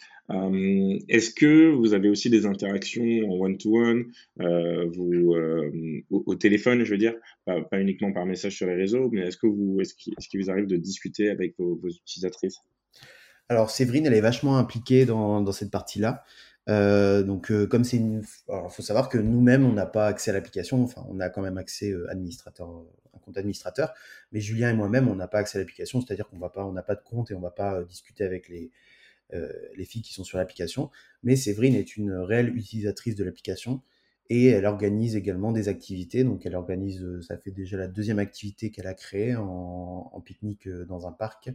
Est-ce 1.09 1.31
que 1.31 1.71
vous 1.71 1.95
avez 1.95 2.09
aussi 2.09 2.31
des 2.31 2.47
interactions 2.47 3.31
en 3.31 3.39
one-to-one, 3.39 4.07
au, 6.11 6.35
téléphone, 6.35 6.83
je 6.83 6.91
veux 6.91 6.99
dire, 6.99 7.15
pas, 7.45 7.81
uniquement 7.81 8.13
par 8.13 8.27
message 8.27 8.57
sur 8.57 8.67
les 8.67 8.75
réseaux, 8.75 9.09
mais 9.13 9.21
est-ce 9.21 9.37
que 9.37 9.47
est-ce 9.81 10.29
qu'il 10.29 10.43
vous 10.43 10.51
arrive 10.51 10.67
de 10.67 10.77
discuter 10.77 11.31
avec 11.31 11.55
vos, 11.59 11.79
utilisatrices? 11.89 12.59
Alors 13.49 13.71
Séverine, 13.71 14.07
elle 14.07 14.15
est 14.15 14.21
vachement 14.21 14.59
impliquée 14.59 15.07
dans 15.07 15.53
cette 15.53 15.71
partie-là. 15.71 16.25
Euh, 16.69 17.23
donc, 17.23 17.51
euh, 17.53 17.67
comme 17.67 17.85
c'est 17.85 17.97
une, 17.97 18.25
alors, 18.49 18.73
faut 18.73 18.83
savoir 18.83 19.09
que 19.09 19.19
nous-mêmes, 19.19 19.65
on 19.65 19.73
n'a 19.73 19.87
pas 19.87 20.07
accès 20.07 20.31
à 20.31 20.35
l'application. 20.35 20.83
Enfin, 20.83 21.05
on 21.09 21.21
a 21.21 21.31
quand 21.31 21.43
même 21.43 21.59
accès 21.59 21.93
euh, 21.93 22.11
administrateur, 22.11 22.69
un 23.15 23.19
compte 23.19 23.37
administrateur. 23.39 23.95
Mais 24.33 24.41
Julien 24.41 24.71
et 24.71 24.75
moi-même, 24.75 25.09
on 25.09 25.15
n'a 25.15 25.29
pas 25.29 25.39
accès 25.39 25.59
à 25.59 25.61
l'application. 25.61 26.01
C'est-à-dire 26.01 26.29
qu'on 26.29 26.39
n'a 26.39 26.83
pas 26.83 26.95
de 26.95 27.03
compte 27.03 27.31
et 27.31 27.35
on 27.35 27.41
va 27.41 27.51
pas 27.51 27.83
discuter 27.85 28.25
avec 28.25 28.49
les 28.49 28.71
filles 29.85 30.03
qui 30.03 30.13
sont 30.13 30.25
sur 30.25 30.39
l'application. 30.39 30.91
Mais 31.23 31.37
Séverine 31.37 31.75
est 31.75 31.97
une 31.97 32.13
réelle 32.13 32.57
utilisatrice 32.57 33.15
de 33.15 33.25
l'application 33.25 33.83
et 34.29 34.47
elle 34.47 34.67
organise 34.67 35.17
également 35.17 35.53
des 35.53 35.69
activités. 35.69 36.25
Donc, 36.25 36.47
elle 36.47 36.57
organise, 36.57 37.05
ça 37.21 37.37
fait 37.37 37.51
déjà 37.51 37.77
la 37.77 37.89
deuxième 37.89 38.19
activité 38.19 38.71
qu'elle 38.71 38.87
a 38.87 38.95
créée 38.95 39.37
en, 39.37 40.11
en 40.13 40.21
pique-nique 40.21 40.69
dans 40.69 41.07
un 41.07 41.13
parc 41.13 41.51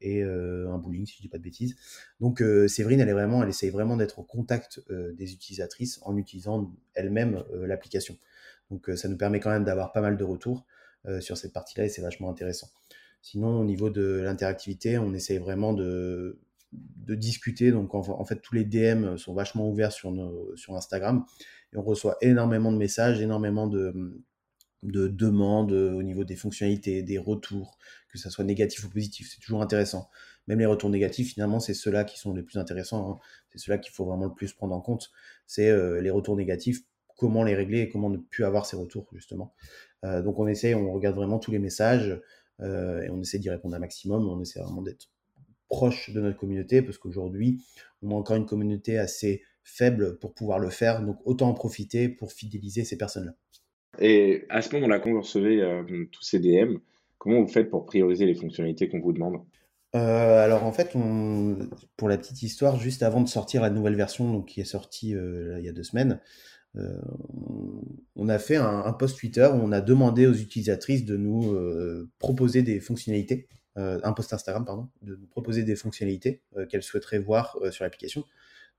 et 0.00 0.22
euh, 0.22 0.70
un 0.70 0.78
bowling, 0.78 1.06
si 1.06 1.16
je 1.16 1.22
dis 1.22 1.28
pas 1.28 1.38
de 1.38 1.42
bêtises. 1.42 1.76
Donc 2.20 2.40
euh, 2.40 2.68
Séverine, 2.68 3.00
elle 3.00 3.08
est 3.08 3.14
vraiment, 3.14 3.42
elle 3.42 3.48
essaye 3.48 3.70
vraiment 3.70 3.96
d'être 3.96 4.18
au 4.18 4.22
contact 4.22 4.80
euh, 4.90 5.12
des 5.12 5.32
utilisatrices 5.32 6.00
en 6.02 6.16
utilisant 6.16 6.72
elle-même 6.94 7.44
l'application. 7.52 8.16
Donc 8.70 8.90
ça 8.96 9.08
nous 9.08 9.16
permet 9.16 9.40
quand 9.40 9.50
même 9.50 9.64
d'avoir 9.64 9.92
pas 9.92 10.02
mal 10.02 10.16
de 10.16 10.24
retours 10.24 10.66
sur 11.20 11.38
cette 11.38 11.54
partie-là 11.54 11.86
et 11.86 11.88
c'est 11.88 12.02
vachement 12.02 12.28
intéressant. 12.28 12.68
Sinon, 13.22 13.60
au 13.60 13.64
niveau 13.64 13.88
de 13.88 14.20
l'interactivité, 14.20 14.98
on 14.98 15.14
essaye 15.14 15.38
vraiment 15.38 15.72
de, 15.72 16.38
discuter. 17.06 17.70
Donc 17.70 17.94
en, 17.94 18.24
fait, 18.24 18.42
tous 18.42 18.54
les 18.54 18.64
DM 18.64 19.16
sont 19.16 19.32
vachement 19.32 19.70
ouverts 19.70 19.92
sur 19.92 20.76
Instagram 20.76 21.24
on 21.74 21.82
reçoit 21.82 22.16
énormément 22.20 22.72
de 22.72 22.76
messages, 22.76 23.20
énormément 23.20 23.66
de, 23.66 24.22
de 24.82 25.08
demandes 25.08 25.72
au 25.72 26.02
niveau 26.02 26.24
des 26.24 26.36
fonctionnalités, 26.36 27.02
des 27.02 27.18
retours, 27.18 27.78
que 28.08 28.18
ça 28.18 28.30
soit 28.30 28.44
négatif 28.44 28.84
ou 28.84 28.88
positif. 28.88 29.30
C'est 29.32 29.40
toujours 29.40 29.62
intéressant. 29.62 30.08
Même 30.46 30.60
les 30.60 30.66
retours 30.66 30.88
négatifs, 30.88 31.34
finalement, 31.34 31.60
c'est 31.60 31.74
ceux-là 31.74 32.04
qui 32.04 32.18
sont 32.18 32.32
les 32.32 32.42
plus 32.42 32.58
intéressants. 32.58 33.10
Hein. 33.10 33.18
C'est 33.50 33.58
ceux-là 33.58 33.78
qu'il 33.78 33.92
faut 33.92 34.06
vraiment 34.06 34.24
le 34.24 34.34
plus 34.34 34.52
prendre 34.52 34.74
en 34.74 34.80
compte. 34.80 35.10
C'est 35.46 35.68
euh, 35.68 36.00
les 36.00 36.10
retours 36.10 36.36
négatifs, 36.36 36.80
comment 37.18 37.42
les 37.44 37.54
régler 37.54 37.80
et 37.80 37.88
comment 37.88 38.08
ne 38.08 38.16
plus 38.16 38.44
avoir 38.44 38.64
ces 38.64 38.76
retours, 38.76 39.08
justement. 39.12 39.54
Euh, 40.04 40.22
donc 40.22 40.38
on 40.38 40.46
essaie, 40.46 40.74
on 40.74 40.92
regarde 40.92 41.16
vraiment 41.16 41.38
tous 41.38 41.50
les 41.50 41.58
messages 41.58 42.18
euh, 42.60 43.02
et 43.02 43.10
on 43.10 43.20
essaie 43.20 43.38
d'y 43.38 43.50
répondre 43.50 43.74
un 43.74 43.78
maximum. 43.78 44.26
On 44.26 44.40
essaie 44.40 44.60
vraiment 44.60 44.82
d'être 44.82 45.08
proche 45.68 46.10
de 46.10 46.20
notre 46.20 46.38
communauté 46.38 46.80
parce 46.80 46.96
qu'aujourd'hui, 46.96 47.62
on 48.00 48.10
a 48.10 48.14
encore 48.14 48.36
une 48.36 48.46
communauté 48.46 48.98
assez 48.98 49.42
faible 49.68 50.18
pour 50.18 50.34
pouvoir 50.34 50.58
le 50.58 50.70
faire. 50.70 51.02
Donc 51.02 51.18
autant 51.24 51.48
en 51.48 51.54
profiter 51.54 52.08
pour 52.08 52.32
fidéliser 52.32 52.84
ces 52.84 52.96
personnes-là. 52.96 53.32
Et 54.00 54.44
à 54.48 54.62
ce 54.62 54.74
moment-là, 54.74 55.00
quand 55.00 55.10
vous 55.10 55.20
recevez 55.20 55.82
tous 56.12 56.22
ces 56.22 56.38
DM, 56.38 56.78
Comment 57.18 57.42
vous 57.42 57.48
faites 57.48 57.68
pour 57.68 57.84
prioriser 57.84 58.26
les 58.26 58.34
fonctionnalités 58.34 58.88
qu'on 58.88 59.00
vous 59.00 59.12
demande? 59.12 59.42
Euh, 59.96 60.44
alors 60.44 60.64
en 60.64 60.72
fait, 60.72 60.92
pour 61.96 62.08
la 62.08 62.16
petite 62.16 62.42
histoire, 62.42 62.78
juste 62.78 63.02
avant 63.02 63.20
de 63.20 63.28
sortir 63.28 63.60
la 63.60 63.70
nouvelle 63.70 63.96
version, 63.96 64.32
donc 64.32 64.46
qui 64.46 64.60
est 64.60 64.64
sortie 64.64 65.14
euh, 65.14 65.56
il 65.58 65.64
y 65.64 65.68
a 65.68 65.72
deux 65.72 65.82
semaines, 65.82 66.20
euh, 66.76 67.00
on 68.14 68.28
a 68.28 68.38
fait 68.38 68.56
un, 68.56 68.92
post 68.92 69.18
Twitter 69.18 69.48
où 69.52 69.56
on 69.56 69.72
a 69.72 69.80
demandé 69.80 70.26
aux 70.26 70.34
utilisatrices 70.34 71.04
de 71.04 71.16
nous 71.16 71.56
proposer 72.18 72.62
des 72.62 72.78
fonctionnalités, 72.78 73.48
un 73.74 74.12
post 74.12 74.32
Instagram 74.32 74.64
pardon, 74.64 74.88
de 75.02 75.16
nous 75.16 75.26
proposer 75.26 75.64
des 75.64 75.76
fonctionnalités 75.76 76.42
qu'elles 76.68 76.82
souhaiteraient 76.82 77.18
voir 77.18 77.56
sur 77.70 77.84
l'application. 77.84 78.24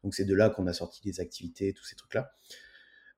Donc 0.04 0.16
c'est 0.16 0.26
de 0.26 0.34
là 0.36 0.50
qu'on 0.50 0.68
a 0.68 0.74
sorti 0.74 1.02
des 1.04 1.20
activités, 1.20 1.74
tous 1.74 1.86
ces 1.86 1.96
trucs 1.96 2.14
là. 2.14 2.32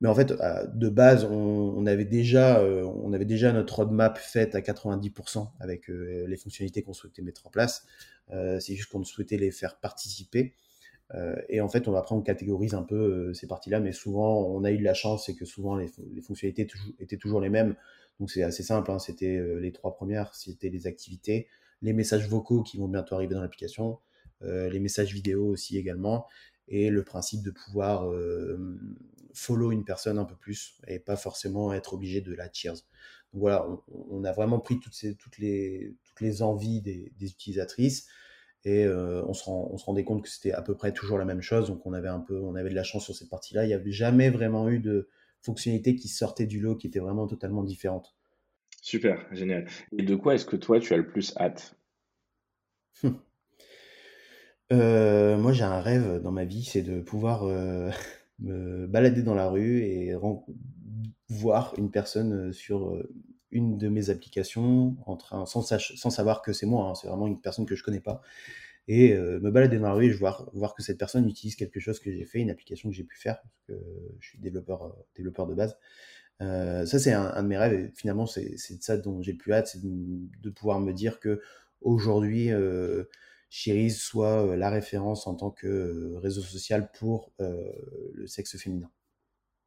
Mais 0.02 0.10
en 0.10 0.16
fait, 0.16 0.32
euh, 0.32 0.66
de 0.74 0.90
base, 0.90 1.26
on, 1.26 1.86
avait 1.86 2.06
déjà, 2.06 2.60
euh, 2.60 2.84
on 2.84 3.14
avait 3.14 3.26
déjà 3.26 3.54
notre 3.54 3.76
roadmap 3.76 4.18
faite 4.18 4.56
à 4.56 4.60
90% 4.60 5.52
avec 5.60 5.90
euh, 5.92 6.26
les 6.28 6.38
fonctionnalités 6.38 6.82
qu'on 6.82 6.94
souhaitait 6.94 7.22
mettre 7.22 7.46
en 7.46 7.52
place. 7.52 7.86
c'est 8.32 8.76
juste 8.76 8.92
qu'on 8.92 9.04
souhaitait 9.04 9.38
les 9.38 9.52
faire 9.52 9.80
participer. 9.80 10.56
et 11.50 11.62
en 11.62 11.68
fait, 11.68 11.88
on, 11.88 11.96
après, 11.96 12.16
on 12.16 12.22
catégorise 12.22 12.74
un 12.74 12.84
peu 12.84 13.34
ces 13.34 13.46
parties-là, 13.46 13.80
mais 13.80 13.92
souvent, 13.92 14.44
on 14.48 14.64
a 14.64 14.72
eu 14.72 14.78
de 14.78 14.84
la 14.84 14.94
chance, 14.94 15.26
c'est 15.26 15.36
que 15.36 15.46
souvent, 15.46 15.76
les, 15.76 15.90
fonctionnalités 16.22 16.68
étaient 17.00 17.18
toujours 17.18 17.42
les 17.42 17.50
mêmes. 17.50 17.76
Donc, 18.20 18.32
c'est 18.32 18.44
assez 18.44 18.64
simple. 18.64 18.90
Hein. 18.92 19.00
c'était 19.00 19.40
les 19.60 19.72
trois 19.72 19.94
premières, 19.94 20.34
c'était 20.34 20.70
les 20.70 20.88
activités, 20.88 21.48
les 21.82 21.94
messages 21.94 22.28
vocaux 22.28 22.64
qui 22.64 22.78
vont 22.78 22.88
bientôt 22.88 23.16
arriver 23.16 23.36
dans 23.36 23.42
l'application, 23.42 24.00
les 24.42 24.80
messages 24.80 25.14
vidéo 25.14 25.46
aussi 25.46 25.78
également, 25.78 26.28
et 26.72 26.90
le 26.90 27.04
principe 27.04 27.44
de 27.44 27.52
pouvoir 27.52 28.12
follow 29.34 29.72
une 29.72 29.84
personne 29.84 30.18
un 30.18 30.26
peu 30.26 30.36
plus 30.36 30.76
et 30.88 31.00
pas 31.00 31.16
forcément 31.16 31.74
être 31.74 31.94
obligé 31.94 32.22
de 32.22 32.34
la 32.34 32.52
cheers. 32.52 32.74
Donc 33.34 33.42
voilà, 33.42 33.66
on, 34.10 34.24
a 34.24 34.32
vraiment 34.32 34.60
pris 34.60 34.80
toutes, 34.80 34.94
ces, 34.94 35.16
toutes, 35.16 35.38
les, 35.38 35.96
toutes 36.04 36.22
les 36.22 36.42
envies 36.42 36.82
des, 36.82 37.12
utilisatrices 37.22 38.08
et 38.64 38.86
euh, 38.86 39.24
on, 39.26 39.34
se 39.34 39.50
on 39.50 39.78
se 39.78 39.86
rendait 39.86 40.04
compte 40.04 40.24
que 40.24 40.30
c'était 40.30 40.52
à 40.52 40.62
peu 40.62 40.76
près 40.76 40.94
toujours 40.94 41.18
la 41.18 41.26
même 41.26 41.42
chose. 41.42 41.68
Donc 41.68 41.86
on 41.86 41.94
avait 41.94 42.10
un 42.10 42.20
peu, 42.20 42.40
on 42.40 42.56
avait 42.56 42.70
de 42.70 42.76
la 42.76 42.84
chance 42.84 43.06
sur 43.06 43.16
cette 43.16 43.30
partie-là. 43.30 43.64
Il 43.64 43.68
n'y 43.68 43.74
avait 43.74 43.92
jamais 43.92 44.30
vraiment 44.30 44.70
eu 44.70 44.80
de 44.80 45.10
fonctionnalité 45.42 45.96
qui 45.96 46.08
sortait 46.08 46.46
du 46.46 46.60
lot 46.60 46.76
qui 46.76 46.88
était 46.88 47.00
vraiment 47.00 47.28
totalement 47.28 47.64
différente. 47.64 48.16
Super, 48.82 49.26
génial. 49.32 49.68
Et 49.98 50.04
de 50.04 50.16
quoi 50.16 50.36
est-ce 50.36 50.46
que 50.46 50.56
toi 50.56 50.80
tu 50.80 50.94
as 50.94 50.98
le 50.98 51.08
plus 51.08 51.36
hâte? 51.38 51.76
euh, 54.72 55.38
Moi 55.38 55.54
j'ai 55.54 55.64
un 55.64 55.82
rêve 55.82 56.22
dans 56.22 56.32
ma 56.32 56.46
vie, 56.46 56.64
c'est 56.64 56.82
de 56.82 57.02
pouvoir 57.02 57.44
euh, 57.44 57.90
me 58.40 58.88
balader 58.88 59.24
dans 59.24 59.36
la 59.36 59.50
rue 59.50 59.82
et 59.82 60.14
voir 61.32 61.74
une 61.78 61.92
personne 61.92 62.34
euh, 62.34 62.52
sur 62.52 62.90
euh, 62.90 63.10
une 63.52 63.78
de 63.78 63.88
mes 63.88 64.10
applications 64.10 64.96
sans, 65.46 65.62
savoir 66.10 66.42
que 66.42 66.54
c'est 66.54 66.66
moi, 66.66 66.94
c'est 67.00 67.08
vraiment 67.08 67.28
une 67.28 67.42
personne 67.42 67.66
que 67.66 67.76
je 67.76 67.84
connais 67.84 68.00
pas, 68.00 68.22
et 68.88 69.14
euh, 69.14 69.40
me 69.42 69.52
balader 69.52 69.78
dans 69.78 69.88
la 69.88 69.94
rue 69.94 70.06
et 70.06 70.14
voir, 70.14 70.74
que 70.76 70.84
cette 70.84 70.98
personne 70.98 71.28
utilise 71.28 71.56
quelque 71.56 71.80
chose 71.80 72.00
que 72.00 72.12
j'ai 72.12 72.26
fait, 72.26 72.40
une 72.40 72.50
application 72.50 72.90
que 72.90 72.96
j'ai 72.96 73.04
pu 73.04 73.18
faire, 73.18 73.42
parce 73.42 73.64
que 73.68 73.86
je 74.20 74.28
suis 74.30 74.40
développeur, 74.40 74.96
développeur 75.16 75.48
de 75.48 75.56
base. 75.56 75.78
ça, 76.40 76.86
c'est 77.00 77.12
un, 77.12 77.44
de 77.44 77.48
mes 77.48 77.58
rêves, 77.58 77.74
et 77.74 77.92
finalement, 77.94 78.26
c'est 78.26 78.58
ça 78.58 78.98
dont 78.98 79.22
j'ai 79.22 79.34
plus 79.34 79.52
hâte, 79.52 79.68
c'est 79.68 79.82
de, 79.82 80.50
pouvoir 80.50 80.80
me 80.80 80.94
dire 80.94 81.20
que 81.20 81.42
aujourd'hui, 81.82 82.52
Chiriz 83.52 84.02
soit 84.02 84.48
euh, 84.48 84.56
la 84.56 84.70
référence 84.70 85.28
en 85.28 85.36
tant 85.36 85.52
que 85.52 85.68
euh, 85.68 86.18
réseau 86.20 86.42
social 86.42 86.90
pour 86.98 87.34
euh, 87.42 87.70
le 88.14 88.26
sexe 88.26 88.58
féminin. 88.58 88.90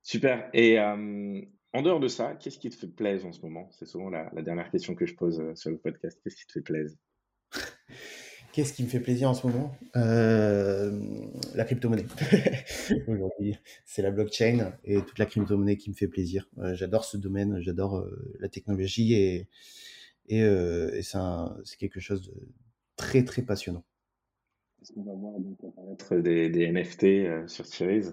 Super. 0.03 0.49
Et 0.55 0.79
en 0.79 1.83
dehors 1.83 2.01
de 2.01 2.09
ça, 2.09 2.35
qu'est-ce 2.35 2.59
qui 2.59 2.71
te 2.71 2.77
fait 2.77 2.89
plaisir 2.89 3.27
en 3.27 3.33
ce 3.33 3.41
moment? 3.43 3.69
C'est 3.73 3.87
souvent 3.87 4.11
la, 4.11 4.31
dernière 4.43 4.71
question 4.71 4.95
que 4.95 5.07
je 5.07 5.15
pose 5.15 5.43
sur 5.55 5.71
le 5.71 5.79
podcast. 5.79 6.19
Qu'est-ce 6.23 6.37
qui 6.37 6.47
te 6.47 6.53
fait 6.53 6.61
plaisir? 6.61 6.99
Qu'est-ce 8.53 8.75
qui 8.75 8.85
me 8.85 8.89
fait 8.89 9.01
plaisir 9.01 9.31
en 9.31 9.35
ce 9.35 9.47
moment? 9.47 9.75
La 9.95 11.65
crypto-monnaie. 11.65 12.05
Aujourd'hui, 13.09 13.57
c'est 13.87 14.03
la 14.03 14.11
blockchain 14.11 14.75
et 14.85 15.01
toute 15.01 15.19
la 15.19 15.25
crypto-monnaie 15.25 15.79
qui 15.79 15.89
me 15.89 15.95
fait 15.95 16.09
plaisir. 16.09 16.49
j'adore 16.75 17.07
ce 17.07 17.17
domaine, 17.17 17.61
j'adore 17.61 18.07
la 18.41 18.49
technologie 18.51 19.15
et, 19.15 19.49
et, 20.29 20.41
et 20.41 21.03
c'est 21.03 21.79
quelque 21.79 22.01
chose 22.01 22.29
de, 22.29 22.35
très 22.97 23.25
très 23.25 23.43
passionnant. 23.43 23.85
Est-ce 24.83 24.93
qu'on 24.93 25.03
va 25.05 25.15
voir 25.15 25.41
donc 25.41 25.59
apparaître 25.65 26.17
des, 26.17 26.51
des 26.51 26.71
NFT 26.71 27.05
euh, 27.05 27.49
sur 27.49 27.67
Series? 27.67 28.09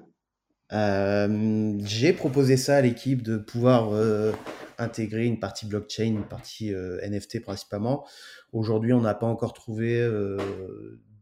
Euh, 0.71 1.77
J'ai 1.83 2.13
proposé 2.13 2.55
ça 2.55 2.77
à 2.77 2.81
l'équipe 2.81 3.21
de 3.21 3.37
pouvoir 3.37 3.91
euh, 3.91 4.31
intégrer 4.77 5.25
une 5.25 5.39
partie 5.39 5.65
blockchain, 5.65 6.05
une 6.05 6.27
partie 6.27 6.71
NFT 6.71 7.41
principalement. 7.41 8.07
Aujourd'hui, 8.53 8.93
on 8.93 9.01
n'a 9.01 9.13
pas 9.13 9.27
encore 9.27 9.53
trouvé 9.53 9.99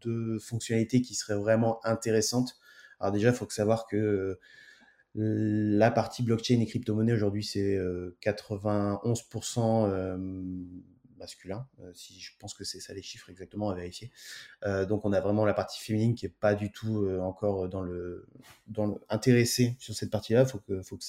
de 0.02 0.38
fonctionnalités 0.40 1.02
qui 1.02 1.16
seraient 1.16 1.38
vraiment 1.38 1.84
intéressantes. 1.84 2.58
Alors 3.00 3.12
déjà, 3.12 3.30
il 3.30 3.36
faut 3.36 3.50
savoir 3.50 3.88
que 3.88 4.40
La 5.16 5.92
partie 5.92 6.24
blockchain 6.24 6.60
et 6.62 6.68
crypto-monnaie 6.68 7.14
aujourd'hui, 7.14 7.44
c'est 7.44 7.78
91% 8.22 10.18
masculin. 11.20 11.68
si 11.94 12.20
je 12.20 12.32
pense 12.40 12.54
que 12.54 12.64
c'est 12.64 12.80
ça 12.80 12.94
les 12.94 13.02
chiffres 13.02 13.30
exactement 13.30 13.70
à 13.70 13.76
vérifier. 13.76 14.12
donc 14.88 15.06
on 15.06 15.14
a 15.14 15.20
vraiment 15.22 15.46
la 15.46 15.54
partie 15.54 15.80
féminine 15.80 16.16
qui 16.16 16.26
est 16.26 16.30
pas 16.30 16.56
du 16.56 16.72
tout 16.72 17.08
encore 17.22 17.70
dans 17.70 17.82
le 17.82 18.28
dans 18.68 18.86
le 18.88 18.96
intéressé 19.10 19.76
sur 19.80 19.94
cette 19.94 20.10
partie-là. 20.10 20.46
Faut 20.46 20.60
que 20.60 20.82
faut 20.82 20.98
que 20.98 21.04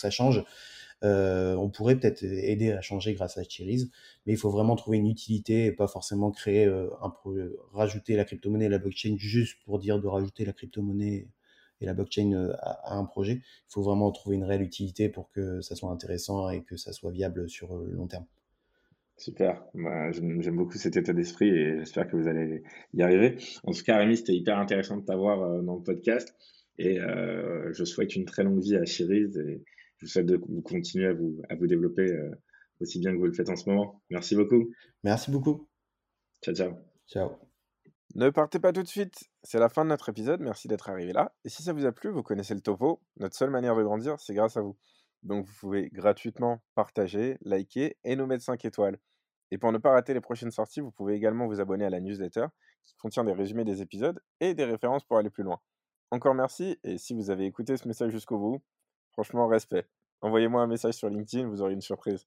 ça 0.00 0.10
change. 0.10 0.44
on 1.02 1.70
pourrait 1.70 1.96
peut-être 1.96 2.22
aider 2.22 2.72
à 2.72 2.80
changer 2.80 3.14
grâce 3.14 3.38
à 3.38 3.42
Cheeriz, 3.44 3.90
mais 4.26 4.32
il 4.32 4.38
faut 4.38 4.50
vraiment 4.50 4.76
trouver 4.76 4.98
une 4.98 5.08
utilité 5.08 5.66
et 5.66 5.72
pas 5.72 5.88
forcément 5.88 6.30
créer 6.30 6.66
un 6.66 7.12
rajouter 7.72 8.16
la 8.16 8.24
crypto-monnaie 8.24 8.66
et 8.66 8.68
la 8.68 8.78
blockchain 8.78 9.16
juste 9.18 9.58
pour 9.64 9.78
dire 9.78 10.00
de 10.00 10.06
rajouter 10.06 10.44
la 10.44 10.52
crypto-monnaie 10.52 11.28
et 11.80 11.86
la 11.86 11.94
blockchain 11.94 12.52
à, 12.60 12.94
un 12.94 13.04
projet. 13.04 13.34
Il 13.34 13.72
faut 13.72 13.82
vraiment 13.82 14.10
trouver 14.12 14.36
une 14.36 14.44
réelle 14.44 14.62
utilité 14.62 15.08
pour 15.08 15.30
que 15.30 15.60
ça 15.60 15.76
soit 15.76 15.90
intéressant 15.90 16.50
et 16.50 16.62
que 16.62 16.76
ça 16.76 16.92
soit 16.92 17.10
viable 17.10 17.48
sur 17.48 17.76
le 17.76 17.92
long 17.92 18.06
terme. 18.06 18.26
Super, 19.16 19.64
j'aime 19.74 20.56
beaucoup 20.56 20.76
cet 20.76 20.96
état 20.96 21.12
d'esprit 21.12 21.48
et 21.48 21.78
j'espère 21.78 22.08
que 22.08 22.16
vous 22.16 22.26
allez 22.26 22.62
y 22.94 23.02
arriver. 23.02 23.38
En 23.62 23.72
tout 23.72 23.82
cas, 23.84 23.98
Rémi, 23.98 24.16
c'était 24.16 24.34
hyper 24.34 24.58
intéressant 24.58 24.96
de 24.96 25.04
t'avoir 25.04 25.40
euh, 25.42 25.62
dans 25.62 25.76
le 25.76 25.82
podcast 25.82 26.34
et 26.78 27.00
euh, 27.00 27.72
je 27.72 27.84
souhaite 27.84 28.16
une 28.16 28.24
très 28.24 28.42
longue 28.42 28.60
vie 28.60 28.76
à 28.76 28.84
Chiriz 28.84 29.38
et 29.38 29.62
je 29.98 30.06
vous 30.06 30.10
souhaite 30.10 30.26
de 30.26 30.36
vous 30.36 30.62
continuer 30.62 31.06
à 31.06 31.12
vous, 31.12 31.40
à 31.48 31.54
vous 31.54 31.68
développer 31.68 32.10
euh, 32.10 32.30
aussi 32.80 32.98
bien 32.98 33.12
que 33.12 33.18
vous 33.18 33.26
le 33.26 33.32
faites 33.32 33.50
en 33.50 33.56
ce 33.56 33.70
moment. 33.70 34.02
Merci 34.10 34.34
beaucoup. 34.34 34.72
Merci 35.04 35.30
beaucoup. 35.30 35.68
Ciao, 36.42 36.54
ciao. 36.54 36.72
Ciao. 37.06 37.30
Ne 38.16 38.30
partez 38.30 38.58
pas 38.58 38.72
tout 38.72 38.82
de 38.82 38.88
suite, 38.88 39.14
c'est 39.42 39.58
la 39.58 39.68
fin 39.68 39.84
de 39.84 39.90
notre 39.90 40.08
épisode, 40.08 40.40
merci 40.40 40.66
d'être 40.66 40.88
arrivé 40.88 41.12
là. 41.12 41.32
Et 41.44 41.48
si 41.48 41.62
ça 41.62 41.72
vous 41.72 41.84
a 41.84 41.92
plu, 41.92 42.10
vous 42.10 42.22
connaissez 42.22 42.54
le 42.54 42.60
topo, 42.60 43.00
notre 43.16 43.36
seule 43.36 43.50
manière 43.50 43.76
de 43.76 43.82
grandir, 43.82 44.18
c'est 44.18 44.34
grâce 44.34 44.56
à 44.56 44.60
vous. 44.60 44.76
Donc 45.24 45.46
vous 45.46 45.54
pouvez 45.58 45.88
gratuitement 45.90 46.62
partager, 46.74 47.38
liker 47.40 47.96
et 48.04 48.16
nous 48.16 48.26
mettre 48.26 48.44
5 48.44 48.64
étoiles. 48.64 48.98
Et 49.50 49.58
pour 49.58 49.72
ne 49.72 49.78
pas 49.78 49.92
rater 49.92 50.14
les 50.14 50.20
prochaines 50.20 50.50
sorties, 50.50 50.80
vous 50.80 50.90
pouvez 50.90 51.14
également 51.14 51.46
vous 51.46 51.60
abonner 51.60 51.84
à 51.84 51.90
la 51.90 52.00
newsletter 52.00 52.46
qui 52.84 52.94
contient 52.96 53.24
des 53.24 53.32
résumés 53.32 53.64
des 53.64 53.82
épisodes 53.82 54.20
et 54.40 54.54
des 54.54 54.64
références 54.64 55.04
pour 55.04 55.18
aller 55.18 55.30
plus 55.30 55.42
loin. 55.42 55.60
Encore 56.10 56.34
merci 56.34 56.78
et 56.84 56.98
si 56.98 57.14
vous 57.14 57.30
avez 57.30 57.46
écouté 57.46 57.76
ce 57.76 57.88
message 57.88 58.12
jusqu'au 58.12 58.38
bout, 58.38 58.62
franchement 59.12 59.46
respect. 59.46 59.86
Envoyez-moi 60.20 60.62
un 60.62 60.66
message 60.66 60.94
sur 60.94 61.08
LinkedIn, 61.08 61.48
vous 61.48 61.62
aurez 61.62 61.72
une 61.72 61.80
surprise. 61.80 62.26